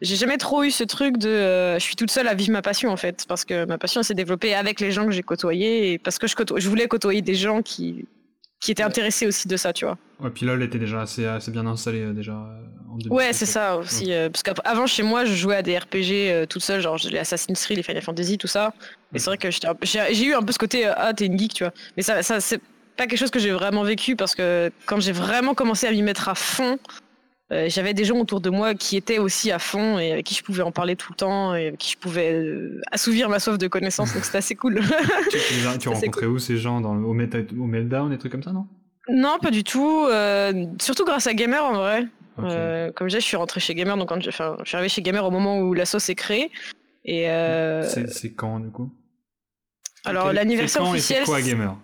j'ai 0.00 0.16
jamais 0.16 0.36
trop 0.38 0.62
eu 0.64 0.70
ce 0.70 0.84
truc 0.84 1.16
de 1.16 1.28
euh, 1.28 1.78
je 1.78 1.84
suis 1.84 1.96
toute 1.96 2.10
seule 2.10 2.28
à 2.28 2.34
vivre 2.34 2.52
ma 2.52 2.62
passion 2.62 2.90
en 2.90 2.96
fait. 2.96 3.24
Parce 3.28 3.44
que 3.44 3.64
ma 3.66 3.78
passion 3.78 4.00
elle 4.00 4.04
s'est 4.04 4.14
développée 4.14 4.54
avec 4.54 4.80
les 4.80 4.90
gens 4.90 5.06
que 5.06 5.12
j'ai 5.12 5.22
côtoyés 5.22 5.92
et 5.92 5.98
parce 5.98 6.18
que 6.18 6.26
je, 6.26 6.34
je 6.56 6.68
voulais 6.68 6.88
côtoyer 6.88 7.22
des 7.22 7.34
gens 7.34 7.62
qui, 7.62 8.06
qui 8.60 8.70
étaient 8.72 8.82
intéressés 8.82 9.26
aussi 9.26 9.48
de 9.48 9.56
ça, 9.56 9.72
tu 9.72 9.84
vois. 9.84 9.98
Ouais, 10.20 10.30
puis 10.30 10.46
LoL 10.46 10.62
était 10.62 10.78
déjà 10.78 11.02
assez, 11.02 11.26
assez 11.26 11.50
bien 11.50 11.66
installé 11.66 12.00
euh, 12.00 12.12
déjà 12.12 12.32
en 12.32 12.96
2017. 12.96 13.12
Ouais, 13.12 13.32
c'est 13.32 13.46
ça 13.46 13.76
aussi. 13.76 14.12
euh, 14.12 14.28
parce 14.30 14.42
qu'avant, 14.42 14.86
chez 14.86 15.02
moi, 15.02 15.24
je 15.24 15.34
jouais 15.34 15.56
à 15.56 15.62
des 15.62 15.78
RPG 15.78 16.46
toute 16.48 16.62
seule, 16.62 16.80
genre 16.80 16.98
les 17.10 17.18
Assassin's 17.18 17.64
Creed, 17.64 17.76
les 17.78 17.82
Final 17.82 18.02
Fantasy, 18.02 18.38
tout 18.38 18.46
ça. 18.46 18.72
Et 19.14 19.18
c'est 19.18 19.26
vrai 19.30 19.38
que 19.38 19.48
j'ai 19.50 20.24
eu 20.24 20.34
un 20.34 20.42
peu 20.42 20.52
ce 20.52 20.58
côté, 20.58 20.86
ah, 20.86 21.12
t'es 21.12 21.26
une 21.26 21.38
geek, 21.38 21.54
tu 21.54 21.64
vois. 21.64 21.72
Mais 21.96 22.02
ça, 22.02 22.22
ça 22.22 22.40
c'est 22.40 22.60
pas 22.96 23.06
quelque 23.06 23.18
chose 23.18 23.30
que 23.30 23.38
j'ai 23.38 23.50
vraiment 23.52 23.82
vécu 23.82 24.16
parce 24.16 24.34
que 24.34 24.70
quand 24.86 25.00
j'ai 25.00 25.12
vraiment 25.12 25.54
commencé 25.54 25.86
à 25.86 25.90
m'y 25.92 26.02
mettre 26.02 26.28
à 26.28 26.34
fond, 26.34 26.78
euh, 27.52 27.68
j'avais 27.68 27.92
des 27.94 28.04
gens 28.04 28.16
autour 28.18 28.40
de 28.40 28.48
moi 28.50 28.74
qui 28.74 28.96
étaient 28.96 29.18
aussi 29.18 29.50
à 29.50 29.58
fond 29.58 29.98
et 29.98 30.12
avec 30.12 30.26
qui 30.26 30.34
je 30.34 30.42
pouvais 30.42 30.62
en 30.62 30.72
parler 30.72 30.96
tout 30.96 31.12
le 31.12 31.16
temps 31.16 31.54
et 31.54 31.68
avec 31.68 31.78
qui 31.78 31.92
je 31.92 31.98
pouvais 31.98 32.32
euh, 32.32 32.80
assouvir 32.90 33.28
ma 33.28 33.38
soif 33.40 33.58
de 33.58 33.66
connaissances. 33.68 34.14
donc 34.14 34.24
c'était 34.24 34.38
assez 34.38 34.54
cool. 34.54 34.80
Tu, 35.78 35.88
rencontrais 35.88 36.26
où 36.26 36.38
ces 36.38 36.56
gens 36.58 36.80
dans 36.80 36.94
le, 36.94 37.04
au, 37.04 37.14
Meta- 37.14 37.38
au 37.58 37.64
Meltdown, 37.66 38.10
des 38.10 38.18
trucs 38.18 38.32
comme 38.32 38.42
ça, 38.42 38.52
non? 38.52 38.66
Non, 39.08 39.38
pas 39.40 39.50
du 39.50 39.64
tout. 39.64 40.06
euh, 40.10 40.66
surtout 40.80 41.04
grâce 41.04 41.26
à 41.26 41.34
Gamer 41.34 41.64
en 41.64 41.74
vrai. 41.74 42.06
Comme 42.36 42.48
je 42.48 43.06
disais, 43.08 43.20
je 43.20 43.26
suis 43.26 43.36
rentrée 43.36 43.60
chez 43.60 43.74
Gamer, 43.74 43.96
donc 43.96 44.08
quand 44.08 44.20
j'ai- 44.20 44.28
enfin, 44.30 44.56
je 44.62 44.68
suis 44.68 44.76
arrivée 44.76 44.88
chez 44.88 45.02
Gamer 45.02 45.24
au 45.24 45.30
moment 45.30 45.58
où 45.60 45.74
la 45.74 45.84
sauce 45.84 46.08
est 46.08 46.14
créée. 46.14 46.50
Et 47.04 47.26
C'est 48.08 48.32
quand 48.32 48.60
du 48.60 48.70
coup? 48.70 48.90
Alors 50.04 50.32
l'anniversaire 50.32 50.82
officiel, 50.82 51.20
c'est 51.20 51.24
quoi 51.26 51.40
Gamer? 51.42 51.76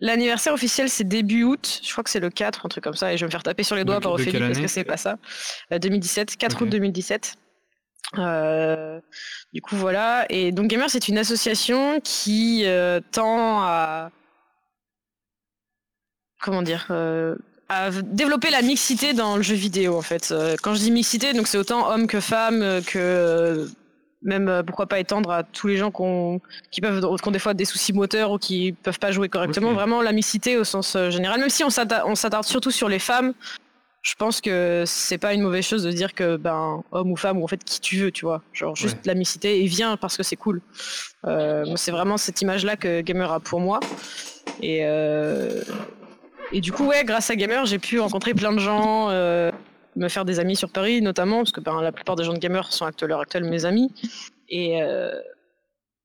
L'anniversaire 0.00 0.52
officiel 0.52 0.88
c'est 0.88 1.04
début 1.04 1.44
août. 1.44 1.80
Je 1.84 1.90
crois 1.92 2.02
que 2.04 2.10
c'est 2.10 2.20
le 2.20 2.30
4, 2.30 2.66
un 2.66 2.68
truc 2.68 2.82
comme 2.84 2.94
ça, 2.94 3.12
et 3.12 3.16
je 3.16 3.22
vais 3.24 3.26
me 3.26 3.30
faire 3.30 3.42
taper 3.42 3.62
sur 3.62 3.76
les 3.76 3.84
doigts 3.84 3.96
De- 3.98 4.02
par 4.02 4.12
Ophélie 4.12 4.38
parce 4.38 4.58
que 4.58 4.66
c'est 4.66 4.84
pas 4.84 4.96
ça. 4.96 5.18
Euh, 5.72 5.78
2017, 5.78 6.36
4 6.36 6.54
Ok. 6.56 6.62
août 6.62 6.68
2017. 6.70 7.34
Euh, 8.18 8.98
du 9.52 9.60
coup 9.62 9.76
voilà. 9.76 10.26
Et 10.30 10.50
donc 10.52 10.66
Gamer 10.68 10.88
c'est 10.90 11.08
une 11.08 11.18
association 11.18 12.00
qui 12.00 12.62
euh, 12.64 13.00
tend 13.12 13.60
à 13.62 14.10
comment 16.42 16.62
dire 16.62 16.86
euh, 16.90 17.36
à 17.68 17.90
développer 17.90 18.50
la 18.50 18.62
mixité 18.62 19.12
dans 19.12 19.36
le 19.36 19.42
jeu 19.42 19.54
vidéo 19.54 19.96
en 19.96 20.02
fait. 20.02 20.30
Euh, 20.32 20.56
Quand 20.62 20.74
je 20.74 20.80
dis 20.80 20.90
mixité, 20.90 21.32
donc 21.34 21.46
c'est 21.46 21.58
autant 21.58 21.88
hommes 21.88 22.06
que 22.08 22.18
femmes 22.20 22.62
euh, 22.62 22.80
que 22.80 22.98
euh, 22.98 23.66
même 24.22 24.48
euh, 24.48 24.62
pourquoi 24.62 24.86
pas 24.86 24.98
étendre 24.98 25.30
à 25.30 25.42
tous 25.42 25.66
les 25.66 25.76
gens 25.76 25.90
qui 26.70 26.80
peuvent 26.80 27.00
qui 27.00 27.28
ont 27.28 27.30
des 27.32 27.38
fois 27.38 27.54
des 27.54 27.64
soucis 27.64 27.92
moteurs 27.92 28.32
ou 28.32 28.38
qui 28.38 28.72
peuvent 28.72 28.98
pas 28.98 29.12
jouer 29.12 29.28
correctement. 29.28 29.72
Vraiment 29.72 30.02
la 30.02 30.12
mixité 30.12 30.56
au 30.58 30.64
sens 30.64 30.94
euh, 30.96 31.10
général. 31.10 31.40
Même 31.40 31.48
si 31.50 31.64
on 31.64 31.70
s'atta- 31.70 32.04
on 32.06 32.14
s'attarde 32.14 32.44
surtout 32.44 32.70
sur 32.70 32.88
les 32.88 32.98
femmes, 32.98 33.32
je 34.02 34.14
pense 34.14 34.40
que 34.40 34.84
c'est 34.86 35.18
pas 35.18 35.34
une 35.34 35.42
mauvaise 35.42 35.64
chose 35.66 35.82
de 35.82 35.90
dire 35.92 36.14
que 36.14 36.36
ben 36.36 36.82
homme 36.92 37.12
ou 37.12 37.16
femme 37.16 37.38
ou 37.38 37.44
en 37.44 37.48
fait 37.48 37.62
qui 37.64 37.80
tu 37.80 37.96
veux, 37.98 38.10
tu 38.10 38.24
vois. 38.24 38.42
Genre 38.52 38.74
juste 38.76 38.96
Ouais. 38.96 39.02
la 39.06 39.14
mixité 39.14 39.62
et 39.62 39.66
viens 39.66 39.96
parce 39.96 40.16
que 40.16 40.22
c'est 40.22 40.36
cool. 40.36 40.60
Euh, 41.26 41.64
c'est 41.76 41.90
vraiment 41.90 42.16
cette 42.16 42.40
image 42.40 42.64
là 42.64 42.76
que 42.76 43.00
Gamer 43.02 43.30
a 43.30 43.40
pour 43.40 43.60
moi. 43.60 43.80
Et 44.62 44.80
euh, 44.84 45.62
et 46.52 46.60
du 46.60 46.72
coup 46.72 46.86
ouais, 46.86 47.04
grâce 47.04 47.30
à 47.30 47.36
Gamer, 47.36 47.64
j'ai 47.66 47.78
pu 47.78 48.00
rencontrer 48.00 48.34
plein 48.34 48.52
de 48.52 48.58
gens. 48.58 49.08
euh, 49.10 49.50
me 50.02 50.08
faire 50.08 50.24
des 50.24 50.40
amis 50.40 50.56
sur 50.56 50.70
Paris 50.70 51.00
notamment 51.02 51.38
parce 51.38 51.52
que 51.52 51.60
ben, 51.60 51.80
la 51.82 51.92
plupart 51.92 52.16
des 52.16 52.24
gens 52.24 52.32
de 52.32 52.38
gamer 52.38 52.72
sont 52.72 52.86
à 52.86 52.90
l'heure 53.06 53.20
actuelle 53.20 53.44
mes 53.44 53.64
amis 53.64 53.92
et 54.48 54.82
euh, 54.82 55.12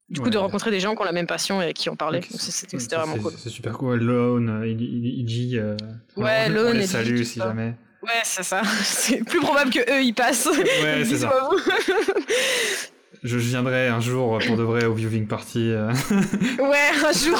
du 0.09 0.19
coup 0.19 0.25
Ouais. 0.27 0.31
de 0.31 0.37
rencontrer 0.37 0.69
des 0.71 0.79
gens 0.79 0.95
qui 0.95 1.01
ont 1.01 1.05
la 1.05 1.11
même 1.11 1.27
passion 1.27 1.61
et 1.61 1.73
qui 1.73 1.89
en 1.89 1.95
parlaient 1.95 2.19
Ok, 2.19 2.31
donc 2.31 2.41
c'est- 2.41 2.51
c'était 2.51 2.75
Ouais, 2.77 2.81
c'était 2.83 2.95
ça, 2.95 3.01
vraiment 3.03 3.21
cool 3.23 3.33
C'est 3.37 3.49
super 3.49 3.77
cool. 3.77 3.99
Lone, 4.03 4.49
euh, 4.49 4.67
Iji, 4.67 5.57
euh, 5.57 5.75
Ouais, 6.15 6.45
on- 6.47 6.51
Lone 6.51 6.67
on 6.75 6.79
les 6.79 6.87
salue 6.87 7.23
si 7.23 7.39
ça. 7.39 7.47
jamais. 7.47 7.73
ouais 8.03 8.21
c'est 8.23 8.43
ça 8.43 8.61
c'est 8.83 9.23
plus 9.23 9.39
probable 9.39 9.71
que 9.71 9.79
eux 9.91 10.03
y 10.03 10.13
passent 10.13 10.45
Ouais, 10.45 11.03
c'est 11.03 11.03
Bisous 11.03 11.17
ça. 11.17 11.49
Je 13.23 13.37
viendrai 13.37 13.87
un 13.87 13.99
jour 13.99 14.39
pour 14.45 14.57
de 14.57 14.63
vrai 14.63 14.85
au 14.85 14.93
viewing 14.93 15.27
party. 15.27 15.69
euh. 15.71 15.91
ouais 16.59 17.05
un 17.07 17.11
jour 17.11 17.39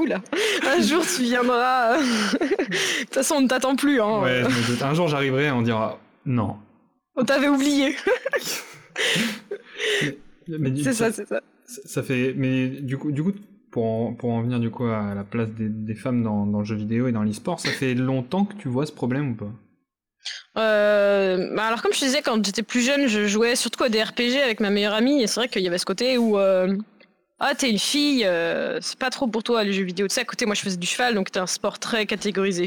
oula 0.00 0.20
un 0.66 0.80
jour 0.80 1.02
tu 1.04 1.22
viendras 1.22 1.98
de 1.98 2.04
toute 3.04 3.14
façon 3.14 3.36
on 3.36 3.40
ne 3.42 3.48
t'attend 3.48 3.76
plus 3.76 4.00
hein. 4.00 4.20
Ouais. 4.22 4.42
Un 4.82 4.94
jour 4.94 5.08
j'arriverai 5.08 5.46
et 5.46 5.50
on 5.50 5.62
dira 5.62 5.98
non. 6.26 6.56
on 7.16 7.24
t'avait 7.24 7.48
oublié 7.48 7.96
c'est 10.82 10.92
ça 10.92 11.12
c'est 11.12 11.26
ça 11.28 11.40
Ça, 11.66 11.80
ça 11.84 12.02
fait, 12.02 12.34
mais 12.36 12.68
du 12.68 12.96
coup, 12.96 13.12
du 13.12 13.22
coup, 13.22 13.32
pour 13.70 13.84
en, 13.84 14.14
pour 14.14 14.30
en 14.30 14.40
venir 14.42 14.58
du 14.60 14.70
coup 14.70 14.84
à 14.84 15.14
la 15.14 15.24
place 15.24 15.50
des, 15.50 15.68
des 15.68 15.94
femmes 15.94 16.22
dans, 16.22 16.46
dans 16.46 16.60
le 16.60 16.64
jeu 16.64 16.76
vidéo 16.76 17.06
et 17.08 17.12
dans 17.12 17.22
l'e-sport, 17.22 17.60
ça 17.60 17.70
fait 17.70 17.94
longtemps 17.94 18.44
que 18.46 18.54
tu 18.54 18.68
vois 18.68 18.86
ce 18.86 18.92
problème 18.92 19.32
ou 19.32 19.34
pas? 19.34 19.52
Euh, 20.56 21.54
bah 21.54 21.64
alors 21.64 21.82
comme 21.82 21.92
je 21.92 22.00
te 22.00 22.04
disais, 22.04 22.22
quand 22.22 22.44
j'étais 22.44 22.62
plus 22.62 22.80
jeune, 22.80 23.06
je 23.06 23.26
jouais 23.26 23.56
surtout 23.56 23.84
à 23.84 23.88
des 23.88 24.02
RPG 24.02 24.42
avec 24.42 24.60
ma 24.60 24.70
meilleure 24.70 24.94
amie, 24.94 25.22
et 25.22 25.26
c'est 25.26 25.40
vrai 25.40 25.48
qu'il 25.48 25.62
y 25.62 25.68
avait 25.68 25.78
ce 25.78 25.86
côté 25.86 26.18
où 26.18 26.38
euh, 26.38 26.76
ah 27.38 27.54
t'es 27.54 27.70
une 27.70 27.78
fille, 27.78 28.24
euh, 28.24 28.78
c'est 28.80 28.98
pas 28.98 29.10
trop 29.10 29.26
pour 29.26 29.42
toi 29.42 29.64
les 29.64 29.72
jeux 29.72 29.84
vidéo. 29.84 30.08
Tu 30.08 30.14
sais, 30.14 30.22
à 30.22 30.24
côté 30.24 30.46
moi 30.46 30.54
je 30.54 30.62
faisais 30.62 30.76
du 30.76 30.86
cheval, 30.86 31.14
donc 31.14 31.28
c'était 31.28 31.40
un 31.40 31.46
sport 31.46 31.78
très 31.78 32.06
catégorisé. 32.06 32.66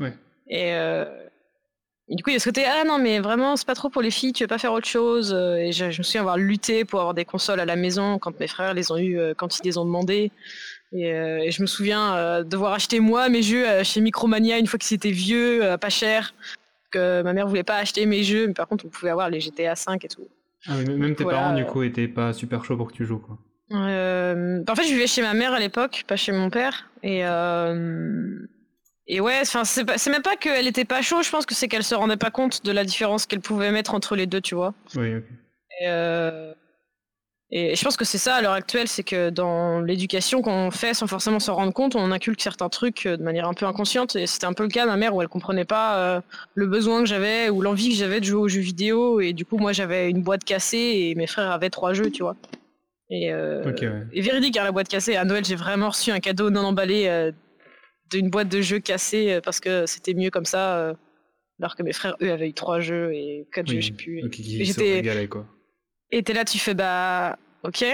Ouais. 0.00 0.12
Et, 0.48 0.70
et 0.70 2.16
du 2.16 2.22
coup 2.22 2.30
il 2.30 2.34
y 2.34 2.36
a 2.36 2.38
ce 2.38 2.44
côté 2.44 2.66
ah 2.66 2.84
non 2.84 2.98
mais 2.98 3.18
vraiment 3.18 3.56
c'est 3.56 3.66
pas 3.66 3.74
trop 3.74 3.88
pour 3.88 4.02
les 4.02 4.10
filles, 4.10 4.34
tu 4.34 4.44
veux 4.44 4.48
pas 4.48 4.58
faire 4.58 4.72
autre 4.72 4.86
chose. 4.86 5.32
Et 5.32 5.72
je, 5.72 5.90
je 5.90 5.98
me 5.98 6.02
souviens 6.02 6.20
avoir 6.20 6.36
lutté 6.36 6.84
pour 6.84 7.00
avoir 7.00 7.14
des 7.14 7.24
consoles 7.24 7.60
à 7.60 7.64
la 7.64 7.76
maison 7.76 8.18
quand 8.18 8.38
mes 8.38 8.46
frères 8.46 8.74
les 8.74 8.92
ont 8.92 8.98
eu, 8.98 9.18
quand 9.36 9.58
ils 9.58 9.64
les 9.64 9.78
ont 9.78 9.84
demandé. 9.84 10.30
Et, 10.94 11.12
euh, 11.12 11.40
et 11.42 11.50
je 11.50 11.60
me 11.60 11.66
souviens 11.66 12.14
euh, 12.14 12.44
devoir 12.44 12.72
acheter 12.72 13.00
moi 13.00 13.28
mes 13.28 13.42
jeux 13.42 13.68
euh, 13.68 13.82
chez 13.82 14.00
Micromania 14.00 14.58
une 14.58 14.68
fois 14.68 14.78
qu'ils 14.78 14.94
étaient 14.94 15.10
vieux, 15.10 15.76
pas 15.80 15.90
cher. 15.90 16.34
Que 16.94 17.22
ma 17.22 17.32
mère 17.32 17.46
voulait 17.48 17.64
pas 17.64 17.76
acheter 17.76 18.06
mes 18.06 18.22
jeux, 18.22 18.46
mais 18.46 18.54
par 18.54 18.68
contre 18.68 18.84
on 18.86 18.88
pouvait 18.88 19.10
avoir 19.10 19.28
les 19.30 19.40
GTA 19.40 19.74
5 19.74 20.04
et 20.04 20.08
tout. 20.08 20.28
ah, 20.68 20.74
mais 20.86 20.94
Même 20.94 21.14
tes 21.16 21.24
Voilà, 21.24 21.38
parents 21.40 21.54
du 21.54 21.64
coup 21.64 21.82
étaient 21.82 22.08
pas 22.08 22.32
super 22.32 22.64
chauds 22.64 22.76
pour 22.76 22.88
que 22.90 22.96
tu 22.96 23.04
joues 23.04 23.18
quoi. 23.18 23.36
Euh, 23.72 24.62
en 24.68 24.74
fait, 24.74 24.84
je 24.84 24.92
vivais 24.92 25.06
chez 25.06 25.22
ma 25.22 25.32
mère 25.34 25.52
à 25.54 25.58
l'époque, 25.58 26.04
pas 26.06 26.16
chez 26.16 26.32
mon 26.32 26.50
père. 26.50 26.90
Et, 27.02 27.20
euh, 27.24 28.38
et 29.06 29.20
ouais, 29.20 29.42
c'est 29.44 30.10
même 30.10 30.22
pas 30.22 30.36
qu'elle 30.36 30.66
était 30.66 30.84
pas 30.84 31.00
chaude, 31.02 31.24
je 31.24 31.30
pense 31.30 31.46
que 31.46 31.54
c'est 31.54 31.66
qu'elle 31.66 31.82
se 31.82 31.94
rendait 31.94 32.18
pas 32.18 32.30
compte 32.30 32.64
de 32.64 32.70
la 32.72 32.84
différence 32.84 33.26
qu'elle 33.26 33.40
pouvait 33.40 33.72
mettre 33.72 33.94
entre 33.94 34.16
les 34.16 34.26
deux, 34.26 34.40
tu 34.42 34.54
vois. 34.54 34.74
Oui, 34.96 35.16
ok. 35.16 35.24
Et, 35.80 35.86
euh, 35.88 36.52
et 37.56 37.76
je 37.76 37.84
pense 37.84 37.96
que 37.96 38.04
c'est 38.04 38.18
ça 38.18 38.34
à 38.34 38.42
l'heure 38.42 38.52
actuelle, 38.52 38.88
c'est 38.88 39.04
que 39.04 39.30
dans 39.30 39.80
l'éducation 39.80 40.42
qu'on 40.42 40.72
fait 40.72 40.92
sans 40.92 41.06
forcément 41.06 41.38
s'en 41.38 41.54
rendre 41.54 41.72
compte, 41.72 41.94
on 41.94 42.10
inculque 42.10 42.40
certains 42.40 42.68
trucs 42.68 43.06
euh, 43.06 43.16
de 43.16 43.22
manière 43.22 43.46
un 43.46 43.54
peu 43.54 43.64
inconsciente. 43.64 44.16
Et 44.16 44.26
c'était 44.26 44.46
un 44.46 44.52
peu 44.54 44.64
le 44.64 44.68
cas 44.70 44.82
de 44.82 44.90
ma 44.90 44.96
mère 44.96 45.14
où 45.14 45.22
elle 45.22 45.28
comprenait 45.28 45.64
pas 45.64 45.96
euh, 45.98 46.20
le 46.56 46.66
besoin 46.66 46.98
que 47.00 47.06
j'avais 47.08 47.50
ou 47.50 47.62
l'envie 47.62 47.90
que 47.90 47.94
j'avais 47.94 48.18
de 48.18 48.24
jouer 48.24 48.40
aux 48.40 48.48
jeux 48.48 48.60
vidéo. 48.60 49.20
Et 49.20 49.32
du 49.32 49.44
coup, 49.44 49.56
moi, 49.56 49.72
j'avais 49.72 50.10
une 50.10 50.20
boîte 50.22 50.42
cassée 50.42 50.76
et 51.10 51.14
mes 51.14 51.28
frères 51.28 51.48
avaient 51.52 51.70
trois 51.70 51.92
jeux, 51.94 52.10
tu 52.10 52.24
vois. 52.24 52.34
Et, 53.08 53.32
euh, 53.32 53.62
Ok, 53.70 53.82
ouais. 53.82 54.02
et 54.12 54.20
véridique, 54.20 54.56
hein, 54.56 54.64
la 54.64 54.72
boîte 54.72 54.88
cassée. 54.88 55.14
À 55.14 55.24
Noël, 55.24 55.44
j'ai 55.44 55.54
vraiment 55.54 55.90
reçu 55.90 56.10
un 56.10 56.18
cadeau 56.18 56.50
non 56.50 56.64
emballé 56.64 57.06
euh, 57.06 57.30
d'une 58.10 58.30
boîte 58.30 58.48
de 58.48 58.62
jeux 58.62 58.80
cassée 58.80 59.38
parce 59.44 59.60
que 59.60 59.86
c'était 59.86 60.14
mieux 60.14 60.30
comme 60.30 60.44
ça. 60.46 60.92
alors 61.60 61.76
que 61.76 61.84
mes 61.84 61.92
frères, 61.92 62.16
eux, 62.20 62.32
avaient 62.32 62.48
eu 62.48 62.52
trois 62.54 62.80
jeux 62.80 63.12
et 63.14 63.46
quatre 63.52 63.68
jeux, 63.68 63.76
Oui, 63.76 63.82
je 63.82 63.86
sais 63.86 63.92
plus. 63.92 64.24
ok, 64.24 64.30
qui 64.30 64.60
Et 64.60 64.64
j'étais-. 64.64 65.02
Et 66.10 66.22
t'es 66.22 66.32
là, 66.32 66.44
tu 66.44 66.58
fais 66.58 66.74
bah, 66.74 67.38
ok, 67.64 67.84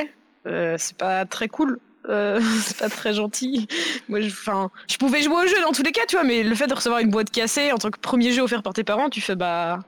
euh, 0.47 0.77
c'est 0.79 0.97
pas 0.97 1.25
très 1.25 1.49
cool, 1.49 1.79
euh, 2.09 2.41
c'est 2.63 2.79
pas 2.79 2.89
très 2.89 3.13
gentil. 3.15 3.69
Moi, 4.09 4.21
je, 4.21 4.97
pouvais 4.99 5.23
jouer 5.23 5.45
au 5.45 5.47
jeu 5.47 5.61
dans 5.63 5.73
tous 5.73 5.83
les 5.83 5.93
cas, 5.93 6.07
tu 6.07 6.17
vois, 6.17 6.25
mais 6.25 6.43
le 6.43 6.55
fait 6.55 6.67
de 6.67 6.75
recevoir 6.75 7.01
une 7.01 7.11
boîte 7.11 7.31
cassée 7.31 7.73
en 7.73 7.79
tant 7.79 7.91
que 7.91 7.99
premier 7.99 8.33
jeu 8.33 8.43
offert 8.43 8.63
par 8.63 8.73
tes 8.75 8.85
parents, 8.85 9.09
tu 9.09 9.21
fais 9.21 9.37
bah, 9.37 9.81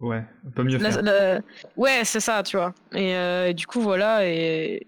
Ouais, 0.00 0.24
on 0.46 0.50
peut 0.50 0.64
mieux 0.64 0.78
la- 0.78 0.90
faire. 0.90 1.02
la- 1.02 1.40
ouais, 1.76 2.02
c'est 2.04 2.20
ça, 2.20 2.42
tu 2.42 2.56
vois. 2.56 2.74
Et, 2.92 3.14
euh, 3.14 3.48
et 3.48 3.54
du 3.54 3.66
coup, 3.66 3.80
voilà, 3.80 4.26
et. 4.26 4.86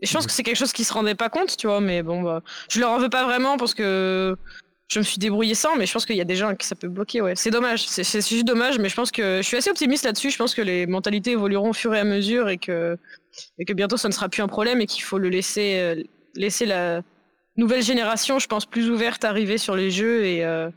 et 0.00 0.06
je 0.06 0.12
pense 0.12 0.26
que 0.26 0.32
c'est 0.32 0.42
quelque 0.42 0.56
chose 0.56 0.72
qui 0.72 0.84
se 0.84 0.92
rendait 0.92 1.14
pas 1.14 1.28
compte, 1.30 1.56
tu 1.56 1.66
vois, 1.66 1.80
mais 1.80 2.02
bon, 2.02 2.22
bah, 2.22 2.42
je 2.70 2.80
leur 2.80 2.90
en 2.90 2.98
veux 2.98 3.10
pas 3.10 3.24
vraiment 3.24 3.56
parce 3.56 3.74
que 3.74 4.36
je 4.88 4.98
me 4.98 5.04
suis 5.04 5.18
débrouillé 5.18 5.54
sans, 5.54 5.76
mais 5.76 5.86
je 5.86 5.92
pense 5.92 6.04
qu'il 6.04 6.16
y 6.16 6.20
a 6.20 6.24
des 6.24 6.36
gens 6.36 6.54
que 6.54 6.64
ça 6.64 6.74
peut 6.74 6.88
bloquer, 6.88 7.20
ouais. 7.22 7.34
C'est 7.34 7.50
dommage, 7.50 7.86
c'est 7.86 8.04
juste 8.28 8.44
dommage, 8.44 8.78
mais 8.78 8.88
je 8.90 8.94
pense 8.94 9.10
que 9.10 9.38
je 9.38 9.42
suis 9.46 9.56
assez 9.56 9.70
optimiste 9.70 10.04
là-dessus. 10.04 10.30
Je 10.30 10.36
pense 10.36 10.54
que 10.54 10.60
les 10.62 10.86
mentalités 10.86 11.30
évolueront 11.32 11.70
au 11.70 11.72
fur 11.72 11.94
et 11.94 11.98
à 11.98 12.04
mesure 12.04 12.48
et 12.50 12.58
que, 12.58 12.98
et 13.58 13.64
que 13.64 13.72
bientôt 13.72 13.96
ça 13.96 14.08
ne 14.08 14.12
sera 14.12 14.28
plus 14.28 14.42
un 14.42 14.48
problème 14.48 14.80
et 14.82 14.86
qu'il 14.86 15.02
faut 15.02 15.16
le 15.18 15.30
laisser, 15.30 15.76
euh, 15.78 16.02
laisser 16.34 16.66
la 16.66 17.02
nouvelle 17.56 17.82
génération, 17.82 18.38
je 18.38 18.46
pense, 18.48 18.66
plus 18.66 18.90
ouverte 18.90 19.24
arriver 19.24 19.56
sur 19.56 19.76
les 19.76 19.90
jeux 19.90 20.24
et, 20.24 20.44
euh, 20.44 20.68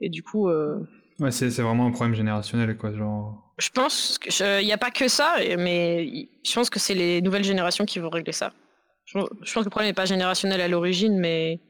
et 0.00 0.08
du 0.08 0.22
coup. 0.22 0.48
euh, 0.48 0.76
Ouais, 1.20 1.30
c'est 1.30 1.48
vraiment 1.60 1.86
un 1.86 1.92
problème 1.92 2.16
générationnel, 2.16 2.76
quoi. 2.76 2.92
Genre. 2.92 3.40
je 3.58 3.68
pense 3.68 4.18
qu'il 4.18 4.64
n'y 4.66 4.72
a 4.72 4.78
pas 4.78 4.90
que 4.90 5.06
ça, 5.06 5.36
mais 5.58 6.28
je 6.44 6.52
pense 6.52 6.70
que 6.70 6.80
c'est 6.80 6.94
les 6.94 7.22
nouvelles 7.22 7.44
générations 7.44 7.84
qui 7.84 8.00
vont 8.00 8.10
régler 8.10 8.32
ça. 8.32 8.52
Je, 9.04 9.20
je 9.20 9.52
pense 9.52 9.62
que 9.62 9.66
le 9.66 9.70
problème 9.70 9.90
n'est 9.90 9.94
pas 9.94 10.06
générationnel 10.06 10.60
à 10.60 10.66
l'origine, 10.66 11.16
mais, 11.18 11.60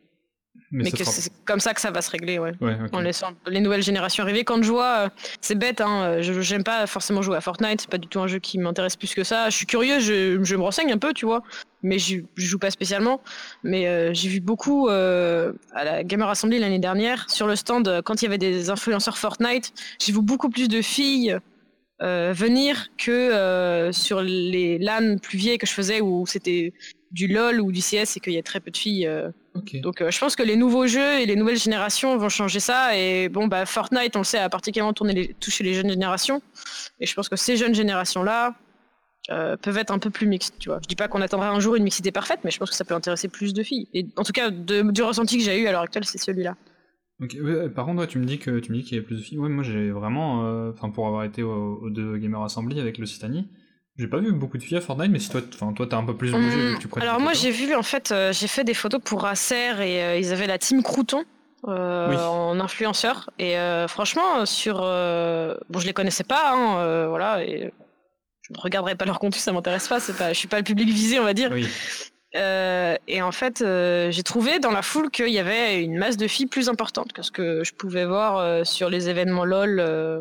mais, 0.70 0.90
que 0.90 0.98
sera- 0.98 1.10
c'est 1.12 1.30
comme 1.44 1.60
ça 1.60 1.72
que 1.74 1.80
ça 1.80 1.90
va 1.90 2.02
se 2.02 2.10
régler, 2.10 2.38
ouais. 2.38 2.52
En 2.92 3.00
laissant 3.00 3.32
les 3.46 3.60
nouvelles 3.60 3.82
générations 3.82 4.22
arriver. 4.24 4.44
Quand 4.44 4.62
je 4.62 4.70
vois, 4.70 5.04
euh, 5.06 5.08
c'est 5.40 5.54
bête, 5.54 5.80
hein, 5.80 6.20
je 6.20 6.40
j'aime 6.40 6.64
pas 6.64 6.86
forcément 6.86 7.22
jouer 7.22 7.36
à 7.36 7.40
Fortnite, 7.40 7.82
c'est 7.82 7.90
pas 7.90 7.98
du 7.98 8.08
tout 8.08 8.20
un 8.20 8.26
jeu 8.26 8.38
qui 8.38 8.58
m'intéresse 8.58 8.96
plus 8.96 9.14
que 9.14 9.22
ça. 9.24 9.50
Je 9.50 9.56
suis 9.56 9.66
curieux, 9.66 10.00
je, 10.00 10.42
je 10.42 10.56
me 10.56 10.62
renseigne 10.62 10.92
un 10.92 10.98
peu, 10.98 11.12
tu 11.12 11.26
vois, 11.26 11.42
mais 11.82 11.98
je, 11.98 12.18
je 12.36 12.46
joue 12.46 12.58
pas 12.58 12.70
spécialement. 12.70 13.20
Mais 13.62 13.86
euh, 13.86 14.12
j'ai 14.14 14.28
vu 14.28 14.40
beaucoup 14.40 14.88
euh, 14.88 15.52
à 15.74 15.84
la 15.84 16.02
Gamer 16.04 16.28
Assembly 16.28 16.58
l'année 16.58 16.78
dernière, 16.80 17.28
sur 17.30 17.46
le 17.46 17.56
stand, 17.56 17.86
euh, 17.86 18.02
quand 18.02 18.22
il 18.22 18.24
y 18.24 18.28
avait 18.28 18.38
des 18.38 18.70
influenceurs 18.70 19.18
Fortnite, 19.18 19.72
j'ai 20.04 20.12
vu 20.12 20.22
beaucoup 20.22 20.50
plus 20.50 20.68
de 20.68 20.82
filles 20.82 21.38
euh, 22.02 22.32
venir 22.34 22.88
que 22.98 23.12
euh, 23.12 23.92
sur 23.92 24.20
les 24.22 24.78
LAN 24.78 25.18
plus 25.18 25.38
vieilles 25.38 25.58
que 25.58 25.66
je 25.66 25.72
faisais 25.72 26.00
où 26.00 26.26
c'était 26.26 26.72
du 27.12 27.28
LOL 27.28 27.60
ou 27.60 27.70
du 27.70 27.80
CS 27.80 28.16
et 28.16 28.20
qu'il 28.20 28.32
y 28.32 28.38
a 28.38 28.42
très 28.42 28.58
peu 28.58 28.72
de 28.72 28.76
filles. 28.76 29.08
Donc 29.82 30.00
euh, 30.00 30.10
je 30.10 30.18
pense 30.18 30.34
que 30.36 30.42
les 30.42 30.56
nouveaux 30.56 30.86
jeux 30.86 31.20
et 31.20 31.26
les 31.26 31.36
nouvelles 31.36 31.58
générations 31.58 32.16
vont 32.16 32.28
changer 32.28 32.60
ça. 32.60 32.96
Et 32.98 33.28
bon, 33.28 33.46
bah, 33.46 33.66
Fortnite, 33.66 34.16
on 34.16 34.20
le 34.20 34.24
sait, 34.24 34.38
a 34.38 34.48
particulièrement 34.48 34.92
tourné 34.92 35.12
les, 35.14 35.34
touché 35.34 35.62
les 35.64 35.74
jeunes 35.74 35.90
générations. 35.90 36.42
Et 37.00 37.06
je 37.06 37.14
pense 37.14 37.28
que 37.28 37.36
ces 37.36 37.56
jeunes 37.56 37.74
générations-là 37.74 38.54
euh, 39.30 39.56
peuvent 39.56 39.78
être 39.78 39.90
un 39.92 39.98
peu 39.98 40.10
plus 40.10 40.26
mixtes. 40.26 40.54
Tu 40.58 40.68
vois. 40.68 40.80
Je 40.82 40.88
dis 40.88 40.96
pas 40.96 41.08
qu'on 41.08 41.22
attendra 41.22 41.50
un 41.50 41.60
jour 41.60 41.76
une 41.76 41.84
mixité 41.84 42.10
parfaite, 42.12 42.40
mais 42.44 42.50
je 42.50 42.58
pense 42.58 42.70
que 42.70 42.76
ça 42.76 42.84
peut 42.84 42.94
intéresser 42.94 43.28
plus 43.28 43.54
de 43.54 43.62
filles. 43.62 43.88
Et 43.94 44.06
en 44.16 44.22
tout 44.24 44.32
cas, 44.32 44.50
de- 44.50 44.90
du 44.90 45.02
ressenti 45.02 45.38
que 45.38 45.44
j'ai 45.44 45.58
eu 45.60 45.66
à 45.66 45.72
l'heure 45.72 45.82
actuelle, 45.82 46.04
c'est 46.04 46.18
celui-là. 46.18 46.56
Ouais, 47.20 47.68
par 47.70 47.86
contre, 47.86 48.00
ouais, 48.00 48.06
tu 48.08 48.18
me 48.18 48.24
dis 48.24 48.38
que 48.38 48.58
tu 48.58 48.72
me 48.72 48.76
dis 48.78 48.82
qu'il 48.82 48.96
y 48.96 49.00
a 49.00 49.02
plus 49.04 49.16
de 49.16 49.22
filles. 49.22 49.38
Ouais, 49.38 49.48
moi 49.48 49.62
j'ai 49.62 49.90
vraiment, 49.92 50.44
euh, 50.46 50.72
enfin 50.74 50.90
pour 50.90 51.06
avoir 51.06 51.22
été 51.22 51.44
au, 51.44 51.78
au 51.80 51.88
deux 51.88 52.16
Gamer 52.18 52.42
Assembly 52.42 52.80
avec 52.80 52.98
le 52.98 53.06
Citani, 53.06 53.46
j'ai 53.96 54.08
pas 54.08 54.18
vu 54.18 54.32
beaucoup 54.32 54.58
de 54.58 54.62
filles 54.62 54.76
à 54.78 54.80
Fortnite, 54.80 55.10
mais 55.12 55.18
si 55.20 55.28
toi, 55.30 55.40
enfin 55.54 55.72
toi 55.72 55.86
t'as 55.88 55.96
un 55.96 56.04
peu 56.04 56.16
plus 56.16 56.32
bougé 56.32 56.48
vu 56.56 56.68
Hum, 56.70 56.74
que 56.76 56.80
tu 56.80 56.88
pratiques 56.88 57.08
alors 57.08 57.20
moi 57.20 57.32
j'ai 57.32 57.50
vu 57.50 57.74
en 57.74 57.82
fait 57.82 58.10
euh, 58.12 58.32
j'ai 58.32 58.48
fait 58.48 58.64
des 58.64 58.74
photos 58.74 59.00
pour 59.04 59.24
Acer 59.26 59.54
et 59.80 60.02
euh, 60.02 60.18
ils 60.18 60.32
avaient 60.32 60.46
la 60.48 60.58
team 60.58 60.82
Crouton 60.82 61.24
euh, 61.68 62.10
Oui. 62.10 62.16
en 62.16 62.58
influenceur 62.60 63.30
et 63.38 63.56
euh, 63.58 63.86
franchement 63.88 64.44
sur 64.46 64.80
euh, 64.82 65.56
bon 65.70 65.78
je 65.78 65.86
les 65.86 65.92
connaissais 65.92 66.24
pas 66.24 66.52
hein, 66.52 66.78
euh, 66.78 67.06
voilà 67.08 67.42
et 67.44 67.72
je 68.42 68.52
ne 68.52 68.58
regarderai 68.60 68.96
pas 68.96 69.04
leur 69.06 69.18
contenu 69.18 69.38
ça 69.40 69.52
m'intéresse 69.52 69.88
pas 69.88 70.00
c'est 70.00 70.16
pas 70.16 70.32
je 70.32 70.38
suis 70.38 70.48
pas 70.48 70.58
le 70.58 70.64
public 70.64 70.88
visé 70.88 71.18
on 71.20 71.24
va 71.24 71.32
dire 71.34 71.50
Oui. 71.52 71.66
Euh, 72.36 72.96
et 73.06 73.22
en 73.22 73.30
fait 73.30 73.60
j'ai 74.10 74.22
trouvé 74.24 74.58
dans 74.58 74.72
la 74.72 74.82
foule 74.82 75.08
qu'il 75.12 75.28
y 75.28 75.38
avait 75.38 75.80
une 75.84 75.96
masse 75.96 76.16
de 76.16 76.26
filles 76.26 76.46
plus 76.46 76.68
importante 76.68 77.12
que 77.12 77.22
ce 77.22 77.30
que 77.30 77.62
je 77.62 77.72
pouvais 77.72 78.04
voir 78.04 78.66
sur 78.66 78.90
les 78.90 79.08
événements 79.08 79.44
LOL 79.44 79.78
euh, 79.78 80.20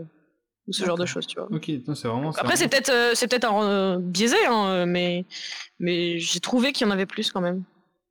ou 0.67 0.73
ce 0.73 0.85
genre 0.85 0.97
de 0.97 1.05
choses 1.05 1.27
tu 1.27 1.37
vois 1.39 1.47
Ok, 1.51 1.69
non, 1.87 1.95
c'est 1.95 2.07
vraiment. 2.07 2.31
après, 2.31 2.55
c'est 2.55 2.67
peut-être 2.67 2.89
euh, 2.89 3.11
c'est 3.15 3.27
peut-être 3.27 3.49
un 3.51 3.63
euh, 3.63 3.97
biaisé, 3.99 4.37
hein, 4.47 4.65
euh, 4.67 4.85
mais 4.85 5.25
mais 5.79 6.19
j'ai 6.19 6.39
trouvé 6.39 6.71
qu'il 6.71 6.87
y 6.87 6.89
en 6.89 6.93
avait 6.93 7.05
plus 7.05 7.31
quand 7.31 7.41
même. 7.41 7.63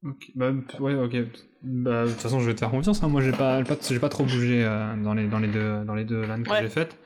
Ok, 0.05 0.31
bah 0.35 0.51
ouais, 0.81 0.95
ok. 0.95 1.17
Bah 1.63 2.05
de 2.05 2.11
toute 2.11 2.21
façon, 2.21 2.41
je 2.41 2.47
vais 2.47 2.55
te 2.55 2.59
faire 2.59 2.71
confiance. 2.71 3.03
Hein. 3.05 3.09
Moi, 3.09 3.23
j'ai 3.23 3.31
pas, 3.31 3.63
pas, 3.63 3.77
j'ai 3.89 4.01
pas 4.01 4.09
trop 4.09 4.25
bougé 4.25 4.65
euh, 4.65 4.97
dans 4.97 5.15
les 5.15 5.29
dans 5.29 5.39
les 5.39 5.49
deux 5.49 5.85
dans 5.85 5.95
les 5.95 6.05
deux 6.05 6.23
LAN 6.27 6.43
que 6.43 6.51
Ouais. 6.51 6.59
j'ai 6.63 6.69
faites. 6.69 6.97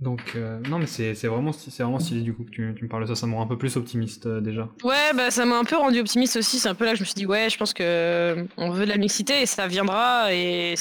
Donc 0.00 0.32
euh, 0.36 0.58
non, 0.70 0.78
mais 0.78 0.86
c'est 0.86 1.14
c'est 1.14 1.26
vraiment 1.26 1.52
c'est 1.52 1.82
vraiment 1.82 1.98
stylé 1.98 2.22
du 2.22 2.32
coup 2.32 2.44
que 2.44 2.50
tu, 2.50 2.72
tu 2.76 2.84
me 2.84 2.88
parles 2.88 3.02
de 3.02 3.08
ça. 3.08 3.14
Ça 3.16 3.26
me 3.26 3.34
rend 3.34 3.42
un 3.42 3.46
peu 3.48 3.58
plus 3.58 3.76
optimiste 3.76 4.26
euh, 4.26 4.40
déjà. 4.40 4.68
Ouais, 4.84 5.12
bah 5.14 5.30
ça 5.30 5.44
m'a 5.44 5.58
un 5.58 5.64
peu 5.64 5.76
rendu 5.76 5.98
optimiste 6.00 6.36
aussi. 6.36 6.58
C'est 6.60 6.68
un 6.68 6.74
peu 6.74 6.84
là 6.84 6.92
que 6.92 6.98
je 6.98 7.02
me 7.02 7.04
suis 7.06 7.14
dit 7.16 7.26
ouais, 7.26 7.50
je 7.50 7.58
pense 7.58 7.74
que 7.74 8.46
on 8.56 8.70
veut 8.70 8.86
de 8.86 8.90
la 8.90 8.96
mixité 8.96 9.42
et 9.42 9.46
ça 9.46 9.66
viendra. 9.66 10.32
Et 10.32 10.76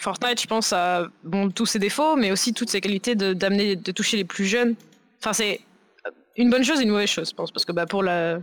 Fortnite, 0.00 0.40
je 0.40 0.46
pense, 0.46 0.72
a 0.72 1.08
bon 1.24 1.50
tous 1.50 1.66
ses 1.66 1.78
défauts, 1.78 2.16
mais 2.16 2.32
aussi 2.32 2.54
toutes 2.54 2.70
ses 2.70 2.80
qualités 2.80 3.14
de 3.14 3.32
d'amener 3.32 3.76
de 3.76 3.92
toucher 3.92 4.16
les 4.16 4.24
plus 4.24 4.46
jeunes. 4.46 4.74
Enfin, 5.20 5.32
c'est 5.32 5.60
une 6.36 6.50
bonne 6.50 6.64
chose 6.64 6.80
et 6.80 6.84
une 6.84 6.90
mauvaise 6.90 7.10
chose, 7.10 7.30
je 7.30 7.34
pense, 7.34 7.50
parce 7.50 7.64
que 7.64 7.72
bah 7.72 7.86
pour 7.86 8.02
la 8.02 8.40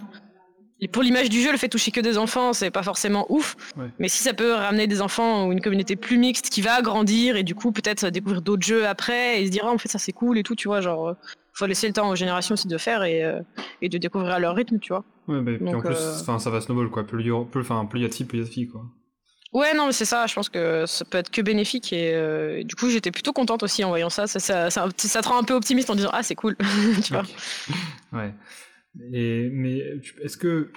pour 0.92 1.02
l'image 1.02 1.30
du 1.30 1.42
jeu, 1.42 1.52
le 1.52 1.58
fait 1.58 1.68
de 1.68 1.72
toucher 1.72 1.90
que 1.90 2.00
des 2.00 2.20
enfants, 2.20 2.54
c'est 2.54 2.70
pas 2.70 2.84
forcément 2.84 3.26
ouf. 3.30 3.56
Ouais. 3.76 3.90
Mais 3.98 4.08
si 4.08 4.22
ça 4.22 4.36
peut 4.36 4.54
ramener 4.54 4.86
des 4.86 5.02
enfants 5.02 5.48
ou 5.48 5.52
une 5.52 5.62
communauté 5.62 5.96
plus 5.96 6.20
mixte 6.20 6.52
qui 6.52 6.62
va 6.62 6.84
grandir 6.84 7.36
et 7.36 7.44
du 7.44 7.56
coup 7.56 7.72
peut-être 7.72 8.08
découvrir 8.10 8.44
d'autres 8.44 8.66
jeux 8.66 8.88
après 8.88 9.42
et 9.42 9.48
se 9.48 9.52
dire 9.52 9.64
ah 9.66 9.72
en 9.72 9.80
fait 9.80 9.90
ça 9.90 9.98
c'est 9.98 10.12
cool 10.12 10.38
et 10.38 10.44
tout, 10.44 10.56
tu 10.56 10.68
vois, 10.68 10.82
genre 10.82 11.10
euh, 11.10 11.14
faut 11.54 11.66
laisser 11.66 11.88
le 11.88 11.94
temps 11.94 12.08
aux 12.10 12.16
générations 12.16 12.54
aussi 12.54 12.68
de 12.68 12.78
faire 12.78 13.04
et, 13.04 13.24
euh, 13.24 13.42
et 13.82 13.90
de 13.90 13.98
découvrir 13.98 14.32
à 14.34 14.40
leur 14.40 14.54
rythme, 14.54 14.78
tu 14.78 14.90
vois. 14.94 15.04
Ouais, 15.28 15.42
bah, 15.42 15.54
puis 15.60 15.74
en 15.74 15.82
plus, 15.82 15.96
euh, 15.96 16.20
enfin 16.22 16.38
ça 16.38 16.52
va 16.52 16.62
snowball 16.62 16.92
quoi. 16.92 17.08
Plus 17.08 17.24
il 17.24 17.28
y 17.28 17.32
a 17.32 18.08
de 18.08 18.14
filles, 18.14 18.26
plus 18.26 18.38
il 18.38 18.42
y 18.42 18.44
a 18.44 18.48
de 18.48 18.52
filles 18.54 18.68
quoi. 18.68 18.86
Ouais, 19.54 19.74
non, 19.74 19.88
mais 19.88 19.94
c'est 19.94 20.06
ça, 20.06 20.28
je 20.28 20.34
pense 20.36 20.50
que 20.50 20.86
ça 20.86 21.06
peut 21.06 21.18
être 21.18 21.32
que 21.32 21.42
bénéfique 21.42 21.94
et, 21.94 22.14
euh, 22.14 22.64
du 22.64 22.76
coup 22.76 22.90
j'étais 22.90 23.12
plutôt 23.12 23.32
contente 23.34 23.64
aussi 23.64 23.84
en 23.84 23.90
voyant 23.90 24.10
ça. 24.10 24.28
Ça, 24.28 24.40
ça, 24.40 24.70
ça, 24.70 24.90
ça 24.98 25.22
te 25.22 25.28
rend 25.28 25.40
un 25.40 25.44
peu 25.44 25.54
optimiste 25.54 25.90
en 25.90 25.96
disant 25.96 26.10
ah 26.12 26.22
c'est 26.24 26.36
cool, 26.36 26.56
tu 27.04 27.14
vois. 27.14 27.24
Ouais. 28.14 28.34
Et, 29.14 29.50
mais 29.52 29.80
est-ce 30.24 30.38
que. 30.38 30.72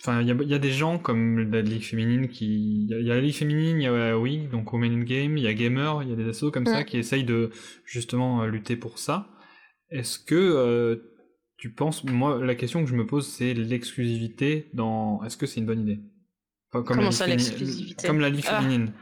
Enfin, 0.00 0.20
il 0.20 0.28
y 0.28 0.30
a, 0.30 0.34
il 0.40 0.48
y 0.48 0.54
a 0.54 0.58
des 0.58 0.70
gens 0.70 0.98
comme 0.98 1.50
la 1.50 1.62
Ligue 1.62 1.82
féminine 1.82 2.28
qui. 2.28 2.84
Il 2.84 2.90
y, 2.90 2.94
a- 2.94 2.98
il 3.00 3.06
y 3.06 3.10
a 3.10 3.14
la 3.14 3.20
Ligue 3.22 3.34
féminine, 3.34 3.80
il 3.80 3.84
y 3.84 3.86
a 3.86 3.92
euh, 3.92 4.14
oui, 4.14 4.48
donc 4.52 4.70
Women 4.72 4.92
in 4.92 5.04
Game, 5.04 5.36
il 5.38 5.44
y 5.44 5.46
a 5.46 5.54
Gamer, 5.54 6.02
il 6.02 6.10
y 6.10 6.12
a 6.12 6.16
des 6.16 6.28
assos 6.28 6.50
comme 6.50 6.66
ça 6.66 6.84
qui 6.84 6.98
essayent 6.98 7.24
de 7.24 7.50
justement 7.86 8.42
euh, 8.42 8.46
lutter 8.46 8.76
pour 8.76 8.98
ça. 8.98 9.28
Est-ce 9.90 10.18
que 10.18 10.34
euh, 10.34 10.96
tu 11.56 11.72
penses, 11.72 12.04
moi, 12.04 12.38
la 12.44 12.54
question 12.54 12.84
que 12.84 12.90
je 12.90 12.94
me 12.94 13.06
pose, 13.06 13.26
c'est 13.26 13.54
l'exclusivité 13.54 14.68
dans. 14.74 15.22
Est-ce 15.24 15.36
que 15.38 15.46
c'est 15.46 15.60
une 15.60 15.66
bonne 15.66 15.80
idée? 15.82 16.00
Comme 16.82 16.96
Comment 16.96 17.10
ça, 17.10 17.26
l'exclusivité 17.26 18.06
Comme 18.06 18.20
la 18.20 18.30
ligue 18.30 18.44
ah. 18.48 18.60
féminine. 18.60 18.92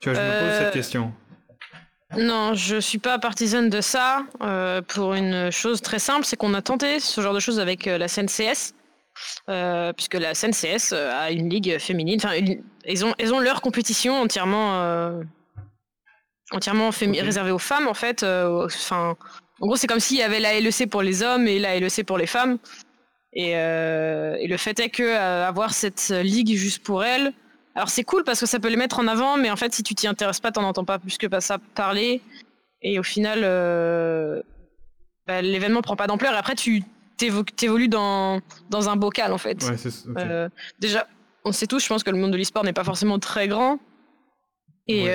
Tu 0.00 0.08
vois, 0.08 0.18
je 0.18 0.24
me 0.24 0.40
pose 0.40 0.58
cette 0.58 0.68
euh, 0.68 0.72
question. 0.72 1.12
Non, 2.16 2.54
je 2.54 2.80
suis 2.80 2.98
pas 2.98 3.18
partisane 3.18 3.68
de 3.68 3.80
ça 3.80 4.24
euh, 4.42 4.82
pour 4.82 5.14
une 5.14 5.52
chose 5.52 5.80
très 5.80 5.98
simple, 5.98 6.24
c'est 6.24 6.36
qu'on 6.36 6.54
a 6.54 6.62
tenté 6.62 6.98
ce 6.98 7.20
genre 7.20 7.34
de 7.34 7.40
choses 7.40 7.60
avec 7.60 7.86
euh, 7.86 7.98
la 7.98 8.08
CNCS, 8.08 8.74
puisque 9.94 10.14
la 10.14 10.34
CNCS 10.34 10.92
a 10.92 11.30
une 11.30 11.50
ligue 11.50 11.78
féminine. 11.78 12.18
Enfin, 12.22 12.34
ils 12.86 13.04
ont 13.04 13.14
ils 13.18 13.32
ont 13.32 13.38
leur 13.38 13.60
compétition 13.60 14.20
entièrement 14.20 15.20
entièrement 16.52 16.90
réservée 16.90 17.50
aux 17.50 17.58
femmes 17.58 17.86
en 17.86 17.94
fait. 17.94 18.24
Enfin, 18.24 19.16
en 19.60 19.66
gros, 19.66 19.76
c'est 19.76 19.86
comme 19.86 20.00
s'il 20.00 20.16
y 20.16 20.22
avait 20.22 20.40
la 20.40 20.58
LEC 20.58 20.88
pour 20.88 21.02
les 21.02 21.22
hommes 21.22 21.46
et 21.46 21.58
la 21.58 21.78
LEC 21.78 22.04
pour 22.06 22.16
les 22.16 22.26
femmes. 22.26 22.58
Et, 23.32 23.56
euh, 23.56 24.36
et 24.40 24.48
le 24.48 24.56
fait 24.56 24.80
est 24.80 24.90
que 24.90 25.02
euh, 25.02 25.46
avoir 25.46 25.72
cette 25.72 26.08
ligue 26.08 26.54
juste 26.56 26.82
pour 26.82 27.04
elles, 27.04 27.32
alors 27.74 27.88
c'est 27.88 28.02
cool 28.02 28.24
parce 28.24 28.40
que 28.40 28.46
ça 28.46 28.58
peut 28.58 28.68
les 28.68 28.76
mettre 28.76 28.98
en 28.98 29.06
avant, 29.06 29.36
mais 29.36 29.50
en 29.50 29.56
fait, 29.56 29.72
si 29.72 29.82
tu 29.82 29.94
t'y 29.94 30.08
intéresses 30.08 30.40
pas, 30.40 30.50
t'en 30.50 30.64
entends 30.64 30.84
pas 30.84 30.98
plus 30.98 31.16
que 31.16 31.28
pas 31.28 31.40
ça 31.40 31.58
parler. 31.74 32.20
Et 32.82 32.98
au 32.98 33.02
final, 33.02 33.40
euh, 33.44 34.42
bah, 35.26 35.42
l'événement 35.42 35.80
prend 35.80 35.96
pas 35.96 36.08
d'ampleur. 36.08 36.34
Et 36.34 36.36
après, 36.36 36.56
tu 36.56 36.82
t'évolues 37.16 37.88
dans, 37.88 38.40
dans 38.70 38.88
un 38.88 38.96
bocal, 38.96 39.32
en 39.32 39.38
fait. 39.38 39.62
Ouais, 39.62 40.48
déjà, 40.80 41.06
on 41.44 41.52
sait 41.52 41.66
tous, 41.66 41.82
je 41.82 41.88
pense 41.88 42.02
que 42.02 42.10
le 42.10 42.16
monde 42.16 42.32
de 42.32 42.36
l'e-sport 42.38 42.64
n'est 42.64 42.72
pas 42.72 42.84
forcément 42.84 43.18
très 43.18 43.46
grand. 43.46 43.78
Et, 44.88 45.08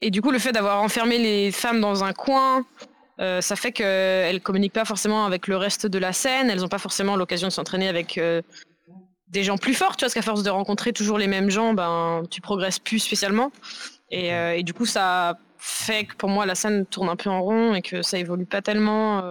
et 0.00 0.10
du 0.10 0.22
coup, 0.22 0.30
le 0.30 0.38
fait 0.38 0.52
d'avoir 0.52 0.82
enfermé 0.82 1.18
les 1.18 1.52
femmes 1.52 1.80
dans 1.80 2.04
un 2.04 2.12
coin, 2.12 2.64
euh, 3.20 3.40
ça 3.42 3.54
fait 3.54 3.72
qu'elles 3.72 4.40
communiquent 4.40 4.72
pas 4.72 4.86
forcément 4.86 5.26
avec 5.26 5.46
le 5.46 5.56
reste 5.56 5.86
de 5.86 5.98
la 5.98 6.12
scène, 6.12 6.48
elles 6.48 6.60
n'ont 6.60 6.68
pas 6.68 6.78
forcément 6.78 7.16
l'occasion 7.16 7.48
de 7.48 7.52
s'entraîner 7.52 7.86
avec 7.86 8.16
euh, 8.16 8.40
des 9.28 9.44
gens 9.44 9.58
plus 9.58 9.74
forts, 9.74 9.96
tu 9.96 10.04
vois, 10.04 10.06
parce 10.06 10.14
qu'à 10.14 10.22
force 10.22 10.42
de 10.42 10.50
rencontrer 10.50 10.92
toujours 10.92 11.18
les 11.18 11.26
mêmes 11.26 11.50
gens, 11.50 11.74
ben, 11.74 12.22
tu 12.30 12.40
progresses 12.40 12.78
plus 12.78 12.98
spécialement. 12.98 13.52
Et, 14.10 14.32
euh, 14.32 14.56
et, 14.56 14.62
du 14.62 14.72
coup, 14.72 14.86
ça 14.86 15.38
fait 15.58 16.04
que 16.04 16.16
pour 16.16 16.30
moi, 16.30 16.46
la 16.46 16.54
scène 16.54 16.86
tourne 16.86 17.10
un 17.10 17.16
peu 17.16 17.28
en 17.28 17.42
rond 17.42 17.74
et 17.74 17.82
que 17.82 18.00
ça 18.00 18.18
évolue 18.18 18.46
pas 18.46 18.62
tellement. 18.62 19.22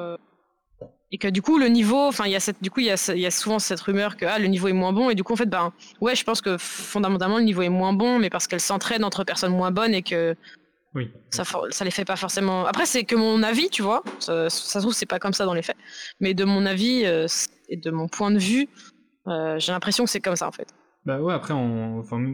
et 1.11 1.17
que 1.17 1.27
du 1.27 1.41
coup, 1.41 1.57
le 1.57 1.67
niveau, 1.67 2.07
enfin, 2.07 2.25
il 2.27 2.31
y 2.31 2.35
a 2.35 2.39
cette, 2.39 2.61
du 2.61 2.69
coup, 2.69 2.81
il 2.81 2.85
y 2.85 2.91
a, 2.91 3.13
y 3.15 3.25
a, 3.25 3.31
souvent 3.31 3.57
cette 3.57 3.81
rumeur 3.81 4.15
que 4.15 4.25
ah, 4.25 4.37
le 4.37 4.45
niveau 4.45 4.67
est 4.67 4.73
moins 4.73 4.93
bon. 4.93 5.09
Et 5.09 5.15
du 5.15 5.23
coup, 5.23 5.33
en 5.33 5.37
fait, 5.37 5.49
ben, 5.49 5.73
ouais, 5.99 6.15
je 6.15 6.23
pense 6.23 6.41
que 6.41 6.57
fondamentalement, 6.59 7.39
le 7.39 7.43
niveau 7.43 7.63
est 7.63 7.69
moins 7.69 7.93
bon, 7.93 8.19
mais 8.19 8.29
parce 8.29 8.45
qu'elles 8.45 8.61
s'entraînent 8.61 9.03
entre 9.03 9.23
personnes 9.23 9.53
moins 9.53 9.71
bonnes 9.71 9.95
et 9.95 10.03
que 10.03 10.35
oui. 10.95 11.11
Ça, 11.29 11.43
ça 11.69 11.85
les 11.85 11.91
fait 11.91 12.05
pas 12.05 12.15
forcément. 12.15 12.65
Après, 12.65 12.85
c'est 12.85 13.03
que 13.03 13.15
mon 13.15 13.43
avis, 13.43 13.69
tu 13.69 13.81
vois. 13.81 14.03
Ça, 14.19 14.49
se 14.49 14.79
trouve, 14.79 14.93
c'est 14.93 15.05
pas 15.05 15.19
comme 15.19 15.33
ça 15.33 15.45
dans 15.45 15.53
les 15.53 15.61
faits. 15.61 15.77
Mais 16.19 16.33
de 16.33 16.45
mon 16.45 16.65
avis 16.65 17.05
euh, 17.05 17.27
et 17.69 17.77
de 17.77 17.91
mon 17.91 18.07
point 18.07 18.31
de 18.31 18.39
vue, 18.39 18.67
euh, 19.27 19.59
j'ai 19.59 19.71
l'impression 19.71 20.05
que 20.05 20.09
c'est 20.09 20.19
comme 20.19 20.35
ça 20.35 20.47
en 20.47 20.51
fait. 20.51 20.73
Bah 21.05 21.19
ouais, 21.19 21.33
après, 21.33 21.53
on... 21.53 21.99
enfin, 21.99 22.33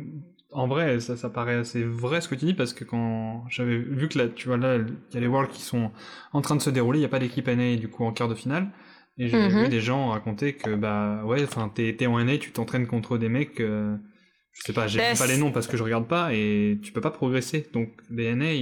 en 0.51 0.67
vrai, 0.67 0.99
ça, 1.01 1.17
ça 1.17 1.29
paraît 1.29 1.55
assez 1.55 1.83
vrai 1.83 2.21
ce 2.21 2.29
que 2.29 2.35
tu 2.35 2.45
dis 2.45 2.53
parce 2.53 2.73
que 2.73 2.85
quand 2.85 3.43
j'avais 3.49 3.77
vu 3.77 4.07
que 4.07 4.17
là, 4.17 4.27
tu 4.29 4.47
vois, 4.47 4.57
là, 4.57 4.77
il 4.77 5.13
y 5.13 5.17
a 5.17 5.19
les 5.19 5.27
Worlds 5.27 5.51
qui 5.51 5.61
sont 5.61 5.91
en 6.31 6.41
train 6.41 6.55
de 6.55 6.61
se 6.61 6.69
dérouler, 6.69 6.99
il 6.99 7.01
n'y 7.01 7.07
a 7.07 7.09
pas 7.09 7.19
d'équipe 7.19 7.47
NA 7.47 7.75
du 7.75 7.89
coup 7.89 8.05
en 8.05 8.13
quart 8.13 8.29
de 8.29 8.35
finale. 8.35 8.69
Et 9.17 9.29
j'ai 9.29 9.37
mhm. 9.37 9.63
vu 9.63 9.67
des 9.69 9.79
gens 9.79 10.09
raconter 10.09 10.55
que, 10.55 10.75
bah 10.75 11.23
ouais, 11.23 11.43
enfin, 11.43 11.71
t'es 11.73 12.05
en 12.05 12.23
NA, 12.23 12.37
tu 12.37 12.51
t'entraînes 12.51 12.87
contre 12.87 13.17
des 13.17 13.29
mecs. 13.29 13.59
Euh, 13.61 13.95
sais 14.63 14.73
pas, 14.73 14.87
j'ai 14.87 14.99
pas 14.99 15.27
les 15.27 15.37
noms 15.37 15.51
parce 15.51 15.67
que 15.67 15.77
je 15.77 15.83
regarde 15.83 16.07
pas 16.07 16.33
et 16.33 16.79
tu 16.81 16.91
peux 16.91 17.01
pas 17.01 17.11
progresser. 17.11 17.67
Donc 17.73 17.89
DNA, 18.09 18.53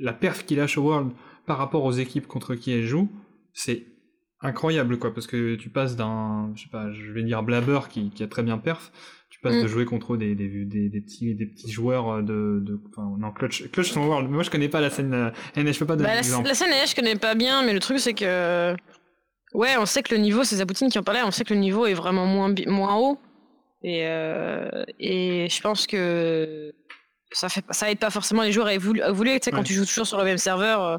la 0.00 0.12
perf 0.12 0.44
qu'il 0.44 0.58
lâche 0.58 0.78
au 0.78 0.82
World 0.82 1.12
par 1.46 1.58
rapport 1.58 1.84
aux 1.84 1.92
équipes 1.92 2.26
contre 2.26 2.54
qui 2.54 2.72
elle 2.72 2.86
joue, 2.86 3.08
c'est 3.52 3.84
incroyable 4.40 4.98
quoi 4.98 5.14
parce 5.14 5.26
que 5.26 5.54
tu 5.54 5.68
passes 5.68 5.96
d'un, 5.96 6.52
je 6.54 6.62
sais 6.62 6.68
pas, 6.70 6.90
je 6.92 7.12
vais 7.12 7.22
dire 7.22 7.42
Blabber 7.42 7.80
qui, 7.88 8.10
qui 8.10 8.22
a 8.22 8.26
très 8.26 8.42
bien 8.42 8.58
perf, 8.58 8.92
tu 9.30 9.40
passes 9.40 9.56
de 9.56 9.64
mm. 9.64 9.68
jouer 9.68 9.84
contre 9.84 10.16
des, 10.16 10.34
des, 10.34 10.64
des, 10.64 10.88
des, 10.88 11.00
petits 11.00 11.34
des 11.34 11.46
petits 11.46 11.70
joueurs 11.70 12.22
de, 12.22 12.60
de 12.60 12.80
enfin 12.90 13.16
non 13.18 13.32
clutch 13.32 13.70
clutch 13.70 13.90
son 13.90 14.06
World. 14.06 14.28
Moi 14.30 14.42
je 14.42 14.50
connais 14.50 14.68
pas 14.68 14.80
la 14.80 14.90
scène 14.90 15.10
NA, 15.10 15.32
je 15.72 15.78
peux 15.78 15.86
pas 15.86 15.96
donner 15.96 16.08
bah, 16.08 16.14
la, 16.14 16.42
la, 16.42 16.54
scène 16.54 16.70
NA 16.70 16.86
je 16.86 16.94
connais 16.94 17.16
pas 17.16 17.34
bien, 17.34 17.64
mais 17.64 17.72
le 17.72 17.80
truc 17.80 17.98
c'est 17.98 18.14
que 18.14 18.74
ouais, 19.54 19.76
on 19.78 19.86
sait 19.86 20.02
que 20.02 20.14
le 20.14 20.20
niveau, 20.20 20.44
c'est 20.44 20.56
Zaboutine 20.56 20.88
qui 20.88 20.98
en 20.98 21.02
parlait, 21.02 21.22
on 21.22 21.30
sait 21.30 21.44
que 21.44 21.54
le 21.54 21.60
niveau 21.60 21.86
est 21.86 21.94
vraiment 21.94 22.26
moins 22.26 22.54
moins 22.66 22.96
haut. 22.96 23.18
Et, 23.84 24.06
euh, 24.06 24.84
et 24.98 25.48
je 25.48 25.60
pense 25.60 25.86
que 25.86 26.72
ça 27.32 27.48
fait 27.48 27.64
ça 27.70 27.90
aide 27.90 27.98
pas 27.98 28.10
forcément 28.10 28.42
les 28.42 28.52
joueurs 28.52 28.66
à 28.66 28.74
évoluer, 28.74 29.40
tu 29.40 29.44
sais, 29.44 29.50
quand 29.50 29.62
tu 29.62 29.74
joues 29.74 29.86
toujours 29.86 30.06
sur 30.06 30.18
le 30.18 30.24
même 30.24 30.38
serveur. 30.38 30.82
Euh, 30.82 30.96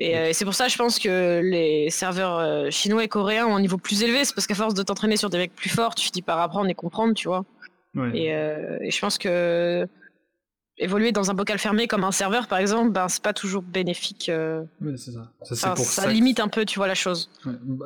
euh, 0.00 0.28
et, 0.28 0.32
c'est 0.32 0.44
pour 0.44 0.54
ça, 0.54 0.68
je 0.68 0.76
pense 0.76 0.98
que 0.98 1.40
les 1.42 1.90
serveurs 1.90 2.70
chinois 2.70 3.04
et 3.04 3.08
coréens 3.08 3.46
ont 3.46 3.56
un 3.56 3.60
niveau 3.60 3.78
plus 3.78 4.02
élevé. 4.02 4.24
C'est 4.24 4.34
parce 4.34 4.46
qu'à 4.46 4.54
force 4.54 4.74
de 4.74 4.82
t'entraîner 4.82 5.16
sur 5.16 5.30
des 5.30 5.38
mecs 5.38 5.54
plus 5.54 5.70
forts, 5.70 5.94
tu 5.94 6.06
finis 6.06 6.22
par 6.22 6.40
apprendre 6.40 6.68
et 6.68 6.74
comprendre, 6.74 7.14
tu 7.14 7.28
vois. 7.28 7.44
Et, 8.14 8.26
et, 8.26 8.90
je 8.90 9.00
pense 9.00 9.16
que 9.16 9.86
évoluer 10.78 11.12
dans 11.12 11.30
un 11.30 11.34
bocal 11.34 11.58
fermé 11.58 11.86
comme 11.86 12.04
un 12.04 12.12
serveur, 12.12 12.46
par 12.48 12.58
exemple, 12.58 12.90
ben, 12.90 13.08
c'est 13.08 13.22
pas 13.22 13.32
toujours 13.32 13.62
bénéfique. 13.62 14.28
Euh... 14.28 14.64
c'est 14.96 15.12
ça. 15.12 15.32
Ça, 15.42 15.70
pour 15.74 15.84
ça, 15.84 16.06
limite 16.06 16.40
un 16.40 16.48
peu, 16.48 16.64
tu 16.64 16.78
vois, 16.78 16.86
la 16.86 16.94
chose. 16.94 17.30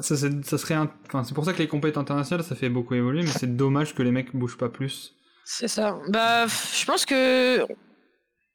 Ça, 0.01 0.17
ça 0.17 0.59
serait 0.59 0.77
enfin, 1.07 1.25
c'est 1.25 1.35
pour 1.35 1.45
ça 1.45 1.53
que 1.53 1.59
les 1.59 1.69
compétitions 1.69 2.01
internationales, 2.01 2.45
ça 2.45 2.55
fait 2.55 2.69
beaucoup 2.69 2.95
évoluer, 2.95 3.23
mais 3.23 3.31
c'est 3.31 3.57
dommage 3.57 3.95
que 3.95 4.03
les 4.03 4.11
mecs 4.11 4.35
bougent 4.35 4.59
pas 4.59 4.69
plus. 4.69 5.15
C'est 5.45 5.69
ça. 5.69 5.99
Bah, 6.09 6.47
je 6.47 6.85
pense 6.85 7.07
que. 7.07 7.67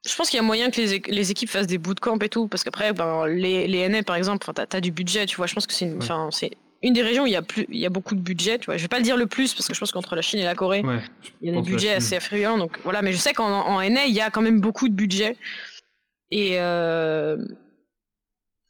Je 0.07 0.15
pense 0.15 0.29
qu'il 0.29 0.37
y 0.37 0.39
a 0.39 0.43
moyen 0.43 0.69
que 0.69 0.79
les, 0.79 1.01
les, 1.07 1.31
équipes 1.31 1.49
fassent 1.49 1.65
des 1.65 1.79
bootcamps 1.79 2.19
et 2.19 2.29
tout, 2.29 2.47
parce 2.47 2.63
qu'après, 2.63 2.93
ben, 2.93 3.25
les, 3.25 3.67
les 3.67 3.89
NA, 3.89 4.03
par 4.03 4.15
exemple, 4.15 4.47
t'as 4.53 4.65
as 4.71 4.81
du 4.81 4.91
budget, 4.91 5.25
tu 5.25 5.35
vois. 5.35 5.47
Je 5.47 5.55
pense 5.55 5.65
que 5.65 5.73
c'est 5.73 5.85
une, 5.85 5.99
c'est 6.29 6.51
une 6.85 6.93
des 6.93 7.01
régions 7.01 7.23
où 7.23 7.27
il 7.27 7.33
y 7.33 7.35
a 7.35 7.41
plus, 7.41 7.65
il 7.69 7.79
y 7.79 7.85
a 7.85 7.89
beaucoup 7.89 8.13
de 8.13 8.21
budget. 8.21 8.59
Tu 8.59 8.65
vois, 8.67 8.77
je 8.77 8.83
vais 8.83 8.87
pas 8.87 8.97
le 8.97 9.03
dire 9.03 9.17
le 9.17 9.25
plus 9.25 9.53
parce 9.55 9.67
que 9.67 9.73
je 9.73 9.79
pense 9.79 9.91
qu'entre 9.91 10.15
la 10.15 10.21
Chine 10.21 10.39
et 10.39 10.43
la 10.43 10.53
Corée, 10.53 10.83
il 11.41 11.49
y 11.49 11.51
a 11.51 11.59
des 11.59 11.67
budgets 11.67 11.93
assez 11.93 12.15
affluents. 12.15 12.57
Donc 12.57 12.79
voilà, 12.83 13.01
mais 13.01 13.11
je 13.11 13.17
sais 13.17 13.33
qu'en 13.33 13.49
en 13.49 13.81
NA, 13.81 14.05
il 14.05 14.13
y 14.13 14.21
a 14.21 14.29
quand 14.29 14.41
même 14.41 14.61
beaucoup 14.61 14.87
de 14.87 14.93
budget 14.93 15.35
et 16.29 16.59
euh, 16.59 17.37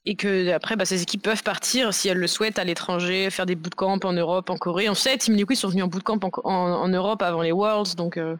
et 0.06 0.16
que 0.16 0.52
après, 0.52 0.76
bah, 0.78 0.86
ces 0.86 1.02
équipes 1.02 1.24
peuvent 1.24 1.44
partir 1.44 1.94
si 1.94 2.08
elles 2.08 2.18
le 2.18 2.28
souhaitent 2.28 2.60
à 2.60 2.64
l'étranger, 2.64 3.30
faire 3.32 3.46
des 3.46 3.56
bootcamps 3.56 4.00
en 4.04 4.14
Europe, 4.14 4.50
en 4.50 4.58
Corée. 4.58 4.88
On 4.88 4.94
sait, 4.94 5.18
Team 5.18 5.36
Liquid 5.36 5.58
sont 5.58 5.70
venus 5.70 5.84
en 5.84 5.88
bootcamp 5.88 6.20
en, 6.24 6.50
en, 6.50 6.88
Europe 6.88 7.22
avant 7.22 7.42
les 7.42 7.52
Worlds, 7.52 7.96
donc 7.96 8.18
euh, 8.18 8.38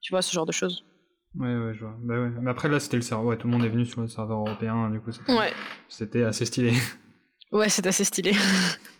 tu 0.00 0.12
vois 0.12 0.22
ce 0.22 0.32
genre 0.32 0.46
de 0.46 0.52
choses. 0.52 0.84
Ouais, 1.36 1.54
ouais, 1.54 1.74
je 1.74 1.80
vois. 1.80 1.96
Bah 2.00 2.14
ouais. 2.14 2.30
Mais 2.40 2.50
après, 2.50 2.68
là, 2.68 2.78
c'était 2.78 2.96
le 2.96 3.02
serveur. 3.02 3.26
Ouais, 3.26 3.36
tout 3.36 3.48
le 3.48 3.52
monde 3.52 3.64
est 3.64 3.68
venu 3.68 3.84
sur 3.84 4.00
le 4.00 4.06
serveur 4.06 4.38
européen, 4.38 4.88
du 4.88 5.00
coup, 5.00 5.10
c'était 5.88 6.22
assez 6.22 6.46
stylé. 6.46 6.72
Ouais, 7.50 7.68
c'est 7.68 7.86
assez 7.86 8.04
stylé. 8.04 8.32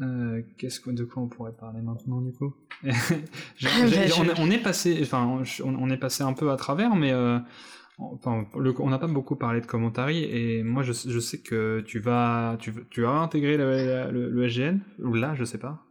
Euh, 0.00 0.42
qu'est-ce 0.58 0.80
que 0.80 0.90
de 0.90 1.04
quoi 1.04 1.22
on 1.22 1.28
pourrait 1.28 1.52
parler 1.52 1.80
maintenant 1.80 2.20
du 2.20 2.32
coup? 2.32 2.54
On, 4.38 4.50
est 4.50 4.62
passé, 4.62 4.98
enfin, 5.02 5.42
on, 5.64 5.90
est 5.90 5.96
passé 5.96 6.22
un 6.22 6.32
peu 6.32 6.50
à 6.50 6.56
travers, 6.56 6.94
mais 6.94 7.12
euh, 7.12 7.38
enfin, 7.98 8.46
on 8.54 8.90
n'a 8.90 8.98
pas 8.98 9.08
beaucoup 9.08 9.34
parlé 9.34 9.60
de 9.60 9.66
commentary 9.66 10.24
et 10.24 10.62
moi 10.62 10.82
je, 10.84 10.92
je, 10.92 11.18
sais 11.18 11.38
que 11.38 11.80
tu 11.86 11.98
vas, 11.98 12.56
tu, 12.60 12.72
tu 12.90 13.02
vas 13.02 13.10
intégrer 13.10 13.56
le, 13.56 14.10
le, 14.10 14.48
SGN 14.48 14.78
ou 15.00 15.14
là, 15.14 15.34
je 15.34 15.44
sais 15.44 15.58
pas. 15.58 15.82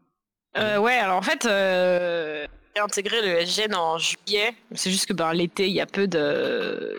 Euh, 0.57 0.79
ouais, 0.79 0.95
alors 0.95 1.17
en 1.17 1.21
fait, 1.21 1.43
j'ai 1.43 2.81
intégré 2.81 3.21
le 3.21 3.45
SGN 3.45 3.75
en 3.75 3.97
juillet. 3.97 4.53
C'est 4.71 4.91
juste 4.91 5.07
que 5.07 5.13
ben, 5.13 5.33
l'été, 5.33 5.67
il 5.67 5.73
y 5.73 5.81
a 5.81 5.85
peu 5.85 6.07
de 6.07 6.97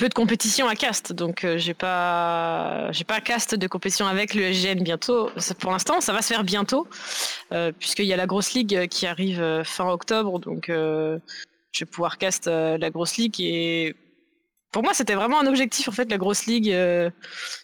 peu 0.00 0.08
de 0.08 0.14
compétition 0.14 0.66
à 0.66 0.76
cast, 0.76 1.12
donc 1.12 1.44
euh, 1.44 1.58
j'ai 1.58 1.74
pas 1.74 2.90
j'ai 2.90 3.04
pas 3.04 3.20
cast 3.20 3.54
de 3.54 3.66
compétition 3.66 4.06
avec 4.06 4.32
le 4.32 4.50
SGN 4.50 4.82
bientôt. 4.82 5.28
pour 5.58 5.72
l'instant, 5.72 6.00
ça 6.00 6.14
va 6.14 6.22
se 6.22 6.28
faire 6.28 6.42
bientôt, 6.42 6.88
euh, 7.52 7.70
puisqu'il 7.78 8.06
y 8.06 8.14
a 8.14 8.16
la 8.16 8.26
grosse 8.26 8.54
ligue 8.54 8.74
euh, 8.74 8.86
qui 8.86 9.06
arrive 9.06 9.62
fin 9.62 9.86
octobre, 9.90 10.38
donc 10.38 10.68
je 10.68 11.20
vais 11.80 11.86
pouvoir 11.86 12.16
cast 12.16 12.46
la 12.46 12.88
grosse 12.88 13.18
ligue 13.18 13.42
et 13.42 13.94
pour 14.72 14.82
moi, 14.82 14.94
c'était 14.94 15.14
vraiment 15.14 15.38
un 15.38 15.46
objectif 15.46 15.86
en 15.88 15.92
fait 15.92 16.10
la 16.10 16.16
grosse 16.16 16.46
ligue, 16.46 16.70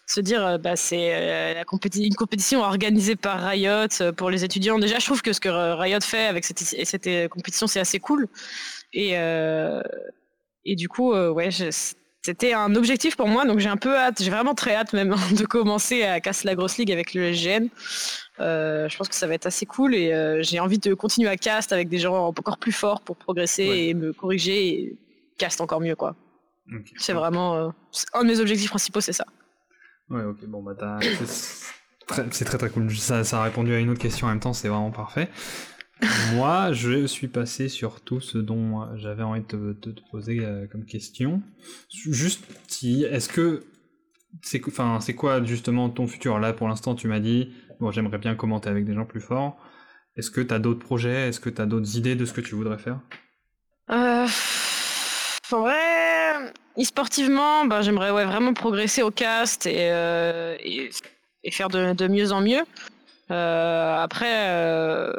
se 0.05 0.19
dire 0.19 0.59
bah 0.59 0.75
c'est 0.75 1.55
la 1.55 1.63
une 1.95 2.15
compétition 2.15 2.61
organisée 2.61 3.15
par 3.15 3.41
Riot 3.41 4.13
pour 4.15 4.29
les 4.29 4.43
étudiants. 4.43 4.77
Déjà, 4.77 4.99
je 4.99 5.05
trouve 5.05 5.23
que 5.23 5.33
ce 5.33 5.39
que 5.39 5.49
Riot 5.49 6.01
fait 6.01 6.27
avec 6.27 6.45
cette, 6.45 6.59
cette 6.59 7.29
compétition, 7.29 7.65
c'est 7.65 7.79
assez 7.79 7.99
cool. 7.99 8.27
Et 8.93 9.13
et 10.65 10.75
du 10.75 10.87
coup, 10.89 11.13
ouais, 11.13 11.49
c'était 12.27 12.51
un 12.51 12.75
objectif 12.75 13.15
pour 13.15 13.29
moi, 13.29 13.45
donc 13.45 13.59
j'ai 13.59 13.69
un 13.69 13.77
peu 13.77 13.95
hâte, 13.95 14.21
j'ai 14.21 14.29
vraiment 14.29 14.53
très 14.53 14.75
hâte 14.75 14.91
même 14.91 15.15
de 15.31 15.45
commencer 15.45 16.03
à 16.03 16.19
casser 16.19 16.45
la 16.45 16.55
grosse 16.55 16.77
ligue 16.77 16.91
avec 16.91 17.13
le 17.13 17.33
SGN. 17.33 17.69
Euh, 18.41 18.89
je 18.89 18.97
pense 18.97 19.07
que 19.07 19.15
ça 19.15 19.27
va 19.27 19.33
être 19.33 19.45
assez 19.45 19.65
cool 19.65 19.95
et 19.95 20.11
euh, 20.11 20.43
j'ai 20.43 20.59
envie 20.59 20.77
de 20.77 20.93
continuer 20.93 21.29
à 21.29 21.37
cast 21.37 21.71
avec 21.71 21.87
des 21.87 21.99
gens 21.99 22.27
encore 22.27 22.57
plus 22.57 22.73
forts 22.73 22.99
pour 22.99 23.15
progresser 23.15 23.63
et 23.63 23.93
me 23.93 24.11
corriger 24.11 24.67
et 24.67 24.97
cast 25.37 25.61
encore 25.61 25.79
mieux 25.79 25.95
quoi. 25.95 26.17
C'est 26.97 27.13
vraiment 27.13 27.55
euh, 27.55 27.69
un 28.13 28.23
de 28.23 28.27
mes 28.27 28.41
objectifs 28.41 28.71
principaux, 28.71 28.99
c'est 28.99 29.13
ça. 29.13 29.25
Ouais, 30.09 30.23
ok, 30.23 30.45
bon 30.47 30.61
bah 30.61 30.99
c'est 32.31 32.43
très 32.43 32.57
très 32.57 32.69
cool. 32.69 32.93
Ça, 32.93 33.23
ça 33.23 33.39
a 33.39 33.43
répondu 33.43 33.73
à 33.73 33.79
une 33.79 33.89
autre 33.89 34.01
question 34.01 34.27
en 34.27 34.31
même 34.31 34.41
temps, 34.41 34.51
c'est 34.51 34.67
vraiment 34.67 34.91
parfait. 34.91 35.29
Moi, 36.33 36.73
je 36.73 37.05
suis 37.05 37.27
passé 37.27 37.69
sur 37.69 38.01
tout 38.01 38.19
ce 38.19 38.37
dont 38.37 38.95
j'avais 38.97 39.23
envie 39.23 39.41
de 39.41 39.73
te, 39.73 39.89
poser 40.11 40.39
euh, 40.41 40.67
comme 40.67 40.85
question. 40.85 41.41
Juste 41.89 42.45
est-ce 42.83 43.29
que 43.29 43.63
c'est 44.41 44.61
enfin, 44.67 44.99
c'est 45.01 45.15
quoi 45.15 45.43
justement 45.43 45.89
ton 45.89 46.07
futur? 46.07 46.39
Là, 46.39 46.53
pour 46.53 46.67
l'instant, 46.67 46.95
tu 46.95 47.07
m'as 47.07 47.19
dit, 47.19 47.51
bon, 47.79 47.91
j'aimerais 47.91 48.19
bien 48.19 48.35
commenter 48.35 48.69
avec 48.69 48.85
des 48.85 48.93
gens 48.93 49.05
plus 49.05 49.21
forts. 49.21 49.57
Est-ce 50.15 50.31
que 50.31 50.41
tu 50.41 50.53
as 50.53 50.59
d'autres 50.59 50.79
projets? 50.79 51.29
Est-ce 51.29 51.39
que 51.39 51.49
tu 51.49 51.61
as 51.61 51.65
d'autres 51.65 51.97
idées 51.97 52.15
de 52.15 52.25
ce 52.25 52.33
que 52.33 52.41
tu 52.41 52.55
voudrais 52.55 52.77
faire? 52.77 52.99
Euh... 53.89 54.27
En 55.49 55.61
vrai, 55.61 56.51
e-sportivement, 56.77 57.65
ben, 57.65 57.81
j'aimerais 57.81 58.11
vraiment 58.11 58.53
progresser 58.53 59.01
au 59.01 59.11
cast 59.11 59.65
et, 59.65 59.91
euh, 59.91 60.57
et, 60.61 61.51
faire 61.51 61.69
de, 61.69 62.07
mieux 62.07 62.33
en 62.33 62.41
mieux. 62.41 62.63
Euh, 63.31 63.95
après, 63.97 64.49
euh... 64.49 65.13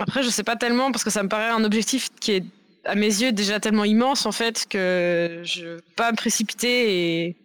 après, 0.00 0.22
je 0.22 0.28
sais 0.28 0.44
pas 0.44 0.56
tellement 0.56 0.90
parce 0.92 1.04
que 1.04 1.10
ça 1.10 1.22
me 1.22 1.28
paraît 1.28 1.50
un 1.50 1.64
objectif 1.64 2.08
qui 2.20 2.32
est 2.32 2.44
à 2.84 2.94
mes 2.94 3.06
yeux 3.06 3.32
déjà 3.32 3.60
tellement 3.60 3.84
immense 3.84 4.24
en 4.24 4.32
fait 4.32 4.66
que 4.68 5.42
je 5.44 5.64
veux 5.64 5.80
pas 5.96 6.10
me 6.10 6.16
précipiter 6.16 7.26
et 7.26 7.36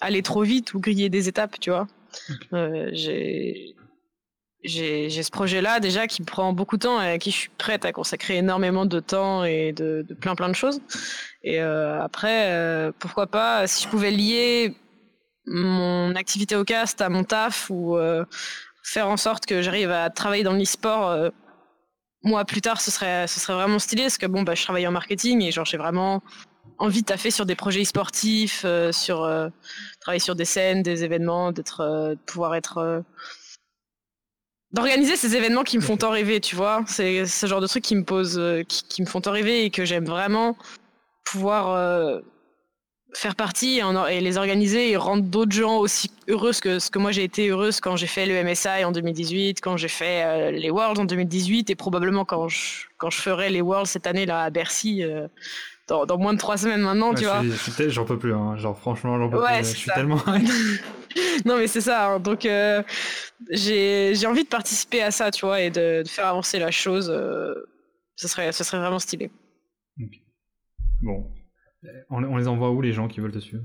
aller 0.00 0.22
trop 0.22 0.42
vite 0.42 0.74
ou 0.74 0.80
griller 0.80 1.08
des 1.08 1.28
étapes, 1.28 1.58
tu 1.60 1.70
vois. 1.70 1.86
Euh, 2.52 2.90
j'ai 2.92 3.74
j'ai 4.62 5.22
ce 5.22 5.30
projet-là 5.30 5.80
déjà 5.80 6.06
qui 6.06 6.20
me 6.20 6.26
prend 6.26 6.52
beaucoup 6.52 6.76
de 6.76 6.82
temps 6.82 7.00
et 7.00 7.12
à 7.12 7.18
qui 7.18 7.30
je 7.30 7.36
suis 7.36 7.50
prête 7.56 7.86
à 7.86 7.92
consacrer 7.92 8.36
énormément 8.36 8.84
de 8.84 9.00
temps 9.00 9.44
et 9.44 9.72
de, 9.72 10.04
de 10.06 10.14
plein 10.14 10.34
plein 10.34 10.48
de 10.48 10.54
choses. 10.54 10.80
Et 11.42 11.62
euh, 11.62 12.02
après, 12.02 12.50
euh, 12.50 12.92
pourquoi 12.98 13.26
pas, 13.26 13.66
si 13.66 13.84
je 13.84 13.88
pouvais 13.88 14.10
lier 14.10 14.74
mon 15.46 16.14
activité 16.14 16.56
au 16.56 16.64
cast 16.64 17.00
à 17.00 17.08
mon 17.08 17.24
taf 17.24 17.70
ou 17.70 17.96
euh, 17.96 18.24
faire 18.82 19.08
en 19.08 19.16
sorte 19.16 19.46
que 19.46 19.62
j'arrive 19.62 19.90
à 19.90 20.10
travailler 20.10 20.42
dans 20.42 20.52
l'e-sport 20.52 21.30
moi 22.22 22.44
plus 22.44 22.60
tard, 22.60 22.80
ce 22.80 22.90
serait, 22.90 23.26
ce 23.26 23.40
serait 23.40 23.54
vraiment 23.54 23.78
stylé 23.78 24.02
parce 24.02 24.18
que 24.18 24.26
bon, 24.26 24.42
bah, 24.42 24.54
je 24.54 24.62
travaille 24.62 24.86
en 24.86 24.92
marketing 24.92 25.42
et 25.42 25.52
genre 25.52 25.64
j'ai 25.64 25.78
vraiment 25.78 26.22
envie 26.78 27.02
de 27.02 27.06
taffer 27.06 27.30
sur 27.30 27.46
des 27.46 27.54
projets 27.54 27.84
sportifs, 27.84 28.62
euh, 28.64 28.92
sur 28.92 29.28
travailler 30.00 30.20
sur 30.20 30.34
des 30.34 30.44
scènes, 30.44 30.82
des 30.82 31.04
événements, 31.04 31.52
d'être, 31.52 31.82
de 31.84 32.18
pouvoir 32.26 32.54
être 32.54 33.02
d'organiser 34.72 35.16
ces 35.16 35.34
événements 35.36 35.64
qui 35.64 35.76
me 35.76 35.82
font 35.82 35.96
tant 35.96 36.10
rêver, 36.10 36.40
tu 36.40 36.56
vois. 36.56 36.84
C'est 36.86 37.26
ce 37.26 37.46
genre 37.46 37.60
de 37.60 37.66
trucs 37.66 37.84
qui 37.84 37.96
me 37.96 38.04
posent, 38.04 38.38
euh, 38.38 38.62
qui, 38.62 38.84
qui, 38.84 39.02
me 39.02 39.06
font 39.06 39.20
tant 39.20 39.32
rêver 39.32 39.64
et 39.64 39.70
que 39.70 39.84
j'aime 39.84 40.04
vraiment 40.04 40.56
pouvoir 41.24 41.70
euh, 41.70 42.20
faire 43.14 43.34
partie 43.34 43.80
et, 43.80 44.14
et, 44.14 44.20
les 44.20 44.36
organiser 44.36 44.90
et 44.90 44.96
rendre 44.96 45.22
d'autres 45.22 45.52
gens 45.52 45.78
aussi 45.78 46.10
heureuses 46.28 46.60
que 46.60 46.78
ce 46.78 46.90
que 46.90 46.98
moi 46.98 47.12
j'ai 47.12 47.24
été 47.24 47.48
heureuse 47.48 47.80
quand 47.80 47.96
j'ai 47.96 48.06
fait 48.06 48.26
le 48.26 48.42
MSI 48.44 48.84
en 48.84 48.92
2018, 48.92 49.60
quand 49.60 49.76
j'ai 49.76 49.88
fait 49.88 50.24
euh, 50.24 50.50
les 50.50 50.70
Worlds 50.70 51.00
en 51.00 51.04
2018 51.04 51.70
et 51.70 51.74
probablement 51.74 52.24
quand 52.24 52.48
je, 52.48 52.86
quand 52.98 53.10
je 53.10 53.20
ferai 53.20 53.50
les 53.50 53.60
Worlds 53.60 53.88
cette 53.88 54.06
année 54.06 54.26
là 54.26 54.42
à 54.42 54.50
Bercy. 54.50 55.02
Euh, 55.02 55.28
dans, 55.88 56.06
dans, 56.06 56.18
moins 56.18 56.34
de 56.34 56.38
trois 56.38 56.56
semaines 56.56 56.82
maintenant, 56.82 57.10
ouais, 57.10 57.16
tu 57.16 57.24
vois. 57.24 57.42
J'en 57.88 58.04
peux 58.04 58.16
plus, 58.16 58.32
hein. 58.32 58.56
genre 58.56 58.78
franchement, 58.78 59.18
j'en 59.18 59.28
peux 59.28 59.42
ouais, 59.42 59.58
plus. 59.58 59.70
Je 59.70 59.76
suis 59.76 59.90
tellement. 59.90 60.22
non, 61.44 61.56
mais 61.56 61.66
c'est 61.66 61.80
ça. 61.80 62.12
Hein. 62.12 62.20
Donc, 62.20 62.46
euh, 62.46 62.84
j'ai 63.50 64.24
envie 64.24 64.44
de 64.44 64.48
participer 64.48 65.02
à 65.02 65.10
ça, 65.10 65.32
tu 65.32 65.44
vois, 65.44 65.60
et 65.60 65.70
de, 65.70 66.04
de 66.04 66.08
faire 66.08 66.26
avancer 66.26 66.60
la 66.60 66.70
chose. 66.70 67.06
Ce, 68.14 68.28
serait, 68.28 68.52
ce 68.52 68.62
serait 68.62 68.78
vraiment 68.78 69.00
stylé. 69.00 69.32
Okay. 70.00 70.22
Bon. 71.02 71.26
On, 72.10 72.22
on, 72.24 72.36
les 72.36 72.48
envoie 72.48 72.70
où 72.70 72.80
les 72.80 72.92
gens 72.92 73.08
qui 73.08 73.20
veulent 73.20 73.32
te 73.32 73.38
suivre? 73.38 73.64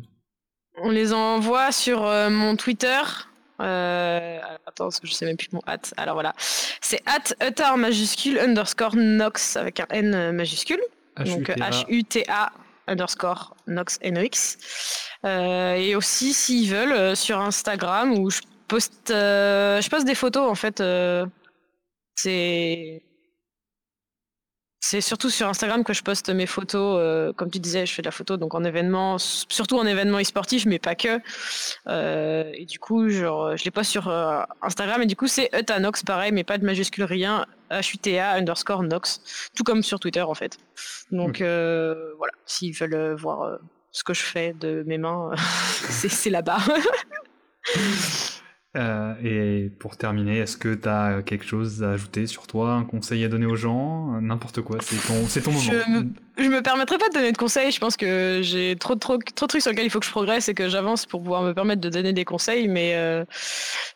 On 0.78 0.90
les 0.90 1.14
envoie 1.14 1.72
sur 1.72 2.06
euh, 2.06 2.30
mon 2.30 2.56
Twitter. 2.56 3.02
Euh, 3.62 4.40
attends, 4.66 4.86
parce 4.86 5.00
que 5.00 5.08
je 5.08 5.14
sais 5.14 5.26
même 5.26 5.38
plus 5.38 5.52
mon 5.52 5.62
hâte. 5.68 5.94
Alors 5.98 6.16
voilà. 6.16 6.34
C'est 6.38 7.02
at 7.06 7.48
utar 7.48 7.78
majuscule 7.78 8.40
underscore 8.40 8.96
nox 8.96 9.56
avec 9.56 9.80
un 9.80 9.88
N 9.92 10.32
majuscule. 10.32 10.82
Donc 11.18 11.50
H-U-T-A 11.50 12.52
underscore 12.88 13.56
Nox 13.68 14.00
NOX. 14.04 14.58
Euh, 15.26 15.76
et 15.76 15.96
aussi, 15.96 16.34
s'ils 16.34 16.70
veulent, 16.70 16.92
euh, 16.92 17.16
sur 17.16 17.40
Instagram 17.40 18.18
où 18.18 18.30
je 18.30 18.42
poste, 18.68 19.12
euh, 19.12 19.82
je 19.82 19.90
poste 19.90 20.06
des 20.06 20.16
photos 20.16 20.50
en 20.50 20.56
fait. 20.56 20.82
Euh, 20.82 21.26
c'est 22.16 23.02
c'est 24.88 25.02
surtout 25.02 25.32
sur 25.32 25.50
Instagram 25.50 25.84
que 25.84 25.94
je 25.94 26.04
poste 26.04 26.30
mes 26.30 26.46
photos. 26.46 27.00
Euh, 27.02 27.34
comme 27.34 27.50
tu 27.50 27.58
disais, 27.58 27.88
je 27.88 27.94
fais 27.94 28.04
de 28.04 28.08
la 28.08 28.12
photo 28.12 28.38
donc 28.38 28.54
en 28.54 28.64
événement, 28.64 29.18
surtout 29.18 29.80
en 29.80 29.86
événement 29.88 30.20
e-sportif, 30.20 30.68
mais 30.68 30.78
pas 30.78 30.94
que. 30.94 31.20
Euh, 31.88 32.52
et 32.54 32.66
du 32.66 32.78
coup, 32.78 33.10
genre, 33.10 33.58
je 33.58 33.66
les 33.66 33.72
poste 33.72 33.90
sur 33.90 34.08
euh, 34.10 34.44
Instagram 34.62 35.02
et 35.02 35.08
du 35.08 35.16
coup, 35.16 35.26
c'est 35.26 35.50
Utanox, 35.58 36.04
pareil, 36.04 36.32
mais 36.32 36.44
pas 36.44 36.60
de 36.60 36.66
majuscule 36.66 37.06
rien. 37.06 37.48
H-U-T-A 37.72 38.34
underscore 38.34 38.84
Nox, 38.84 39.50
tout 39.56 39.64
comme 39.64 39.82
sur 39.82 40.00
Twitter 40.00 40.22
en 40.22 40.36
fait. 40.36 40.60
Donc 41.12 41.40
voilà, 41.40 42.34
s'ils 42.46 42.76
veulent 42.76 43.16
voir 43.16 43.58
ce 43.92 44.04
que 44.04 44.14
je 44.14 44.22
fais 44.22 44.54
de 44.54 44.84
mes 44.86 45.00
mains, 45.00 45.32
c'est 45.90 46.30
là-bas. 46.30 46.60
Euh, 48.76 49.14
et 49.24 49.70
pour 49.80 49.96
terminer, 49.96 50.40
est-ce 50.40 50.58
que 50.58 50.74
tu 50.74 50.90
as 50.90 51.22
quelque 51.26 51.46
chose 51.46 51.82
à 51.82 51.92
ajouter 51.92 52.28
sur 52.28 52.46
toi, 52.46 52.74
un 52.74 52.84
conseil 52.84 53.24
à 53.24 53.30
donner 53.30 53.46
aux 53.46 53.56
gens, 53.56 54.20
n'importe 54.20 54.62
quoi, 54.62 54.80
c'est 54.82 54.98
ton, 54.98 55.26
ton 55.26 55.52
moment. 55.52 55.64
Je 56.38 56.44
me, 56.44 56.50
me 56.50 56.62
permettrai 56.62 56.98
pas 56.98 57.08
de 57.08 57.14
donner 57.14 57.32
de 57.32 57.38
conseils, 57.38 57.72
je 57.72 57.80
pense 57.80 57.96
que 57.96 58.42
j'ai 58.44 58.76
trop, 58.76 58.96
trop, 58.96 59.18
trop 59.18 59.46
de 59.46 59.50
trucs 59.50 59.62
sur 59.62 59.72
lesquels 59.72 59.86
il 59.86 59.90
faut 59.90 60.02
que 60.02 60.06
je 60.06 60.12
progresse 60.12 60.50
et 60.50 60.54
que 60.54 60.68
j'avance 60.68 61.06
pour 61.06 61.22
pouvoir 61.22 61.44
me 61.44 61.54
permettre 61.54 61.80
de 61.80 61.90
donner 61.90 62.12
des 62.12 62.26
conseils, 62.26 62.68
mais 62.68 62.96
euh, 62.96 63.24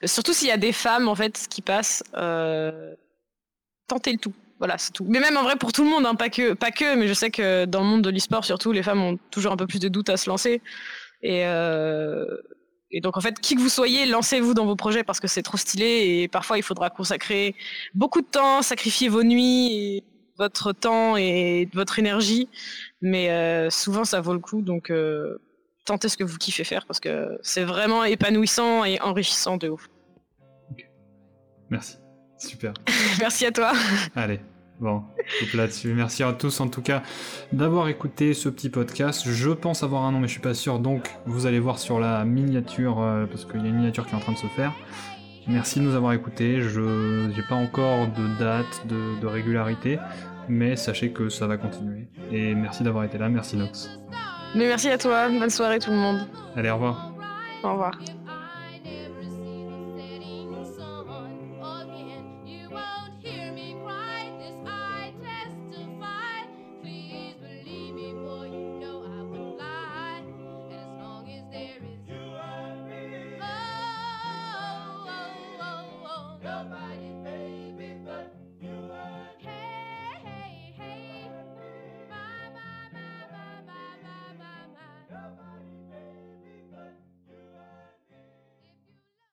surtout 0.05 0.31
s'il 0.31 0.47
y 0.47 0.51
a 0.51 0.57
des 0.57 0.71
femmes 0.71 1.09
en 1.09 1.15
fait 1.15 1.47
qui 1.49 1.61
passent, 1.61 2.03
euh, 2.15 2.93
tentez 3.87 4.13
le 4.13 4.17
tout. 4.17 4.33
Voilà, 4.59 4.77
c'est 4.77 4.91
tout. 4.91 5.05
Mais 5.07 5.19
même 5.19 5.35
en 5.37 5.43
vrai 5.43 5.55
pour 5.57 5.73
tout 5.73 5.83
le 5.83 5.89
monde, 5.89 6.05
hein, 6.05 6.15
pas 6.15 6.29
que, 6.29 6.53
pas 6.53 6.71
que, 6.71 6.95
mais 6.95 7.07
je 7.07 7.13
sais 7.13 7.31
que 7.31 7.65
dans 7.65 7.81
le 7.81 7.85
monde 7.85 8.01
de 8.01 8.09
l'e-sport 8.09 8.45
surtout, 8.45 8.71
les 8.71 8.83
femmes 8.83 9.01
ont 9.01 9.17
toujours 9.31 9.51
un 9.51 9.57
peu 9.57 9.67
plus 9.67 9.79
de 9.79 9.89
doutes 9.89 10.09
à 10.09 10.15
se 10.15 10.29
lancer 10.29 10.61
et 11.21 11.45
euh, 11.45 12.25
et 12.91 13.01
donc 13.01 13.17
en 13.17 13.21
fait, 13.21 13.39
qui 13.39 13.55
que 13.55 13.61
vous 13.61 13.69
soyez, 13.69 14.05
lancez-vous 14.05 14.53
dans 14.53 14.65
vos 14.65 14.75
projets 14.75 15.03
parce 15.03 15.19
que 15.19 15.27
c'est 15.27 15.43
trop 15.43 15.57
stylé 15.57 16.21
et 16.21 16.27
parfois 16.27 16.57
il 16.57 16.63
faudra 16.63 16.89
consacrer 16.89 17.55
beaucoup 17.93 18.21
de 18.21 18.27
temps, 18.27 18.61
sacrifier 18.61 19.09
vos 19.09 19.23
nuits, 19.23 19.73
et 19.73 20.03
votre 20.37 20.71
temps 20.71 21.17
et 21.17 21.69
votre 21.73 21.99
énergie, 21.99 22.49
mais 23.01 23.29
euh, 23.29 23.69
souvent 23.69 24.05
ça 24.05 24.21
vaut 24.21 24.33
le 24.33 24.39
coup. 24.39 24.61
Donc 24.61 24.89
euh, 24.89 25.39
tentez 25.85 26.09
ce 26.09 26.17
que 26.17 26.23
vous 26.23 26.37
kiffez 26.37 26.63
faire 26.63 26.85
parce 26.87 26.99
que 26.99 27.37
c'est 27.43 27.63
vraiment 27.63 28.03
épanouissant 28.03 28.85
et 28.85 28.99
enrichissant 29.01 29.57
de 29.57 29.69
ouf. 29.69 29.87
Okay. 30.71 30.89
Merci, 31.69 31.97
super. 32.39 32.73
Merci 33.19 33.45
à 33.45 33.51
toi. 33.51 33.73
Allez. 34.15 34.39
Bon, 34.79 35.03
là-dessus. 35.53 35.93
Merci 35.93 36.23
à 36.23 36.31
tous 36.31 36.61
en 36.61 36.69
tout 36.69 36.81
cas 36.81 37.03
d'avoir 37.51 37.89
écouté 37.89 38.33
ce 38.33 38.47
petit 38.47 38.69
podcast. 38.69 39.23
Je 39.29 39.49
pense 39.49 39.83
avoir 39.83 40.03
un 40.03 40.11
nom, 40.13 40.19
mais 40.19 40.27
je 40.27 40.33
suis 40.33 40.41
pas 40.41 40.53
sûr. 40.53 40.79
Donc, 40.79 41.09
vous 41.25 41.45
allez 41.45 41.59
voir 41.59 41.79
sur 41.79 41.99
la 41.99 42.23
miniature, 42.23 43.01
euh, 43.01 43.25
parce 43.25 43.45
qu'il 43.45 43.61
y 43.61 43.65
a 43.65 43.67
une 43.67 43.75
miniature 43.75 44.05
qui 44.05 44.13
est 44.13 44.17
en 44.17 44.21
train 44.21 44.33
de 44.33 44.37
se 44.37 44.47
faire. 44.47 44.73
Merci 45.47 45.79
de 45.79 45.85
nous 45.85 45.95
avoir 45.95 46.13
écoutés. 46.13 46.61
Je 46.61 47.27
n'ai 47.27 47.43
pas 47.49 47.55
encore 47.55 48.07
de 48.07 48.39
date, 48.39 48.87
de, 48.87 49.19
de, 49.19 49.27
régularité, 49.27 49.99
mais 50.47 50.75
sachez 50.75 51.11
que 51.11 51.27
ça 51.27 51.47
va 51.47 51.57
continuer. 51.57 52.07
Et 52.31 52.55
merci 52.55 52.83
d'avoir 52.83 53.03
été 53.03 53.17
là. 53.17 53.27
Merci 53.27 53.57
Nox. 53.57 53.89
Mais 54.55 54.67
merci 54.67 54.89
à 54.89 54.97
toi. 54.97 55.27
Bonne 55.27 55.49
soirée 55.49 55.79
tout 55.79 55.91
le 55.91 55.97
monde. 55.97 56.27
Allez, 56.55 56.69
au 56.69 56.75
revoir. 56.75 57.13
Au 57.63 57.71
revoir. 57.71 57.99